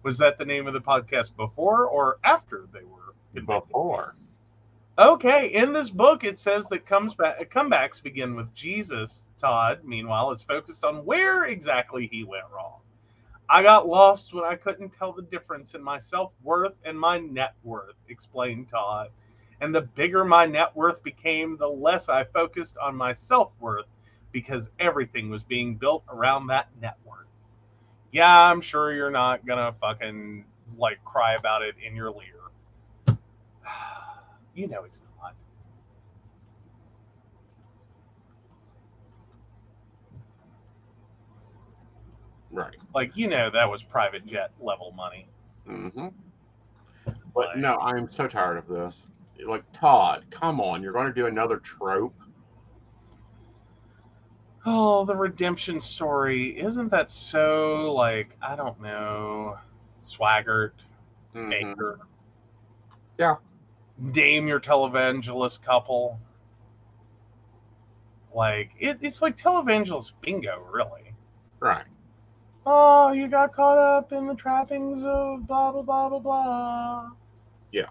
[0.04, 3.66] Was that the name of the podcast before or after they were convicted?
[3.66, 4.14] Before.
[4.96, 9.24] Okay, in this book, it says that comes back, comebacks begin with Jesus.
[9.38, 12.78] Todd, meanwhile, is focused on where exactly he went wrong.
[13.48, 17.18] I got lost when I couldn't tell the difference in my self worth and my
[17.18, 19.10] net worth, explained Todd.
[19.60, 23.86] And the bigger my net worth became, the less I focused on my self worth
[24.32, 27.26] because everything was being built around that net worth.
[28.12, 30.44] Yeah, I'm sure you're not gonna fucking
[30.76, 33.16] like cry about it in your leer.
[34.54, 35.15] You know he's not.
[42.56, 42.74] Right.
[42.94, 45.28] Like you know that was private jet level money.
[45.68, 46.08] Mm-hmm.
[47.06, 49.06] Like- But no, I'm so tired of this.
[49.46, 52.14] Like Todd, come on, you're going to do another trope.
[54.64, 56.58] Oh, the redemption story.
[56.58, 59.58] Isn't that so like I don't know.
[60.04, 60.72] Swaggart,
[61.34, 61.52] Mhm.
[61.76, 61.98] Bakker.
[63.18, 63.36] Yeah.
[63.98, 66.18] Name your televangelist couple.
[68.34, 71.12] Like it, it's like televangelist bingo, really.
[71.60, 71.84] Right.
[72.68, 77.10] Oh, you got caught up in the trappings of blah blah blah blah blah.
[77.70, 77.86] Yeah.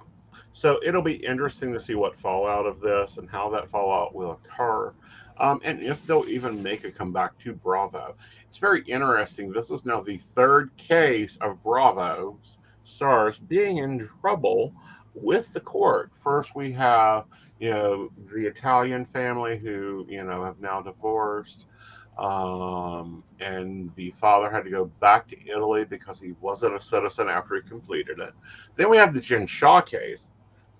[0.51, 4.31] So it'll be interesting to see what fallout of this and how that fallout will
[4.31, 4.93] occur.
[5.37, 8.15] Um, and if they'll even make a comeback to Bravo.
[8.49, 9.51] It's very interesting.
[9.51, 14.73] This is now the third case of Bravo's stars being in trouble
[15.13, 16.11] with the court.
[16.21, 17.25] First, we have,
[17.59, 21.65] you know, the Italian family who, you know, have now divorced.
[22.17, 27.27] Um, and the father had to go back to Italy because he wasn't a citizen
[27.27, 28.33] after he completed it.
[28.75, 30.31] Then we have the Jen Shah case,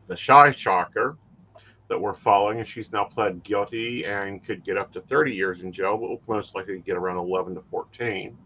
[0.08, 1.18] the Shy Shocker
[1.88, 5.62] that we're following, and she's now pled guilty and could get up to 30 years
[5.62, 8.38] in jail, but will most likely get around 11 to 14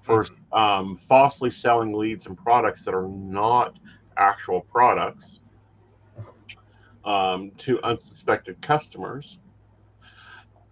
[0.00, 3.78] for um, falsely selling leads and products that are not
[4.18, 5.40] actual products
[7.04, 9.38] um, to unsuspected customers.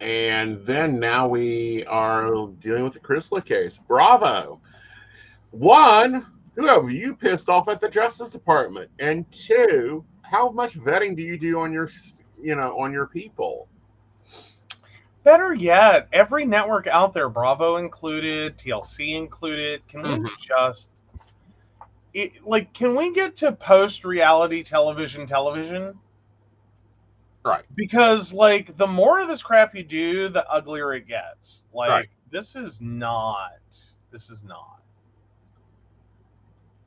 [0.03, 3.79] And then now we are dealing with the Chrisley case.
[3.87, 4.59] Bravo.
[5.51, 6.25] One,
[6.55, 8.91] who have you pissed off at the Justice Department?
[8.99, 11.87] And two, how much vetting do you do on your,
[12.41, 13.69] you know, on your people?
[15.23, 20.29] Better yet, every network out there, Bravo included, TLC included, can we Mhm.
[20.37, 20.89] just
[22.13, 25.97] it, like can we get to post reality television television?
[27.45, 27.65] Right.
[27.75, 31.63] Because like the more of this crap you do, the uglier it gets.
[31.73, 32.09] Like Right.
[32.31, 33.51] this is not
[34.11, 34.81] this is not.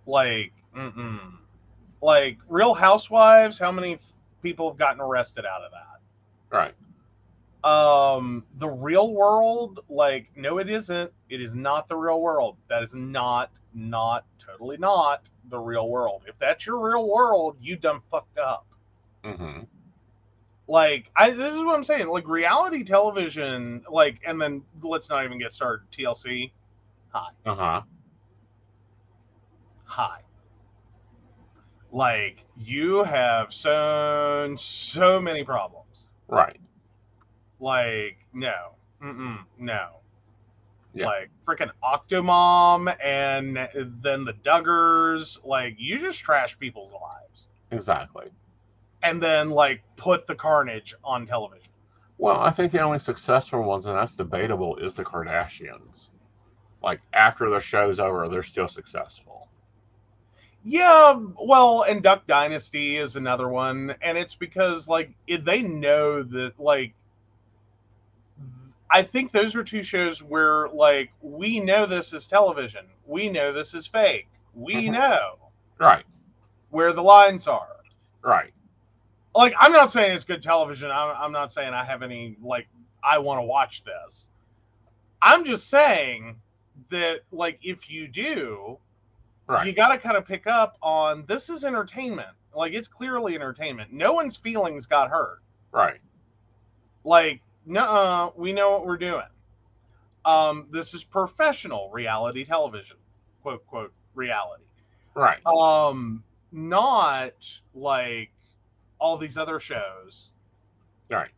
[0.06, 1.38] Like mm-mm.
[2.02, 3.98] Like Real Housewives, how many
[4.42, 6.00] people have gotten arrested out of that?
[6.56, 6.74] Right.
[7.64, 12.82] um the real world like no it isn't it is not the real world that
[12.82, 18.00] is not not totally not the real world if that's your real world you done
[18.10, 18.66] fucked up
[19.24, 19.62] Mm-hmm.
[20.68, 25.24] Like i this is what i'm saying like reality television like and then let's not
[25.24, 26.50] even get started tlc
[27.10, 27.82] hi Uh huh.
[29.84, 30.18] hi
[31.92, 36.58] like you have sown so many problems Right.
[37.60, 39.88] Like, no, mm-mm, no.
[40.92, 41.06] Yeah.
[41.06, 43.56] Like freaking Octomom and
[44.02, 45.44] then the Duggars.
[45.44, 48.26] Like, you just trash people's lives, Exactly.
[49.06, 51.70] And then like put the carnage on television.
[52.18, 56.10] Well, I think the only successful ones, and that's debatable, is the Kardashians.
[56.82, 59.48] Like after the show's over, they're still successful.
[60.64, 66.22] Yeah, well, and Duck Dynasty is another one, and it's because like it, they know
[66.22, 66.94] that like
[68.90, 73.52] I think those are two shows where like we know this is television, we know
[73.52, 74.92] this is fake, we Mhm.
[74.92, 75.38] know
[75.78, 76.04] Right.
[76.70, 77.76] where the lines are.
[78.22, 78.52] Right.
[79.36, 80.90] Like I'm not saying it's good television.
[80.90, 82.68] I'm, I'm not saying I have any like
[83.04, 84.28] I want to watch this.
[85.22, 86.36] I'm just saying
[86.90, 88.78] that like if you do,
[89.48, 89.66] Right.
[89.66, 92.30] you got to kind of pick up on this is entertainment.
[92.54, 93.92] Like it's clearly entertainment.
[93.92, 95.40] No one's feelings got hurt.
[95.72, 96.00] Right.
[97.04, 99.22] Like, no, we know what we're doing.
[100.24, 102.96] Um, this is professional reality television,
[103.42, 104.64] quote quote reality.
[105.14, 105.38] Right.
[105.46, 107.34] Um, not
[107.74, 108.30] like
[108.98, 110.30] all these other shows.
[111.10, 111.30] Right.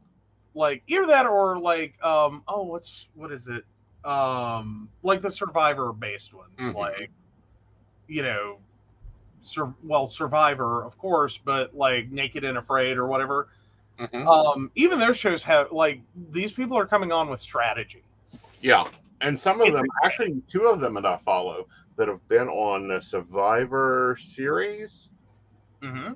[0.55, 3.65] Like either that or like um oh what's what is it?
[4.05, 6.51] Um like the survivor based ones.
[6.59, 6.75] Mhm.
[6.75, 7.11] Like
[8.07, 8.59] you know
[9.41, 13.49] sur- well survivor of course, but like naked and afraid or whatever.
[13.99, 14.27] Mhm.
[14.27, 18.03] Um even their shows have like these people are coming on with strategy.
[18.61, 18.89] Yeah.
[19.21, 21.67] And some of them, actually, two of them that I follow
[21.97, 25.09] that have been on the Survivor series,
[25.83, 26.13] Mm-hmm.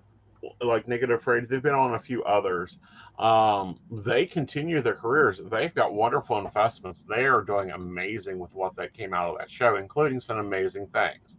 [0.60, 1.48] Like Negative Afraid.
[1.48, 2.78] They've been on a few others.
[3.18, 5.40] Um, they continue their careers.
[5.44, 7.04] They've got wonderful investments.
[7.04, 10.88] They are doing amazing with what that came out of that show, including some amazing
[10.88, 11.36] things.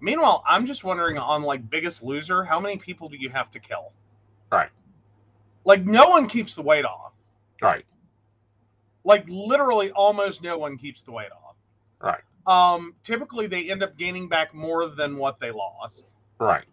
[0.00, 3.60] Meanwhile, I'm just wondering on like Biggest Loser, how many people do you have to
[3.60, 3.92] kill?
[4.50, 4.70] Right.
[5.64, 7.12] Like no one keeps the weight off.
[7.60, 7.84] Right.
[9.04, 11.54] Like literally almost no one keeps the weight off.
[12.00, 12.20] Right.
[12.46, 16.06] Um typically they end up gaining back more than what they lost.
[16.40, 16.64] Right.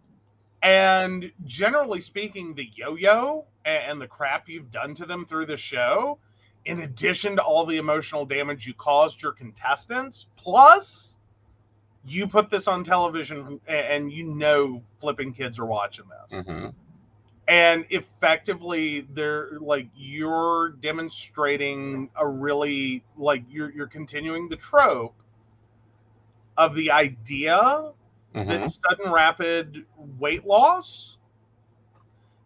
[0.62, 6.20] And generally speaking, the yo-yo and the crap you've done to them through the show,
[6.66, 11.18] in addition to all the emotional damage you caused your contestants, plus
[12.06, 16.42] you put this on television and you know flipping kids are watching this.
[16.46, 16.68] hmm
[17.50, 25.16] and effectively they're like you're demonstrating a really like you're you're continuing the trope
[26.58, 27.92] of the idea
[28.34, 29.86] hmm that sudden rapid
[30.20, 31.18] weight loss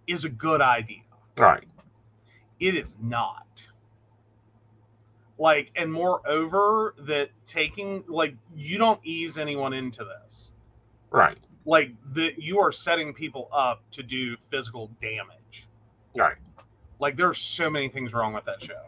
[0.07, 1.01] is a good idea
[1.37, 1.65] Right.
[2.59, 3.67] it is not
[5.37, 10.51] like and moreover that taking like you don't ease anyone into this
[11.11, 11.37] Right.
[11.65, 15.67] like that you are setting people up to do physical damage
[16.15, 16.37] Right.
[16.99, 18.83] like there's so many things wrong with that show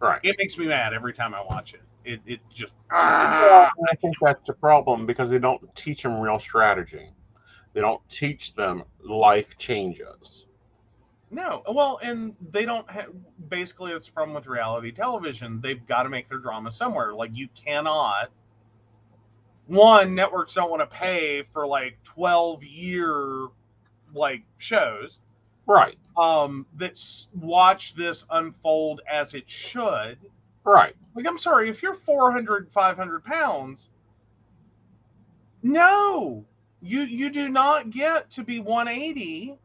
[0.00, 0.20] Right.
[0.22, 4.16] it makes me mad every time i watch it it, it just Well, I think
[4.20, 7.10] that's the problem because they don't teach them real strategy.
[7.74, 10.46] They don't teach them life changes.
[11.30, 13.06] no well and they don't have
[13.48, 17.30] basically it's the problem with reality television they've got to make their drama somewhere like
[17.34, 18.30] you cannot
[19.66, 23.48] one networks don't want to pay for like 12 year
[24.14, 25.18] like shows
[25.66, 25.96] Right.
[26.16, 30.18] um that s- watch this unfold as it should
[30.64, 30.94] Right.
[31.14, 33.90] like i'm sorry if you're 400 500 pounds
[35.62, 36.44] no.
[36.80, 39.58] You you do not get to be 180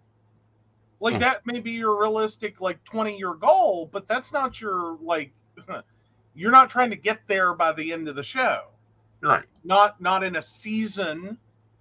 [1.00, 1.20] like Hmm.
[1.20, 5.32] that may be your realistic like 20 year goal but that's not your like
[6.36, 8.68] you're not trying to get there by the end of the show.
[9.22, 9.46] Right.
[9.64, 11.38] not not in a season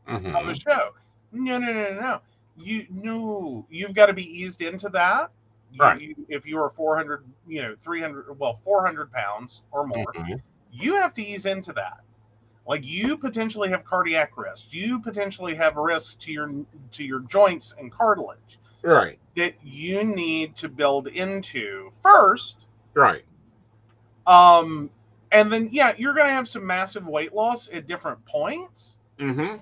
[0.06, 0.90] hmm of a show.
[1.32, 2.20] No no no no no.
[2.56, 5.30] You no you've got to be eased into that
[5.78, 6.00] Right.
[6.00, 10.40] you- if you are 400 you know 300 well 400 pounds or more Mhm.
[10.72, 12.00] you have to ease into that
[12.66, 16.50] like you potentially have cardiac risk you potentially have risk to your
[16.92, 19.18] to your joints and cartilage Right.
[19.36, 23.24] that you need to build into first Right.
[24.26, 24.90] um
[25.32, 29.56] and then yeah you're going to have some massive weight loss at different points hmm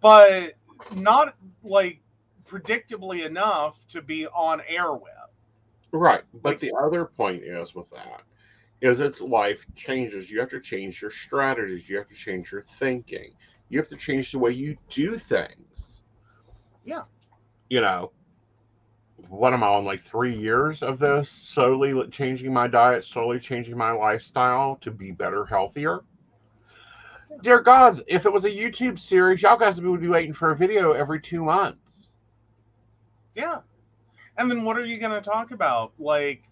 [0.00, 0.54] but
[0.96, 2.00] not like
[2.46, 5.12] predictably enough to be on air with
[5.92, 6.22] Right.
[6.34, 8.22] But Like- the other point is with that
[8.80, 10.30] is its life changes.
[10.30, 11.88] You have to change your strategies.
[11.88, 13.34] You have to change your thinking.
[13.70, 16.02] You have to change the way you do things.
[16.84, 17.04] Yeah.
[17.70, 18.12] You know,
[19.28, 21.28] what am I on like three years of this?
[21.28, 26.00] Slowly changing my diet, slowly changing my lifestyle to be better, healthier.
[27.42, 30.56] Dear gods, if it was a YouTube series, y'all guys would be waiting for a
[30.56, 32.06] video every two months.
[33.34, 33.60] yeah
[34.38, 36.42] and then what are you going to talk about like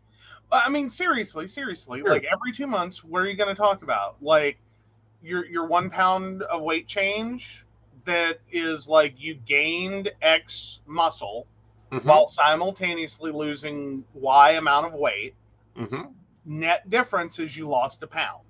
[0.52, 2.10] i mean seriously seriously Sure.
[2.10, 4.58] like every two months what are you going to talk about like
[5.22, 7.64] your your one pound of weight change
[8.04, 11.46] that is like you gained x muscle
[11.92, 12.04] Mhm.
[12.04, 15.34] while simultaneously losing y amount of weight
[15.76, 16.12] Mhm.
[16.44, 18.42] net difference is you lost a pound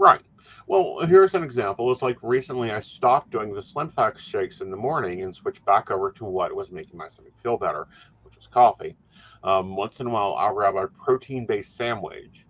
[0.00, 0.22] Right.
[0.68, 1.90] Well, here's an example.
[1.90, 5.64] It's like recently I stopped doing the Slim Fast shakes in the morning and switched
[5.64, 7.88] back over to what was making my stomach feel better,
[8.28, 8.96] which was coffee.
[9.42, 12.46] Um, once in a while, I'll grab a protein based sandwich.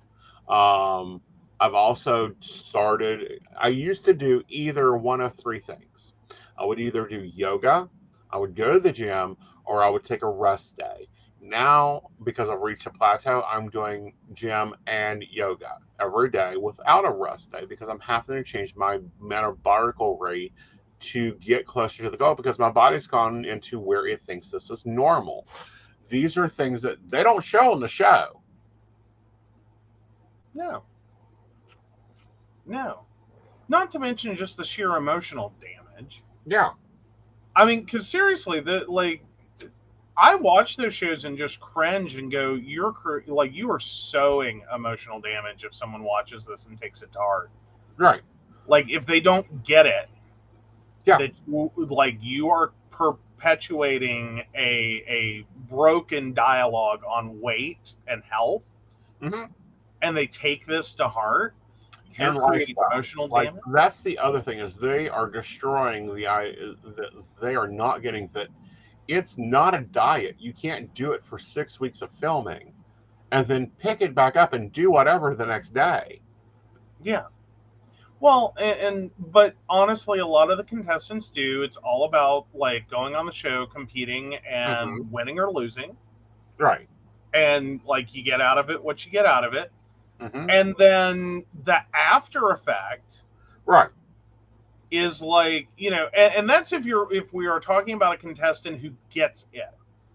[0.48, 1.20] Um,
[1.60, 6.14] I've also started, I used to do either one of three things.
[6.56, 7.88] I would either do yoga,
[8.30, 11.08] I would go to the gym, or I would take a rest day.
[11.40, 17.10] Now, because I've reached a plateau, I'm doing gym and yoga every day without a
[17.10, 20.52] rest day because I'm having to change my metabolic rate
[21.00, 24.70] to get closer to the goal because my body's gone into where it thinks this
[24.70, 25.46] is normal.
[26.08, 28.40] These are things that they don't show on the show.
[30.54, 30.82] No.
[32.66, 33.04] No.
[33.68, 36.22] Not to mention just the sheer emotional damage.
[36.46, 36.70] Yeah.
[37.54, 39.22] I mean, because seriously, the like,
[40.16, 42.94] I watch those shows and just cringe and go, "You're
[43.26, 47.50] like you are sowing emotional damage if someone watches this and takes it to heart.
[47.96, 48.22] Right.
[48.66, 50.08] Like if they don't get it,
[51.08, 51.18] Yeah.
[51.18, 58.64] that you- like you are perpetuating a a broken dialogue on weight and health,
[59.20, 59.44] hmm
[60.02, 61.54] and they take this to heart.
[62.20, 62.84] And lifestyle.
[62.92, 63.62] emotional Like damage.
[63.72, 66.50] that's the other thing is they are destroying the i
[66.96, 67.10] that
[67.40, 68.48] they are not getting that
[69.06, 70.34] it's not a diet.
[70.38, 72.72] You can't do it for six weeks of filming
[73.30, 76.20] and then pick it back up and do whatever the next day.
[77.02, 77.26] Yeah.
[78.20, 81.62] Well, and, and but honestly, a lot of the contestants do.
[81.62, 85.96] It's all about like going on the show, competing, and winning or losing,
[86.58, 86.88] Right.
[87.34, 89.70] and like you get out of it what you get out of it,
[90.20, 93.24] hmm and then the after effect
[93.66, 93.90] Right.
[94.90, 98.16] is like you know, and, and that's if you're if we are talking about a
[98.18, 99.70] contestant who gets it.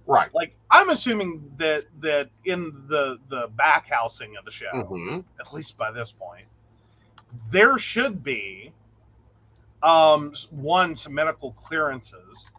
[0.05, 0.33] Right.
[0.33, 5.53] Like I'm assuming that that in the the back housing of the show, hmm at
[5.53, 6.45] least by this point,
[7.49, 8.71] there should be
[9.81, 12.49] um one some medical clearances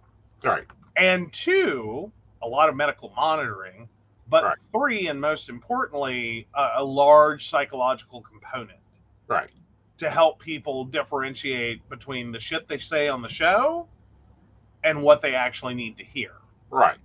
[0.43, 0.65] Right.
[0.97, 3.89] and two a lot of medical monitoring
[4.29, 4.59] but Right.
[4.73, 8.79] three and most importantly a, a large psychological component
[9.27, 9.51] Right.
[9.99, 13.89] to help people differentiate between the shit they say on the show
[14.83, 16.33] and what they actually need to hear
[16.71, 16.99] Right.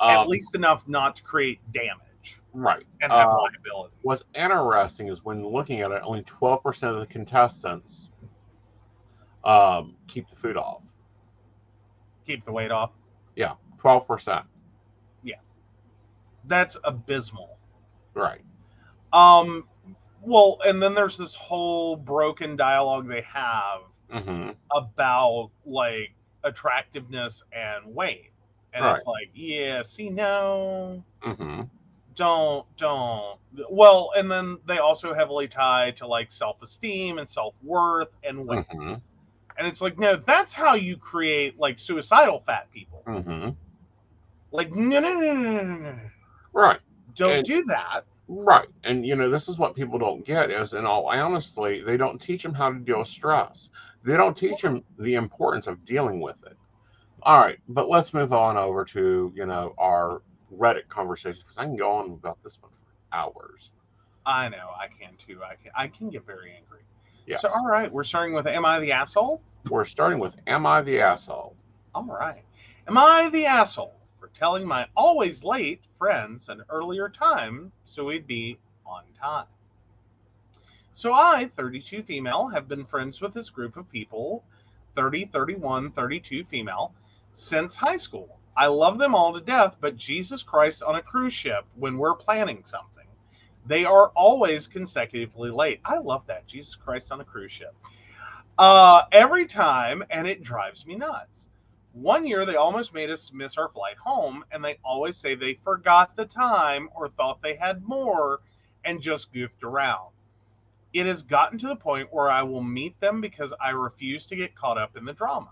[0.00, 2.00] at Um, least enough not to create damage
[2.52, 2.84] right.
[3.00, 7.06] and have Uh, liability What's interesting is when looking at it, only 12% of the
[7.06, 8.10] contestants
[9.44, 10.82] um, keep the food off.
[12.26, 12.90] keep the weight off
[13.36, 14.44] Yeah, 12%.
[15.22, 15.36] Yeah.
[16.44, 17.58] That's abysmal
[18.14, 18.40] Right.
[19.12, 19.68] Um,
[20.20, 23.80] well, and then there's this whole broken dialogue they have
[24.10, 26.14] hmm about like
[26.44, 28.30] attractiveness and weight.
[28.74, 31.62] And it's like, yeah, see, no, hmm
[32.14, 33.38] don't, don't.
[33.70, 38.46] Well, and then they also heavily tie to like self esteem and self worth and
[38.46, 38.66] weight.
[38.70, 38.94] hmm
[39.58, 43.02] And it's like, no, that's how you create like suicidal fat people.
[43.06, 43.50] hmm
[44.50, 45.98] Like, no, no, no, no, no, no, no.
[46.52, 46.80] Right.
[47.14, 48.04] Don't And- do that.
[48.28, 48.68] Right.
[48.84, 52.20] And you know, this is what people don't get is in all honestly, they don't
[52.20, 53.68] teach them how to deal with stress.
[54.04, 56.56] They don't teach them the importance of dealing with it.
[57.24, 60.22] All right, but let's move on over to, you know, our
[60.56, 63.70] Reddit conversation because I can go on about this one for hours.
[64.24, 65.40] I know, I can too.
[65.42, 66.80] I can, I can get very angry.
[67.26, 67.42] Yes.
[67.42, 69.40] So, all right, we're starting with Am I the Asshole?
[69.68, 71.56] We're starting with Am I the Asshole?
[71.94, 72.42] All right.
[72.88, 78.26] Am I the asshole for telling my always late friends an earlier time so we'd
[78.26, 79.46] be on time?
[80.94, 84.42] So I, 32 female, have been friends with this group of people,
[84.96, 86.92] 30, 31, 32 female,
[87.32, 88.38] since high school.
[88.56, 92.14] I love them all to death, but Jesus Christ on a cruise ship when we're
[92.14, 93.06] planning something.
[93.66, 95.80] They are always consecutively late.
[95.84, 96.46] I love that.
[96.46, 97.74] Jesus Christ on a cruise ship.
[98.58, 101.48] Uh, every time, and it drives me nuts.
[101.92, 105.54] One year, they almost made us miss our flight home, and they always say they
[105.64, 108.40] forgot the time or thought they had more
[108.84, 110.10] and just goofed around.
[110.92, 114.36] It has gotten to the point where I will meet them because I refuse to
[114.36, 115.50] get caught up in the drama.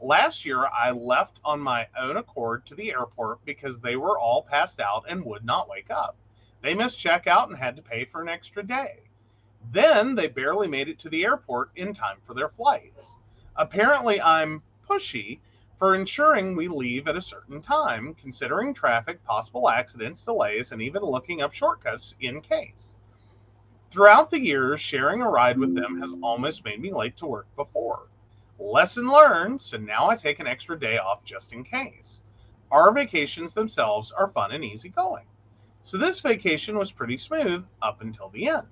[0.00, 4.42] Last year, I left on my own accord to the airport because they were all
[4.42, 6.16] passed out and would not wake up.
[6.62, 9.00] They missed checkout and had to pay for an extra day.
[9.70, 13.16] Then they barely made it to the airport in time for their flights.
[13.56, 15.40] Apparently, I'm pushy
[15.78, 21.02] for ensuring we leave at a certain time, considering traffic, possible accidents, delays, and even
[21.02, 22.96] looking up shortcuts in case.
[23.90, 27.46] Throughout the years, sharing a ride with them has almost made me late to work
[27.56, 28.08] before.
[28.58, 32.22] Lesson learned, so now I take an extra day off just in case.
[32.70, 35.26] Our vacations themselves are fun and easygoing.
[35.82, 38.68] So this vacation was pretty smooth up until the end.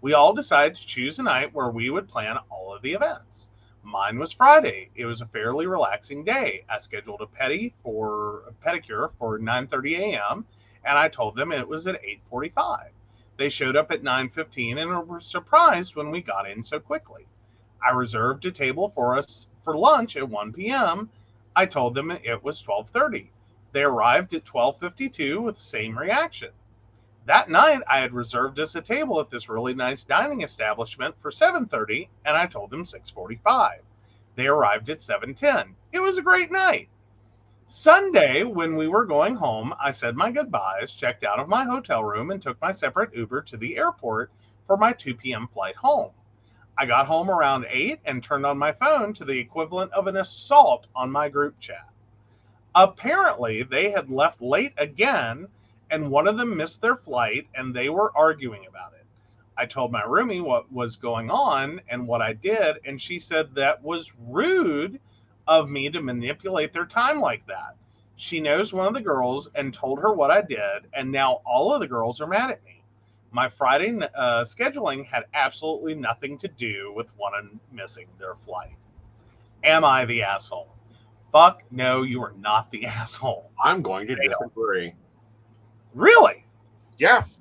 [0.00, 3.48] We all decided to choose a night where we would plan all of the events.
[3.84, 4.90] Mine was Friday.
[4.96, 6.64] It was a fairly relaxing day.
[6.68, 10.46] I scheduled a pedi for a pedicure for 9:30 a.m.
[10.84, 12.90] and I told them it was at 8:45.
[13.36, 17.26] They showed up at 9:15 and were surprised when we got in so quickly.
[17.84, 21.10] I reserved a table for us for lunch at 1 p.m.
[21.56, 23.30] I told them it was 12:30.
[23.72, 26.50] They arrived at 12:52 with the same reaction.
[27.26, 31.30] That night, I had reserved us a table at this really nice dining establishment for
[31.30, 33.82] 7:30, and I told them 6:45.
[34.34, 35.74] They arrived at 7:10.
[35.92, 36.88] It was a great night.
[37.66, 42.04] Sunday, when we were going home, I said my goodbyes, checked out of my hotel
[42.04, 44.30] room, and took my separate Uber to the airport
[44.66, 45.48] for my 2 p.m.
[45.48, 46.12] flight home.
[46.82, 50.16] I got home around 8 and turned on my phone to the equivalent of an
[50.16, 51.88] assault on my group chat.
[52.74, 55.46] Apparently, they had left late again,
[55.92, 59.06] and one of them missed their flight, and they were arguing about it.
[59.56, 63.54] I told my roomie what was going on and what I did, and she said
[63.54, 64.98] that was rude
[65.46, 67.76] of me to manipulate their time like that.
[68.16, 71.72] She knows one of the girls and told her what I did, and now all
[71.72, 72.81] of the girls are mad at me.
[73.32, 78.76] My Friday uh, scheduling had absolutely nothing to do with one missing their flight.
[79.64, 80.72] Am I the asshole?
[81.32, 83.50] fuck no, you are not the asshole.
[83.62, 84.92] I'm going to disagree.
[85.94, 86.44] Really?
[86.98, 87.40] Yes,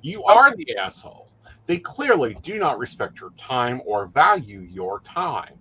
[0.00, 1.28] you are the asshole.
[1.66, 5.58] They clearly do not respect your time or value your time.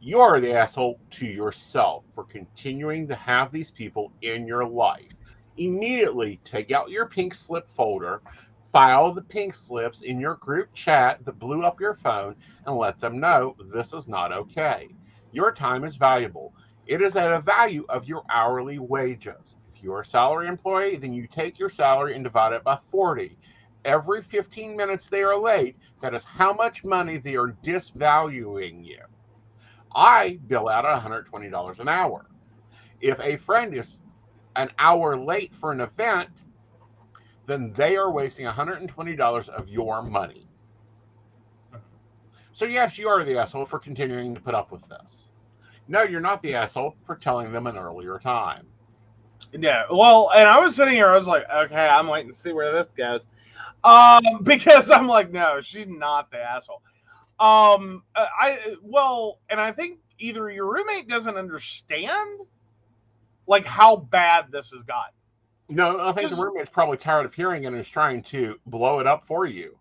[0.00, 5.10] You are the asshole to yourself for continuing to have these people in your life.
[5.58, 8.22] Immediately take out your pink slip folder,
[8.72, 12.36] file the pink slips in your group chat that blew up your phone,
[12.66, 14.88] and let them know this is not okay.
[15.32, 16.54] Your time is valuable.
[16.86, 19.56] It is at a value of your hourly wages.
[19.74, 23.38] If you're a salary employee, then you take your salary and divide it by 40.
[23.84, 29.00] Every 15 minutes they are late, that is how much money they are disvaluing you.
[29.94, 32.26] I bill out at $120 an hour.
[33.00, 33.98] If a friend is
[34.56, 36.28] an hour late for an event,
[37.50, 40.46] then they are wasting $120 of your money.
[42.52, 45.28] So, yes, you are the asshole for continuing to put up with this.
[45.88, 48.66] No, you're not the asshole for telling them an earlier time.
[49.52, 49.84] Yeah.
[49.90, 52.72] Well, and I was sitting here, I was like, okay, I'm waiting to see where
[52.72, 53.26] this goes.
[53.82, 56.82] Um, because I'm like, no, she's not the asshole.
[57.40, 62.40] Um, uh, I well, and I think either your roommate doesn't understand
[63.46, 65.14] like how bad this has gotten.
[65.70, 68.98] No, I think the roommate's probably tired of hearing it and is trying to blow
[69.00, 69.78] it up for you.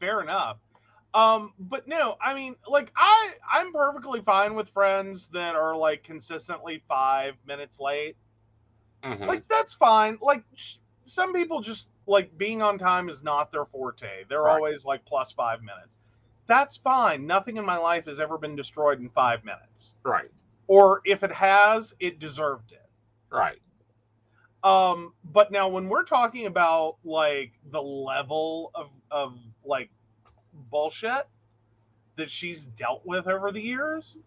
[0.00, 0.58] Fair enough.
[1.12, 6.02] Um, but no, I mean, like I, I'm perfectly fine with friends that are like
[6.02, 8.16] consistently five minutes late.
[9.04, 9.26] Mhm.
[9.28, 10.18] Like that's fine.
[10.20, 14.24] Like sh- some people just like being on time is not their forte.
[14.28, 14.56] They're Right.
[14.56, 15.98] always like plus five minutes.
[16.46, 17.26] That's fine.
[17.26, 19.94] Nothing in my life has ever been destroyed in five minutes.
[20.02, 20.30] right,
[20.66, 22.80] Or if it has, it deserved it.
[23.30, 23.58] right.
[24.64, 29.90] Um, but now when we're talking about like the level of of like
[30.70, 31.28] bullshit
[32.16, 34.18] that she's dealt with over the years,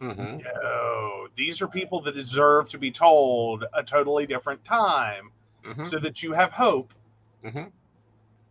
[0.00, 5.32] hmm no, these are people that deserve to be told a totally different time
[5.64, 6.92] hmm so that you have hope
[7.44, 7.72] Mhm.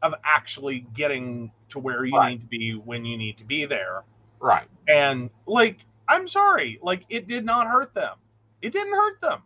[0.01, 2.31] of actually getting to where you Right.
[2.31, 4.03] need to be when you need to be there.
[4.39, 8.17] Right, And like, I'm sorry, like it did not hurt them.
[8.61, 9.43] It didn't hurt them.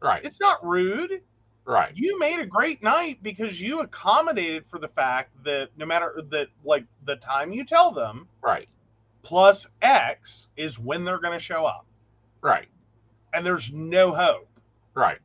[0.00, 1.22] right, It's not rude.
[1.68, 6.20] Right, You made a great night because you accommodated for the fact that no matter
[6.30, 8.68] that, like the time you tell them right,
[9.22, 11.86] plus X is when they're going to show up.
[12.40, 12.68] right,
[13.34, 14.48] And there's no hope
[14.94, 15.18] right,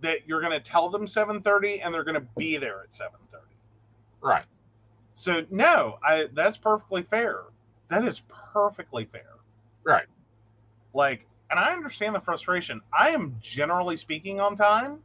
[0.00, 3.40] that you're going to tell them 7:30 and they're going to be there at 7:30.
[4.20, 4.44] right.
[5.14, 7.40] So no, I that's perfectly fair.
[7.90, 9.34] That is perfectly fair.
[9.84, 10.06] Right.
[10.94, 12.80] Like, and I understand the frustration.
[12.98, 15.00] I am generally speaking on time.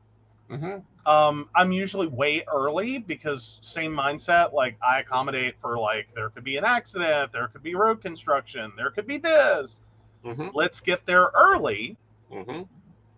[0.49, 4.53] Hmm Um, I'm usually way early because same mindset.
[4.53, 8.71] Like I accommodate for like there could be an accident, there could be road construction,
[8.75, 9.81] there could be this.
[10.23, 11.97] hmm Let's get there early.
[12.29, 12.63] hmm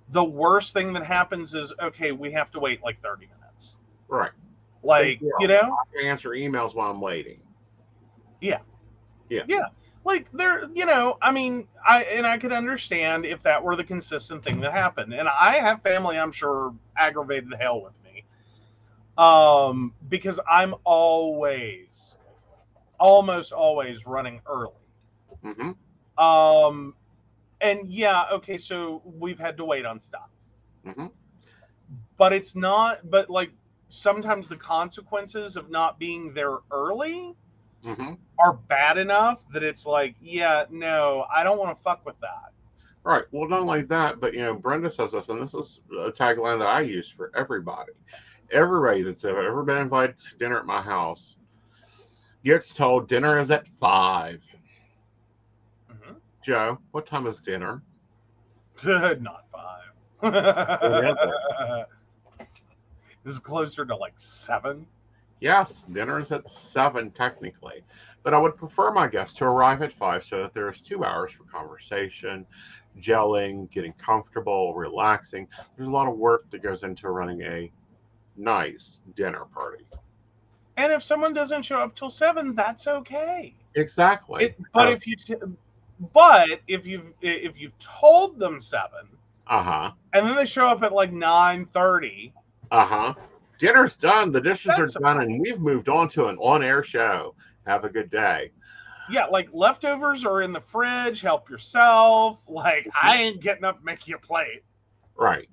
[0.09, 3.77] The worst thing that happens is okay, we have to wait like 30 minutes.
[4.07, 4.31] Right.
[4.83, 5.31] Like, Yeah.
[5.39, 7.39] you know, Answer emails while I'm waiting.
[10.09, 13.83] Like there you know i mean i and i could understand if that were the
[13.83, 15.13] consistent thing that happened.
[15.13, 18.23] And i have family i'm sure aggravated the hell with me.
[19.17, 22.15] Um because i'm always
[22.99, 24.73] almost always running early.
[25.43, 25.71] Hmm
[26.17, 26.95] um
[27.61, 30.29] and yeah okay so we've had to wait on stuff.
[30.85, 31.07] Hmm
[32.17, 33.51] but it's not but like
[33.89, 37.35] sometimes the consequences of not being there early
[37.83, 42.19] hmm are bad enough that it's like yeah no i don't want to fuck with
[42.21, 42.51] that
[43.05, 43.23] Right.
[43.31, 46.59] Well, not only that, but you know, Brenda says this, and this is a tagline
[46.59, 47.93] that I use for everybody.
[48.51, 51.37] Everybody that's ever been invited to dinner at my house
[52.43, 54.41] gets told dinner is at 5
[56.41, 57.83] Joe, what time is dinner?
[58.85, 61.15] Not five.
[63.25, 64.87] This is closer to like seven.
[65.39, 67.83] Yes, dinner is at seven technically,
[68.23, 71.31] but I would prefer my guests to arrive at five so that there's two hours
[71.31, 72.45] for conversation,
[72.99, 75.47] gelling, getting comfortable, relaxing.
[75.75, 77.71] There's a lot of work that goes into running a
[78.35, 79.85] nice dinner party.
[80.77, 83.55] And if someone doesn't show up till seven, that's okay.
[83.75, 84.43] Exactly.
[84.43, 85.35] It, but Uh, if you, t-
[86.13, 89.07] but if you've if you've told them seven,
[89.47, 89.91] Uh huh.
[90.13, 92.33] and then they show up at like nine thirty,
[92.71, 93.13] Uh huh.
[93.59, 94.31] Dinner's done.
[94.31, 97.35] The dishes That's are done, and we've moved on to an on-air show.
[97.67, 98.51] Have a good day.
[99.11, 101.21] yeah, like leftovers are in the fridge.
[101.21, 102.39] Help yourself.
[102.47, 104.63] Like I ain't getting up to make you a plate.
[105.15, 105.47] Right.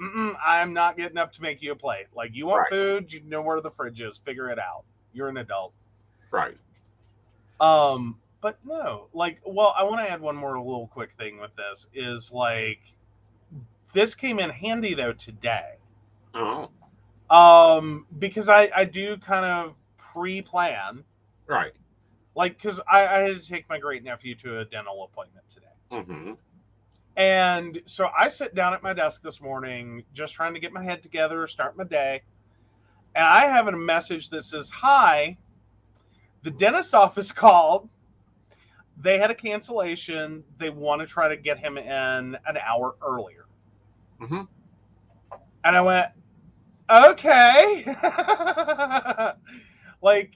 [0.00, 2.06] Mm-mm, I'm not getting up to make you a plate.
[2.14, 2.70] Like you want Right.
[2.70, 4.18] food, you know where the fridge is.
[4.18, 4.84] Figure it out.
[5.12, 5.72] You're an adult.
[6.30, 6.56] Right.
[7.60, 11.54] Um, but no, like, well, I want to add one more little quick thing with
[11.56, 12.80] this is like,
[13.92, 15.74] this came in handy though today,
[16.34, 16.68] Oh,
[17.32, 21.02] um, because I I do kind of pre-plan,
[21.46, 21.72] right.
[22.34, 25.66] like, because I, I had to take my great nephew to a dental appointment today.
[25.90, 26.32] Mm-hmm.
[27.16, 30.82] And so I sit down at my desk this morning, just trying to get my
[30.82, 32.22] head together, start my day.
[33.14, 35.36] And I have a message that says, Hi,
[36.42, 37.88] the dentist office called.
[38.98, 40.44] They had a cancellation.
[40.58, 43.46] They want to try to get him in an hour earlier.
[44.20, 44.46] Mhm.
[45.64, 46.12] And I went,
[46.92, 47.84] Okay.
[50.02, 50.32] like,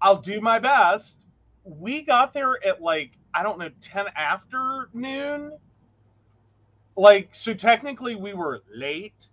[0.00, 1.26] I'll do my best.
[1.64, 5.52] We got there at like, I don't know, 10 after noon
[6.96, 9.28] like so technically we were late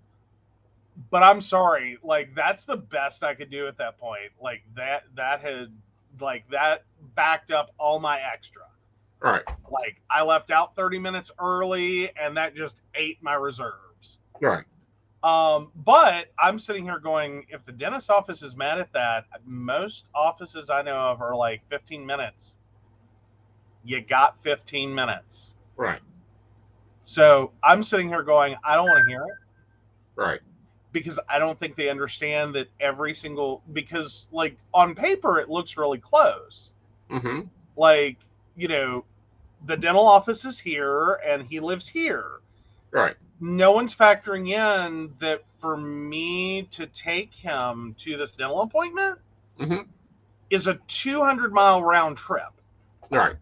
[1.10, 5.04] but i'm sorry like that's the best i could do at that point like that
[5.16, 5.70] that had
[6.20, 6.84] like that
[7.16, 8.64] backed up all my extra
[9.22, 9.44] Right.
[9.72, 14.66] like i left out 30 minutes early and that just ate my reserves Right.
[15.24, 20.06] Um but i'm sitting here going if the dentist office is mad at that most
[20.14, 22.56] offices i know of are like 15 minutes
[23.86, 26.02] you got 15 minutes Right.
[27.04, 29.38] so i'm sitting here going i don't want to hear it
[30.16, 30.42] Right.
[30.92, 35.76] because I don't think they understand that every single because like on paper it looks
[35.76, 36.72] really close.
[37.10, 37.48] Mm-hmm.
[37.76, 38.18] Like,
[38.56, 39.06] you know,
[39.66, 42.42] the dental office is here and he lives here.
[42.92, 43.16] Right.
[43.44, 49.20] No one's factoring in that for me to take him to this dental appointment
[49.60, 49.86] Mhm.
[50.50, 52.54] is a 200 mile round trip.
[53.10, 53.36] Right.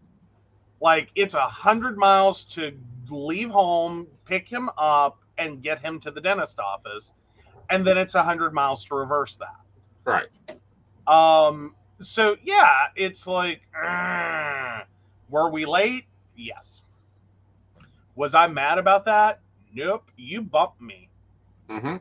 [0.80, 2.76] Like it's a hundred miles to
[3.10, 7.12] leave home, pick him up, and get him to the dentist office,
[7.70, 9.60] and then it's a hundred miles to reverse that.
[10.04, 10.28] Right.
[11.06, 11.76] Um.
[12.00, 14.84] So yeah, it's like, "Ugh."
[15.28, 16.06] were we late?
[16.34, 16.82] Yes.
[18.16, 19.40] Was I mad about that?
[19.74, 20.10] Nope.
[20.16, 21.08] You bumped me,
[21.70, 21.96] Mm-hmm.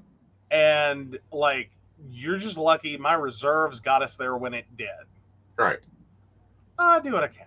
[0.52, 1.69] and like
[2.10, 4.88] you're just lucky my reserves got us there when it did.
[5.57, 5.80] Right.
[6.80, 7.45] I do what I can.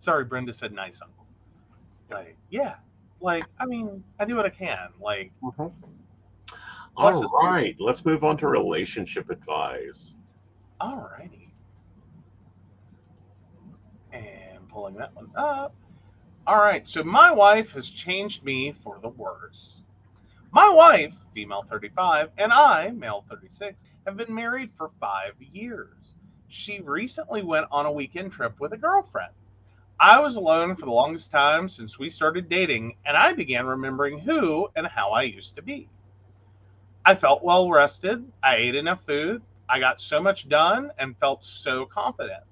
[0.00, 1.26] Sorry, Brenda said nice uncle.
[2.10, 2.76] Like, yeah.
[3.20, 4.90] Like, I mean, I do what I can.
[5.00, 5.66] Like, Mm-hmm.
[6.96, 7.74] All right.
[7.80, 10.14] Let's move on to relationship advice.
[10.80, 11.50] All righty.
[14.12, 15.74] And pulling that one up.
[16.46, 19.80] All right, so my wife has changed me for the worse.
[20.52, 26.14] My wife, female 35, and I, male 36, have been married for five years.
[26.48, 29.32] She recently went on a weekend trip with a girlfriend.
[29.98, 34.18] I was alone for the longest time since we started dating, and I began remembering
[34.18, 35.88] who and how I used to be.
[37.06, 41.42] I felt well rested, I ate enough food, I got so much done, and felt
[41.42, 42.44] so confident.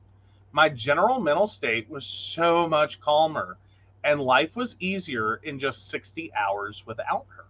[0.50, 3.58] My general mental state was so much calmer,
[4.04, 7.44] and life was easier in just 60 hours without her.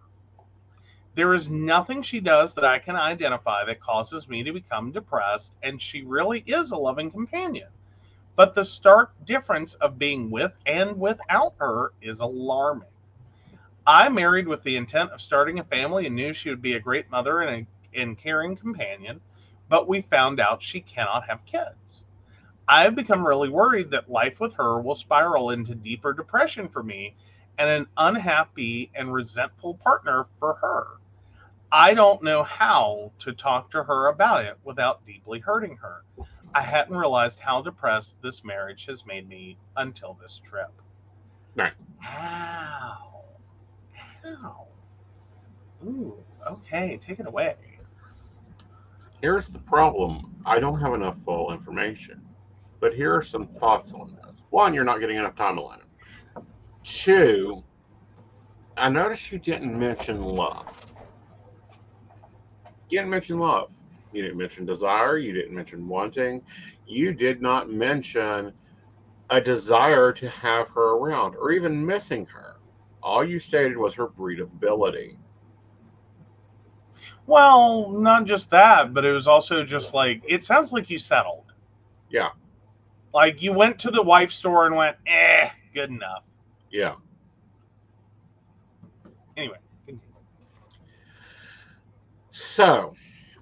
[1.15, 5.53] There is nothing she does that I can identify that causes me to become depressed,
[5.62, 7.69] and she really is a loving companion.
[8.35, 12.89] But the stark difference of being with and without her is alarming.
[13.87, 16.81] I married with the intent of starting a family and knew she would be a
[16.81, 19.20] great mother and a and caring companion,
[19.69, 22.05] but we found out she cannot have kids.
[22.73, 26.82] I have become really worried that life with her will spiral into deeper depression for
[26.82, 27.15] me
[27.59, 30.86] and an unhappy and resentful partner for her.
[31.70, 36.03] I don't know how to talk to her about it without deeply hurting her.
[36.55, 40.73] I hadn't realized how depressed this marriage has made me until this trip.
[41.55, 41.74] Right.
[41.99, 43.27] How?
[44.23, 44.66] How?
[45.85, 46.16] Ooh,
[46.51, 47.57] okay, take it away.
[49.20, 50.40] Here's the problem.
[50.47, 52.32] I don't have enough full information.
[52.83, 54.35] But here are some thoughts on this.
[54.51, 55.79] One, you're not getting enough time alone.
[56.83, 57.63] Two,
[58.77, 60.67] I noticed you didn't mention love.
[62.89, 63.71] You didn't mention love.
[64.13, 65.17] You didn't mention desire.
[65.17, 66.43] You didn't mention wanting.
[66.85, 68.53] You did not mention
[69.31, 72.57] a desire to have her around or even missing her.
[73.01, 75.19] All you stated was her breedability.
[77.29, 81.53] Well, not just that, but it was also just like it sounds like you settled.
[82.11, 82.31] Yeah.
[83.14, 86.24] Like you went to the wife store and went, eh, good enough.
[86.70, 86.94] Yeah.
[89.36, 90.14] Anyway, continue.
[92.30, 92.94] So,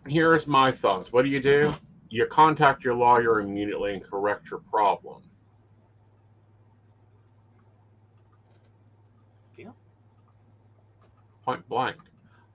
[0.07, 1.13] here's my thoughts.
[1.13, 1.73] What do you do?
[2.09, 5.23] You contact your lawyer immediately and correct your problem.
[9.57, 9.71] Yeah.
[11.45, 11.97] Point blank.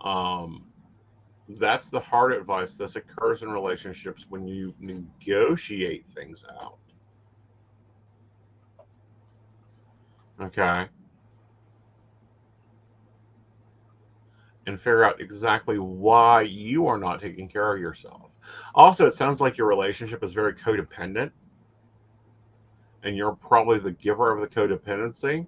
[0.02, 0.66] Um,
[1.48, 2.76] that's the hard advice.
[2.76, 6.78] This occurs in relationships when you negotiate things out.
[10.42, 10.88] Okay.
[14.68, 18.32] And figure out exactly why you are not taking care of yourself.
[18.74, 21.32] Also, it sounds like your relationship is very codependent,
[23.04, 25.46] and you're probably the giver of the codependency.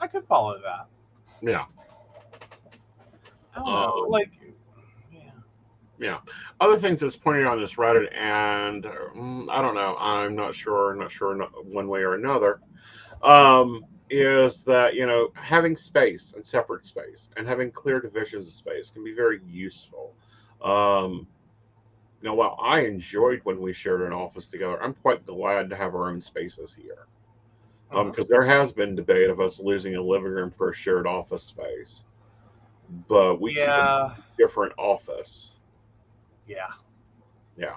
[0.00, 0.86] I could follow that.
[1.40, 1.64] Yeah.
[3.54, 4.02] I don't know.
[4.04, 4.47] Um, Like, yeah.
[5.98, 6.18] Yeah.
[6.60, 10.94] Other things that's pointed on this Reddit, and mm, I don't know, I'm not sure,
[10.94, 12.60] not sure one way or another,
[13.22, 18.52] um, is that, you know, having space and separate space and having clear divisions of
[18.52, 20.14] space can be very useful.
[20.62, 21.26] Um,
[22.22, 25.76] you know, while I enjoyed when we shared an office together, I'm quite glad to
[25.76, 27.06] have our own spaces here.
[27.90, 31.06] Um, because there has been debate of us losing a living room for a shared
[31.06, 32.04] office space,
[33.08, 34.14] but we keep a yeah.
[34.36, 35.52] different office.
[36.48, 36.68] Yeah.
[37.56, 37.76] Yeah.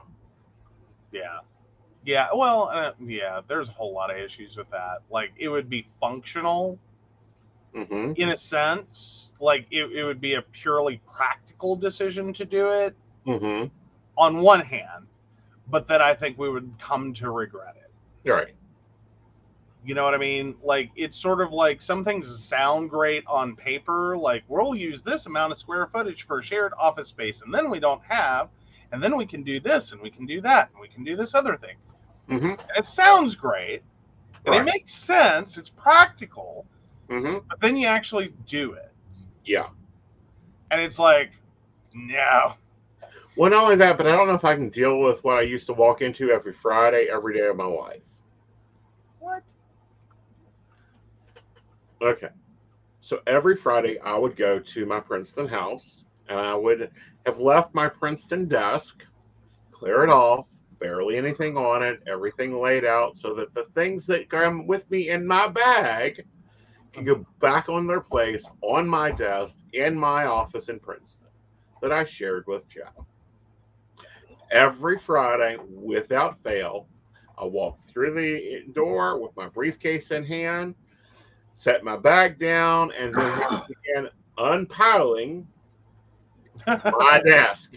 [1.12, 1.40] Yeah.
[2.06, 2.28] Yeah.
[2.34, 5.00] Well, uh, yeah, there's a whole lot of issues with that.
[5.10, 6.80] Like, it would be functional
[7.76, 8.14] Mm-hmm.
[8.18, 9.32] in a sense.
[9.40, 12.96] Like, it, it would be a purely practical decision to do it
[13.26, 13.68] Mm-hmm.
[14.18, 15.06] on one hand,
[15.70, 18.30] but then I think we would come to regret it.
[18.30, 18.56] Right.
[19.86, 20.56] You know what I mean?
[20.64, 24.18] Like, it's sort of like some things sound great on paper.
[24.18, 27.70] Like, we'll use this amount of square footage for a shared office space, and then
[27.70, 28.50] we don't have,
[28.92, 31.16] and then we can do this, and we can do that, and we can do
[31.16, 31.76] this other thing.
[32.30, 32.50] Mm-hmm.
[32.52, 33.82] And it sounds great,
[34.46, 34.62] and Right.
[34.62, 35.58] it makes sense.
[35.58, 36.66] It's practical,
[37.10, 37.40] Mm-hmm.
[37.50, 38.92] but then you actually do it,
[39.46, 39.68] Yeah.
[40.72, 41.32] and it's like,
[41.94, 42.54] no.
[43.38, 45.42] Well, not only that, but I don't know if I can deal with what I
[45.42, 48.04] used to walk into every Friday, every day of my life.
[49.20, 49.44] What?
[52.02, 52.30] Okay.
[53.00, 56.92] So every Friday, I would go to my Princeton house and I would
[57.26, 59.06] have left my Princeton desk,
[59.72, 60.48] clear it off,
[60.80, 65.10] barely anything on it, everything laid out so that the things that come with me
[65.10, 66.26] in my bag
[66.92, 71.28] can go back on their place on my desk in my office in Princeton
[71.82, 72.94] that I shared with Jeff.
[74.52, 76.88] Every Friday, without fail,
[77.38, 80.76] I walked through the door with my briefcase in hand,
[81.54, 85.48] set my bag down, and then began unpiling
[86.68, 87.74] my desk.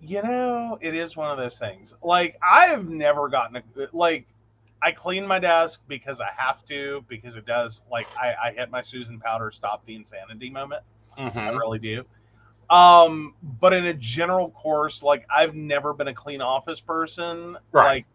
[0.00, 1.94] you know, it is one of those things.
[2.02, 3.62] Like I have never gotten a
[3.92, 4.26] like.
[4.82, 8.70] I clean my desk because I have to because it does like I, I hit
[8.70, 10.82] my Susan Powter stop the insanity moment.
[11.18, 12.04] I really do.
[12.68, 17.56] Um, but in a general course, like I've never been a clean office person.
[17.72, 17.84] Right.
[17.84, 18.06] Like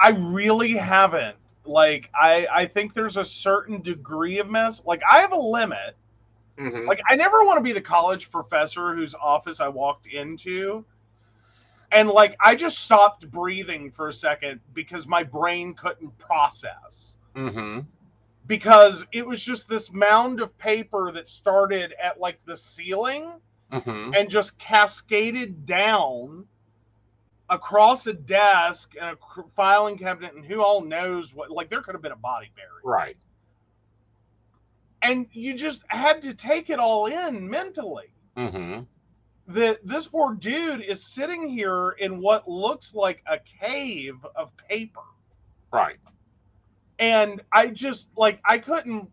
[0.00, 1.36] I really haven't.
[1.64, 4.82] Like I I think there's a certain degree of mess.
[4.84, 5.96] Like I have a limit.
[6.58, 6.86] Mhm.
[6.86, 10.84] Like I never want to be the college professor whose office I walked into.
[11.92, 17.86] And like I just stopped breathing for a second because my brain couldn't process Mhm.
[18.46, 23.40] because it was just this mound of paper that started at like the ceiling
[23.72, 24.16] Mhm.
[24.18, 26.46] and just cascaded down
[27.52, 31.82] across a desk and a cr- filing cabinet and who all knows what like there
[31.82, 33.16] could have been a body buried Right.
[35.02, 38.86] and you just had to take it all in mentally Mhm.
[39.48, 45.02] that this poor dude is sitting here in what looks like a cave of paper
[45.70, 45.98] Right.
[46.98, 49.10] and i just like i couldn't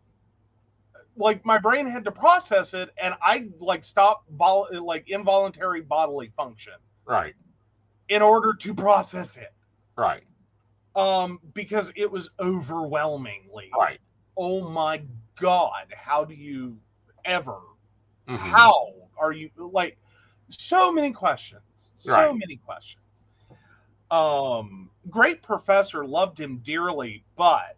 [1.16, 6.28] like my brain had to process it and i like stopped vol- like involuntary bodily
[6.36, 7.34] function Right.
[8.10, 9.54] In order to process it
[9.96, 10.24] Right.
[10.96, 14.00] um because it was overwhelmingly Right.
[14.36, 15.02] oh my
[15.40, 16.78] god how do you
[17.24, 17.58] ever
[18.28, 18.52] Mhm.
[18.52, 19.98] how are you like
[20.50, 21.62] so many questions
[21.96, 22.34] so Right.
[22.34, 23.04] many questions
[24.10, 27.76] um great professor loved him dearly but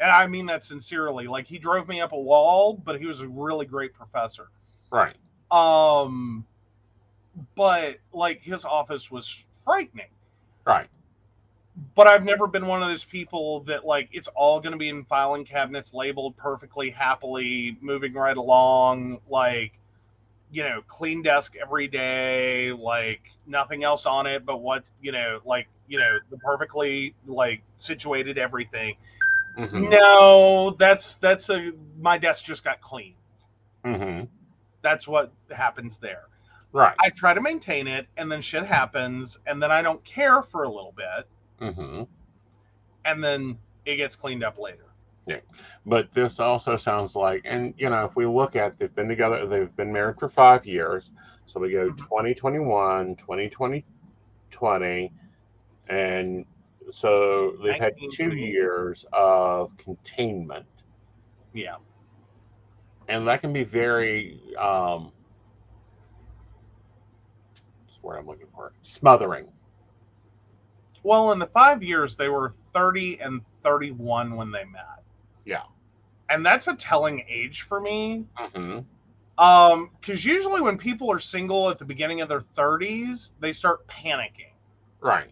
[0.00, 3.20] and i mean that sincerely like he drove me up a wall but he was
[3.20, 4.48] a really great professor
[4.90, 5.16] Right.
[5.50, 6.46] um
[7.54, 10.06] but like his office was frightening
[10.64, 10.88] Right.
[11.94, 14.88] but I've never been one of those people that like it's all going to be
[14.88, 19.72] in filing cabinets labeled perfectly happily moving right along like
[20.50, 25.40] you know clean desk every day like nothing else on it but what you know
[25.44, 28.96] like you know the perfectly like situated everything
[29.56, 29.90] Mhm.
[29.90, 33.14] no that's that's a my desk just got cleaned
[33.84, 34.28] Mhm.
[34.82, 36.24] that's what happens there
[36.72, 36.94] Right.
[37.00, 40.64] i try to maintain it and then shit happens and then i don't care for
[40.64, 41.26] a little bit
[41.60, 42.06] Mhm.
[43.04, 44.84] and then it gets cleaned up later.
[45.26, 45.40] Yeah.
[45.86, 49.46] But this also sounds like, and you know, if we look at, they've been together,
[49.46, 51.10] they've been married for five years.
[51.46, 51.96] So we go Mhm.
[51.98, 53.84] 2021, 2020,
[54.50, 55.12] 20,
[55.88, 56.44] and
[56.90, 60.66] so they've had two years of containment.
[61.54, 61.76] Yeah.
[63.08, 65.10] and that can be very um
[68.08, 68.72] word I'm looking for?
[68.82, 69.46] Smothering.
[71.02, 75.02] Well, in the five years, they were 30 and 31 when they met.
[75.44, 75.62] Yeah.
[76.30, 78.24] And that's a telling age for me.
[78.36, 78.80] hmm
[79.38, 83.86] Um, because usually when people are single at the beginning of their 30s, they start
[83.86, 84.52] panicking.
[85.00, 85.30] Right.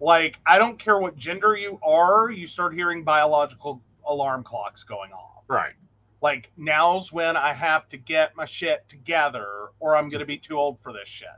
[0.00, 5.12] Like, I don't care what gender you are, you start hearing biological alarm clocks going
[5.12, 5.44] off.
[5.48, 5.74] Right.
[6.22, 9.46] Like, now's when I have to get my shit together,
[9.78, 11.28] or I'm going to be too old for this shit.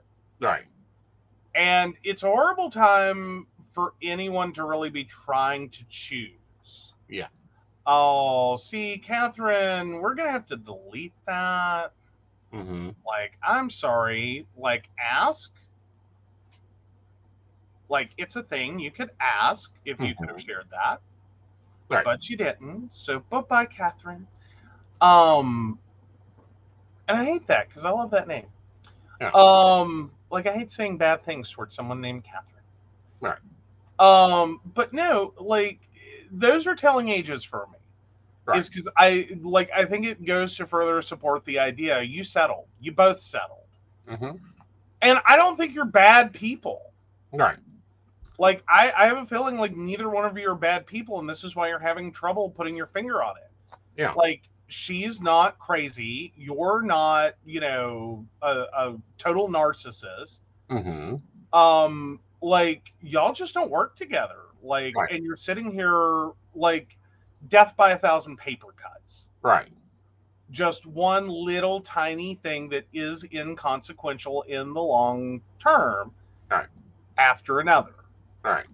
[0.41, 0.65] Right.
[1.55, 6.95] And it's a horrible time for anyone to really be trying to choose.
[7.09, 7.29] Yeah.
[7.87, 11.93] Oh, see, Catherine, we're going to have to delete that.
[12.53, 14.47] hmm Like, I'm sorry.
[14.57, 15.53] Like, ask.
[17.89, 18.81] Like, it's a thing.
[18.81, 21.01] You could ask if you could have shared that.
[21.89, 22.05] Right.
[22.05, 22.93] But you didn't.
[22.93, 24.27] So, bye bye, Catherine.
[25.01, 25.79] Um,
[27.09, 28.47] and I hate that because I love that name.
[29.21, 29.31] Yeah.
[29.31, 32.65] Um, like I hate saying bad things towards someone named Catherine.
[33.21, 33.39] Right.
[33.99, 35.81] Um, but no, like
[36.31, 37.79] those are telling ages for me.
[38.47, 38.59] Right.
[38.59, 42.67] Is because I like I think it goes to further support the idea you settled,
[42.81, 43.67] you both settled,
[44.09, 44.37] hmm
[45.03, 46.93] and I don't think you're bad people.
[47.33, 47.59] Right.
[48.39, 51.29] Like I, I have a feeling like neither one of you are bad people, and
[51.29, 53.79] this is why you're having trouble putting your finger on it.
[53.97, 54.13] Yeah.
[54.13, 56.33] Like she's not crazy.
[56.37, 60.41] You're not, you know, a, a total narcissist.
[60.71, 61.17] hmm
[61.53, 64.41] Um, like y'all just don't work together.
[64.63, 65.13] Like, Right.
[65.13, 66.97] and you're sitting here like
[67.49, 69.29] death by a thousand paper cuts.
[69.43, 69.69] Right.
[70.51, 76.13] Just one little tiny thing that is inconsequential in the long term.
[76.51, 76.67] Right.
[77.19, 77.95] After another
[78.45, 78.67] Right.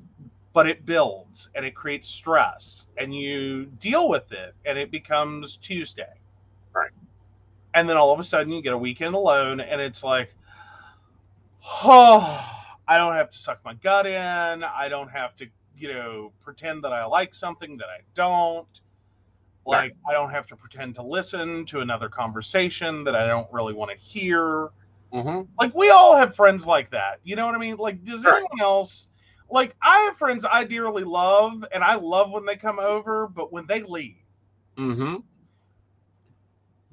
[0.53, 5.57] But it builds and it creates stress and you deal with it and it becomes
[5.57, 6.21] Tuesday.
[6.75, 6.91] Right.
[7.75, 10.35] And then all of a sudden you get a weekend alone and it's like,
[11.85, 12.49] oh,
[12.87, 14.65] I don't have to suck my gut in.
[14.65, 15.47] I don't have to,
[15.77, 18.69] you know, pretend that I like something that I don't.
[19.67, 23.75] Like, I don't have to pretend to listen to another conversation that I don't really
[23.75, 24.71] want to hear
[25.13, 28.25] hmm like we all have friends like that you know what i mean like does
[28.25, 28.43] Right.
[28.43, 29.09] anyone else
[29.53, 33.53] like i have friends i dearly love and i love when they come over but
[33.53, 34.17] when they leave
[34.77, 35.17] hmm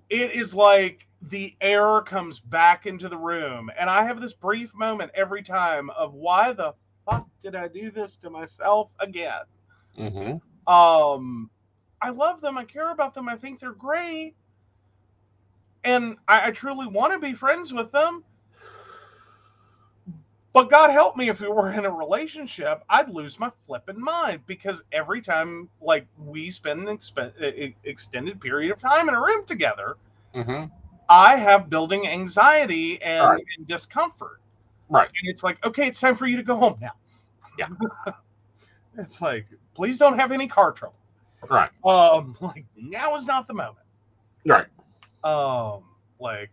[0.09, 4.73] it is like the air comes back into the room and i have this brief
[4.75, 6.73] moment every time of why the
[7.05, 9.41] fuck did i do this to myself again?
[9.97, 10.37] Hmm
[10.67, 11.49] um
[12.01, 14.35] i love them i care about them i think they're great
[15.83, 18.23] and i, I truly want to be friends with them
[20.53, 24.41] but god help me if we were in a relationship i'd lose my flipping mind
[24.47, 29.19] because every time like we spend an expe- e- extended period of time in a
[29.21, 29.95] room together
[30.33, 30.65] hmm
[31.09, 33.43] i have building anxiety and, Right.
[33.57, 34.39] and discomfort
[34.89, 35.07] Right.
[35.07, 36.93] and it's like okay it's time for you to go home now
[37.57, 37.67] Yeah.
[38.97, 40.95] it's like please don't have any car trouble
[41.49, 41.69] Right.
[41.85, 43.85] um like now is not the moment
[44.45, 44.67] Right.
[45.23, 45.83] um
[46.19, 46.49] like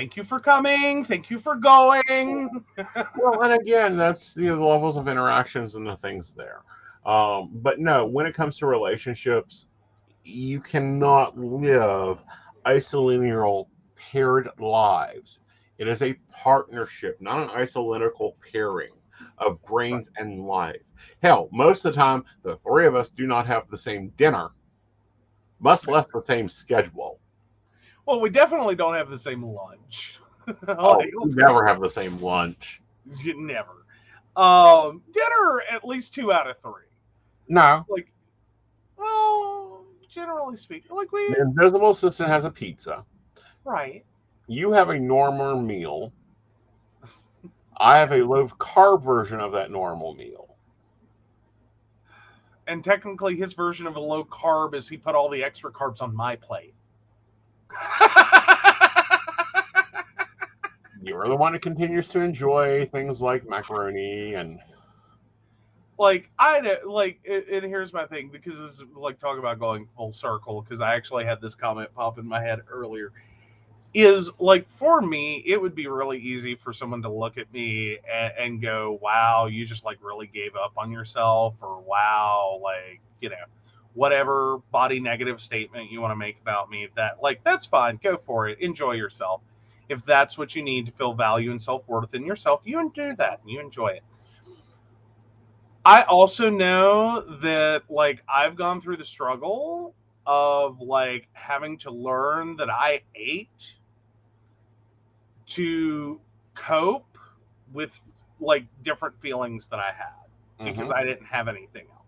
[0.00, 2.48] thank you for coming thank you for going
[3.16, 6.62] well, and again, that's the levels of interactions and the things there.
[7.04, 9.68] Um, but no, when it comes to relationships,
[10.24, 12.18] you cannot live
[12.66, 13.66] isolineal
[13.96, 15.38] paired lives.
[15.78, 18.92] It is a partnership, not an isolinical pairing
[19.38, 20.82] of brains and life.
[21.22, 24.50] Hell, most of the time, the three of us do not have the same dinner,
[25.58, 27.18] much less the same schedule.
[28.10, 30.18] Well we definitely don't have the same lunch
[30.68, 32.82] Oh, Like, we never have the same lunch.
[33.22, 33.86] You never.
[34.36, 36.88] Um, dinner at least two out of three.
[37.48, 38.10] No, Like,
[38.96, 43.04] well, generally speaking, like we the invisible assistant has a pizza.
[43.64, 44.04] right.
[44.48, 46.12] you have a normal meal.
[47.76, 50.56] I have a low carb version of that normal meal.
[52.66, 56.02] And technically, his version of a low carb is he put all the extra carbs
[56.02, 56.74] on my plate.
[61.02, 64.60] You're the one who continues to enjoy things like macaroni and
[66.00, 70.12] like I like, and here's my thing because this is like talk about going full
[70.12, 70.62] circle.
[70.62, 73.12] Because I actually had this comment pop in my head earlier.
[73.92, 77.98] is like for me, it would be really easy for someone to look at me
[78.10, 83.00] and, and go, "Wow, you just like really gave up on yourself," or "Wow, like
[83.20, 83.36] you know."
[83.94, 88.16] Whatever body negative statement you want to make about me that like that's fine go
[88.16, 89.42] for it enjoy yourself
[89.88, 93.40] if that's what you need to feel value and self-worth in yourself you do that
[93.42, 94.02] and you enjoy it
[95.84, 99.94] i also know that like i've gone through the struggle
[100.26, 103.76] of like having to learn that i ate
[105.46, 106.20] to
[106.54, 107.18] cope
[107.72, 108.00] with
[108.40, 110.28] like different feelings that i had
[110.62, 110.94] because Mhm.
[110.94, 111.99] i didn't have anything else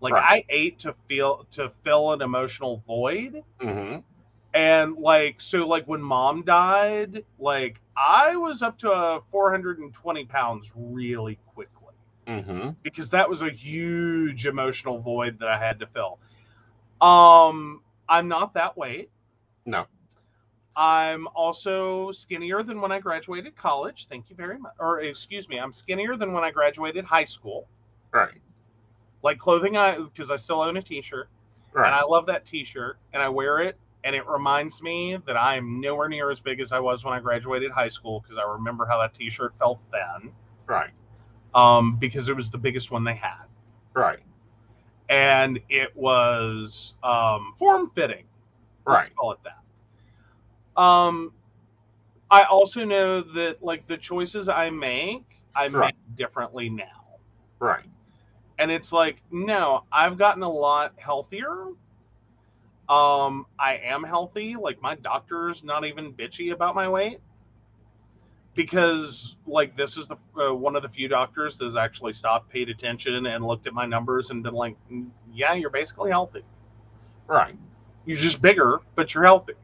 [0.00, 0.44] like Right.
[0.44, 4.02] i ate to feel to fill an emotional void Mhm.
[4.54, 10.72] and like so like when mom died like i was up to uh, 420 pounds
[10.76, 11.94] really quickly
[12.26, 12.76] Mhm.
[12.82, 16.18] because that was a huge emotional void that i had to fill
[17.00, 19.10] um i'm not that weight
[19.66, 19.86] No.
[20.76, 25.58] i'm also skinnier than when i graduated college thank you very much or excuse me
[25.58, 27.68] i'm skinnier than when i graduated high school
[28.12, 28.40] Right.
[29.22, 31.28] Like clothing i because i still own a t-shirt
[31.86, 35.56] and I love that T-shirt, and I wear it, and it reminds me that I
[35.56, 38.42] am nowhere near as big as I was when I graduated high school because I
[38.42, 40.32] remember how that T-shirt felt then,
[40.66, 40.90] Right.
[41.54, 43.46] um, because it was the biggest one they had,
[43.94, 44.20] Right.
[45.08, 48.24] and it was um, form-fitting.
[48.88, 49.16] Let's Right.
[49.16, 50.82] call it that.
[50.82, 51.32] Um,
[52.30, 55.24] I also know that like the choices I make,
[55.54, 55.94] I Right.
[55.94, 56.84] make differently now.
[57.58, 57.86] Right.
[58.60, 61.68] And it's like no i've gotten a lot healthier
[62.88, 67.20] um i am healthy like my doctor's not even bitchy about my weight
[68.54, 72.68] because like this is the uh, one of the few doctors that's actually stopped paid
[72.70, 76.42] attention and looked at my numbers and been like "Mm, yeah you're basically healthy
[77.28, 77.56] Right.
[78.06, 79.54] you're just bigger but you're healthy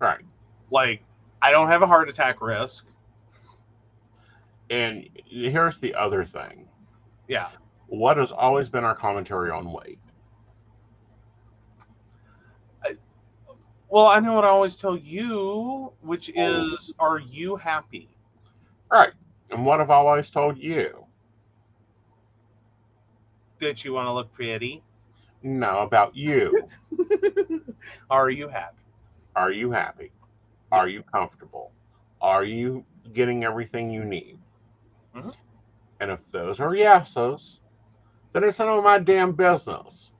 [0.00, 0.24] Right.
[0.70, 1.02] like
[1.42, 2.86] i don't have a heart attack risk
[4.70, 6.68] And here's the other thing.
[7.28, 7.48] yeah
[7.90, 9.98] What has always been our commentary on weight?
[13.88, 18.08] well i know what i always tell you which is are you happy
[18.92, 19.12] Right.
[19.50, 21.06] And what have I always told you?
[23.60, 24.82] that you want to look pretty
[25.42, 26.66] No, about you.
[28.10, 28.82] Are you happy?
[29.36, 30.10] Are you happy?
[30.72, 31.70] Are you comfortable?
[32.20, 34.38] Are you getting everything you need?
[35.14, 35.32] Mhm.
[36.00, 37.59] And if those are yeses,
[38.32, 40.10] then it's none of my damn business.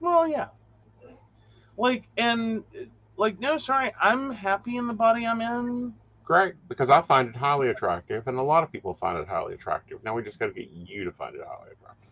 [0.00, 0.48] Well, yeah.
[1.76, 2.64] Like, and
[3.16, 5.94] like, no, sorry, I'm happy in the body I'm in.
[6.24, 9.54] Great, because I find it highly attractive, and a lot of people find it highly
[9.54, 10.02] attractive.
[10.04, 12.08] Now we just got to get you to find it highly attractive.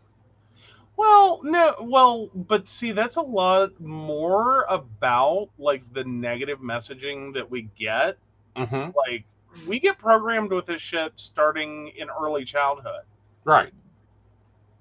[0.96, 7.48] Well, no, well, but see, that's a lot more about like the negative messaging that
[7.48, 8.18] we get.
[8.56, 8.90] Mm-hmm.
[8.96, 9.24] Like,
[9.66, 13.02] we get programmed with this shit starting in early childhood,
[13.44, 13.72] Right.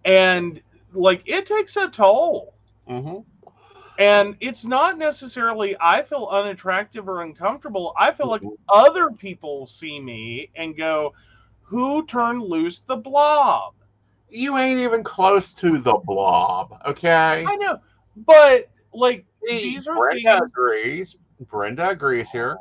[0.06, 0.62] And
[0.94, 2.54] like, it takes a toll.
[2.90, 3.20] Mm-hmm.
[4.00, 7.94] And it's not necessarily I feel unattractive or uncomfortable.
[7.98, 8.58] I feel like Mhm.
[8.70, 11.14] other people see me and go,
[11.64, 13.74] Who turned loose the blob?
[14.30, 17.44] You ain't even close to the blob, okay?
[17.48, 17.80] I know.
[18.16, 21.16] But like See, these are Brenda things agrees.
[21.42, 22.58] Brenda agrees here.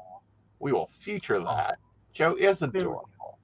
[0.59, 1.79] We will feature that.
[2.13, 3.39] Joe is adorable.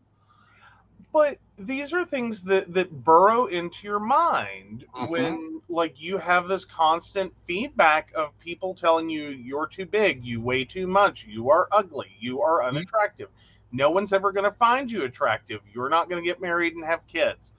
[1.12, 5.09] but these are things that that burrow into your mind Mhm.
[5.09, 10.40] when like you have this constant feedback of people telling you you're too big you
[10.40, 12.82] weigh too much you are ugly you are Mm-hmm.
[12.82, 13.28] unattractive
[13.72, 16.84] no one's ever going to find you attractive you're not going to get married and
[16.84, 17.52] have kids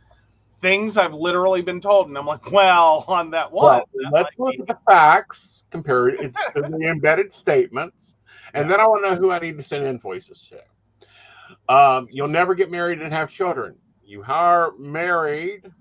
[0.62, 4.60] things i've literally been told and i'm like well on that one Well, let's look
[4.60, 8.16] at the facts, compare it it's to the embedded statements,
[8.54, 8.72] and Yeah.
[8.72, 10.62] then I want to know who I need to send invoices to.
[11.74, 13.76] Um, you'll never get married and have children.
[14.06, 15.72] You are married,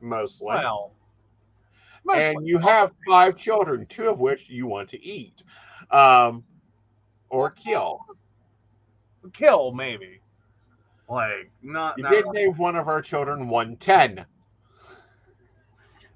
[0.00, 0.92] mostly, well
[2.04, 2.36] mostly.
[2.36, 5.42] and you have five children, two of which you want to eat
[5.90, 6.44] um,
[7.28, 8.00] or kill.
[9.32, 10.20] kill maybe
[11.08, 14.24] like not, You not did name one of our children 110.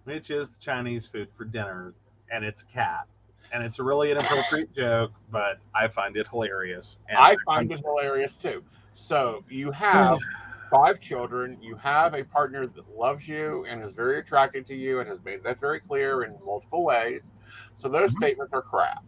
[0.05, 1.95] which is Chinese food for dinner,
[2.31, 3.07] and it's a cat.
[3.53, 6.99] And it's a really inappropriate joke, but I find it hilarious.
[7.09, 8.63] And I find it hilarious too.
[8.95, 10.19] So you have
[10.75, 15.01] five children, you have a partner that loves you and is very attracted to you
[15.01, 17.33] and has made that very clear in multiple ways.
[17.75, 18.17] So those Mhm.
[18.17, 19.05] statements are crap.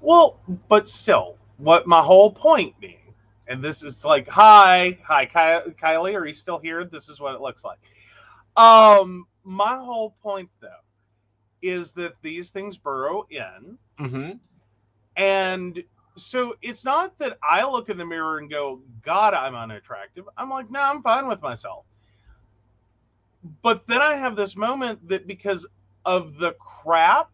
[0.00, 0.38] Well,
[0.68, 3.14] but still, what my whole point being,
[3.48, 6.84] and this is like, hi, hi, Ky- Kylie, are you still here?
[6.84, 7.78] This is what it looks like.
[8.56, 10.68] Um, my whole point though
[11.62, 14.32] is that these things burrow in, Mm-hmm.
[15.16, 15.82] And
[16.16, 20.28] so it's not that I look in the mirror and go, God, I'm unattractive.
[20.36, 21.84] I'm like, no, I'm fine with myself.
[23.62, 25.66] But then I have this moment that because
[26.04, 27.30] of the crap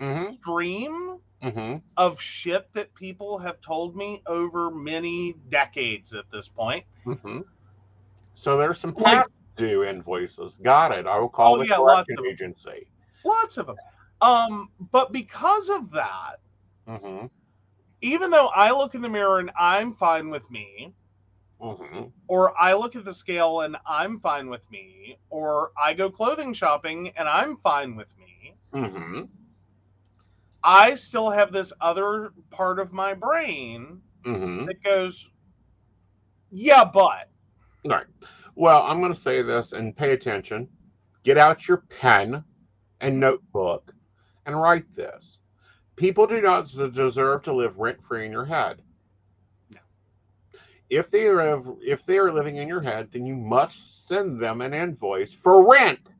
[0.00, 0.32] Mm-hmm.
[0.34, 1.76] stream Mm-hmm.
[1.96, 6.84] of shit that people have told me over many decades at this point.
[7.04, 7.40] Mm-hmm.
[8.34, 10.56] So there's some Like- past due invoices.
[10.62, 11.06] Got it.
[11.06, 12.30] I will call Oh, the yeah, collection of 'em.
[12.30, 12.86] agency.
[13.24, 13.76] Lots of them.
[14.20, 16.40] Um, but because of that,
[16.88, 17.26] Mm-hmm.
[18.00, 20.94] Even though I look in the mirror and I'm fine with me,
[21.60, 22.04] Mm-hmm.
[22.28, 26.52] or I look at the scale and I'm fine with me, or I go clothing
[26.52, 29.22] shopping and I'm fine with me, Mm-hmm.
[30.62, 34.66] I still have this other part of my brain Mm-hmm.
[34.66, 35.28] that goes,
[36.50, 37.30] yeah, but.
[37.84, 38.06] All right.
[38.56, 40.68] Well, I'm going to say this and pay attention.
[41.24, 42.44] Get out your pen
[43.00, 43.94] and notebook
[44.46, 45.38] and write this.
[45.96, 48.82] People do not deserve to live rent free in your head.
[49.70, 49.80] No.
[50.90, 54.60] If they are if they are living in your head, then you must send them
[54.60, 56.10] an invoice for rent.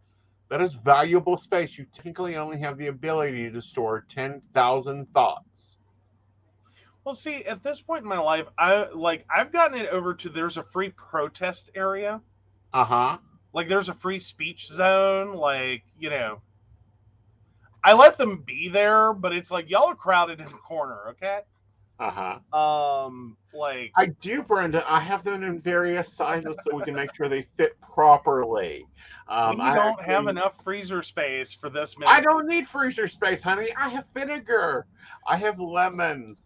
[0.48, 1.78] That is valuable space.
[1.78, 5.78] You technically only have the ability to store ten thousand thoughts.
[7.04, 10.28] Well, see, at this point in my life, I like I've gotten it over to
[10.28, 12.20] there's a free protest area.
[12.72, 13.18] Uh huh.
[13.52, 16.40] like there's a free speech zone like you know
[17.86, 21.40] i let them be there but it's like y'all are crowded in the corner okay
[22.00, 22.40] Uh huh.
[22.52, 24.84] um like I do, Brenda.
[24.90, 28.88] I have them in various sizes so we can make sure they fit properly.
[29.28, 33.08] Um, we I don't have enough freezer space for this many I don't need freezer
[33.08, 33.70] space, honey.
[33.76, 34.86] I have vinegar.
[35.26, 36.42] I have lemons.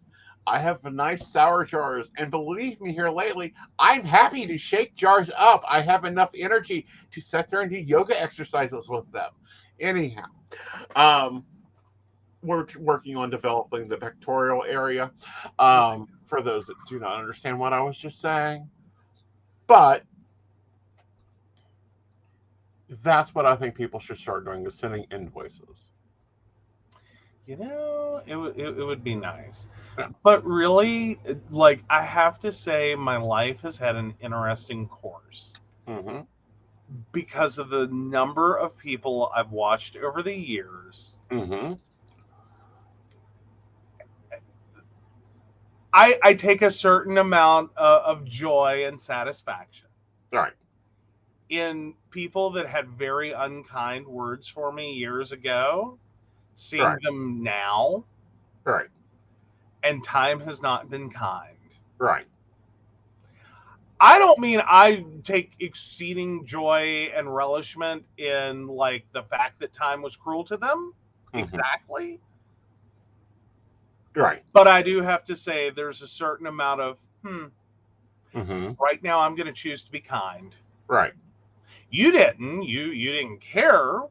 [0.47, 2.11] I have nice sour jars.
[2.17, 5.63] And believe me, here lately, I'm happy to shake jars up.
[5.69, 9.31] I have enough energy to sit there and do yoga exercises with them.
[9.81, 10.25] Anyhow,
[10.95, 11.45] um,
[12.43, 15.11] we're working on developing the pectoral area.
[15.59, 18.69] Um, for those that do not understand what I was just saying,
[19.67, 20.03] but
[23.03, 25.91] that's what I think people should start doing is sending invoices.
[27.45, 29.67] you know it, would it, it would be nice
[30.23, 35.53] but really like i have to say my life has had an interesting course
[35.87, 36.21] Mm-hmm.
[37.11, 41.73] Because of the number of people i've watched over the years Mm-hmm.
[45.93, 49.87] i i take a certain amount uh, of joy and satisfaction
[50.31, 50.53] Right.
[51.49, 55.99] in people that had very unkind words for me years ago,
[56.55, 57.01] seeing Right.
[57.03, 58.05] them now,
[58.63, 58.87] Right.
[59.83, 61.57] and time has not been kind.
[61.99, 62.25] Right.
[64.01, 70.01] I don't mean I take exceeding joy and relishment in like the fact that time
[70.01, 70.93] was cruel to them.
[71.33, 71.43] Mhm.
[71.43, 72.21] Exactly.
[74.15, 74.43] Right.
[74.53, 77.47] But I do have to say there's a certain amount of, hmm,
[78.35, 78.73] Mm-hmm.
[78.79, 80.55] right now I'm gonna choose to be kind.
[80.87, 81.13] Right.
[81.91, 82.63] You didn't.
[82.63, 84.03] You you didn't care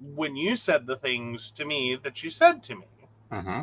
[0.00, 2.86] when you said the things to me that you said to me.
[3.32, 3.60] Mm-hmm.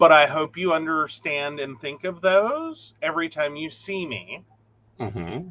[0.00, 4.44] But I hope you understand and think of those every time you see me.
[5.00, 5.48] Mm-hmm.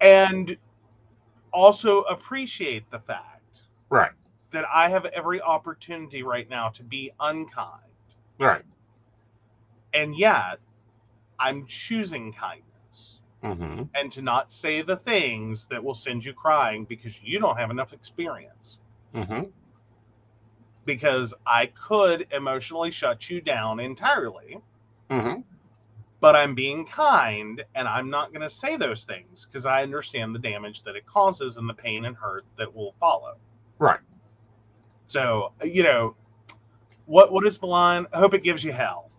[0.00, 0.56] And
[1.52, 3.42] also appreciate the fact
[3.90, 4.12] Right.
[4.52, 7.82] that I have every opportunity right now to be unkind.
[8.38, 8.64] Right.
[9.94, 10.60] And yet,
[11.38, 13.82] I'm choosing kindness Mm-hmm.
[13.94, 17.70] and to not say the things that will send you crying because you don't have
[17.70, 18.78] enough experience.
[19.14, 19.42] Mm-hmm.
[20.86, 24.60] Because I could emotionally shut you down entirely.
[25.10, 25.42] Mm-hmm.
[26.20, 30.34] but I'm being kind and I'm not going to say those things because I understand
[30.34, 33.36] the damage that it causes and the pain and hurt that will follow.
[33.78, 34.00] Right.
[35.06, 36.16] So, you know,
[37.04, 38.06] what what is the line?
[38.12, 39.10] I hope it gives you hell.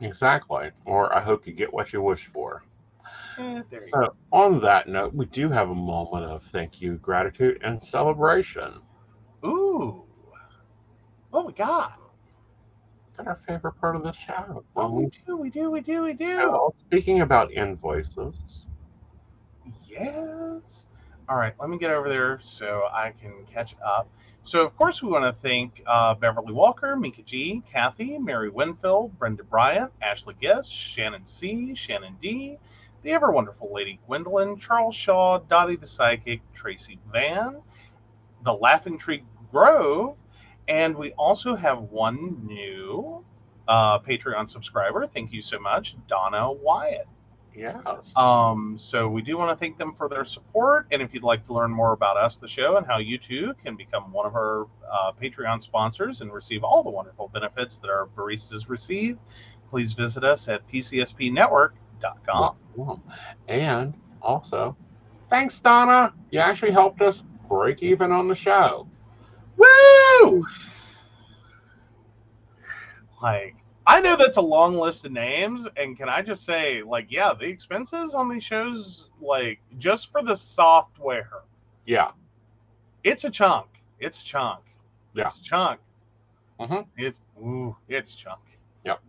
[0.00, 0.70] Exactly.
[0.86, 2.62] Or I hope you get what you wish for.
[3.38, 4.04] Eh, there you go.
[4.04, 8.80] So, on that note, we do have a moment of thank you, gratitude, and celebration.
[9.44, 10.04] Ooh.
[11.30, 11.98] What we got?
[13.16, 14.64] That's our favorite part of the show.
[14.76, 16.36] Oh, we do, we do, we do, we do.
[16.50, 18.64] Well, speaking about invoices,
[19.88, 20.86] Yes.
[21.28, 24.08] All right, let me get over there so I can catch up.
[24.42, 29.16] So, of course, we want to thank uh, Beverly Walker, Mika G, Kathy, Mary Winfield,
[29.18, 32.58] Brenda Bryant, Ashley Guest, Shannon C, Shannon D,
[33.02, 37.62] the ever wonderful Lady Gwendolyn, Charles Shaw, Dottie the Psychic, Tracy Van,
[38.42, 40.16] the Laughing Tree Grove,
[40.70, 43.24] and we also have one new
[43.66, 45.04] uh, Patreon subscriber.
[45.04, 47.08] Thank you so much, Donna Wyatt.
[47.54, 48.16] Yes.
[48.16, 50.86] Um, so we do want to thank them for their support.
[50.92, 53.52] And if you'd like to learn more about us, the show, and how you too
[53.64, 57.90] can become one of our uh, Patreon sponsors and receive all the wonderful benefits that
[57.90, 59.18] our baristas receive,
[59.70, 62.54] please visit us at pcspnetwork.com.
[63.48, 64.76] And also,
[65.28, 66.14] thanks, Donna.
[66.30, 68.86] You actually helped us break even on the show.
[69.60, 70.46] Woo!
[73.22, 73.54] Like,
[73.86, 77.34] I know that's a long list of names, and can I just say, like, yeah,
[77.38, 81.30] the expenses on these shows, like, just for the software,
[81.84, 82.12] Yeah.
[83.04, 83.66] it's a chunk.
[83.98, 84.60] It's a chunk.
[85.12, 85.24] Yeah.
[85.24, 85.80] It's a chunk.
[86.60, 86.86] Mhm.
[86.96, 88.40] It's ooh, it's chunk.
[88.84, 89.00] Yep.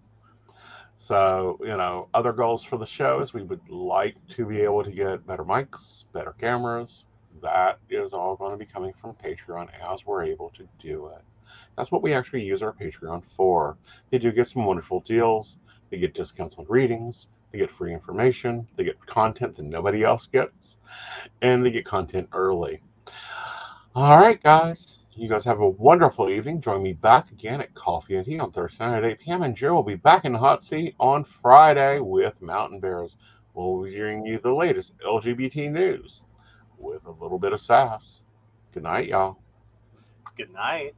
[0.97, 4.83] So, you know, other goals for the show is we would like to be able
[4.83, 7.05] to get better mics, better cameras.
[7.41, 11.21] That is all going to be coming from Patreon as we're able to do it.
[11.75, 13.77] That's what we actually use our Patreon for.
[14.09, 15.57] They do get some wonderful deals.
[15.89, 17.29] They get discounts on readings.
[17.51, 18.67] They get free information.
[18.75, 20.77] They get content that nobody else gets.
[21.41, 22.81] And they get content early.
[23.95, 24.99] All right, guys.
[25.13, 26.61] You guys have a wonderful evening.
[26.61, 29.43] Join me back again at Coffee and Tea on Thursday night at 8 p.m.
[29.43, 33.17] And Joe will be back in the hot seat on Friday with Mountain Bears.
[33.53, 36.23] We'll be bringing you the latest LGBT news
[36.81, 38.23] with a little bit of sass.
[38.73, 39.37] Good night, y'all.
[40.37, 40.95] Good night.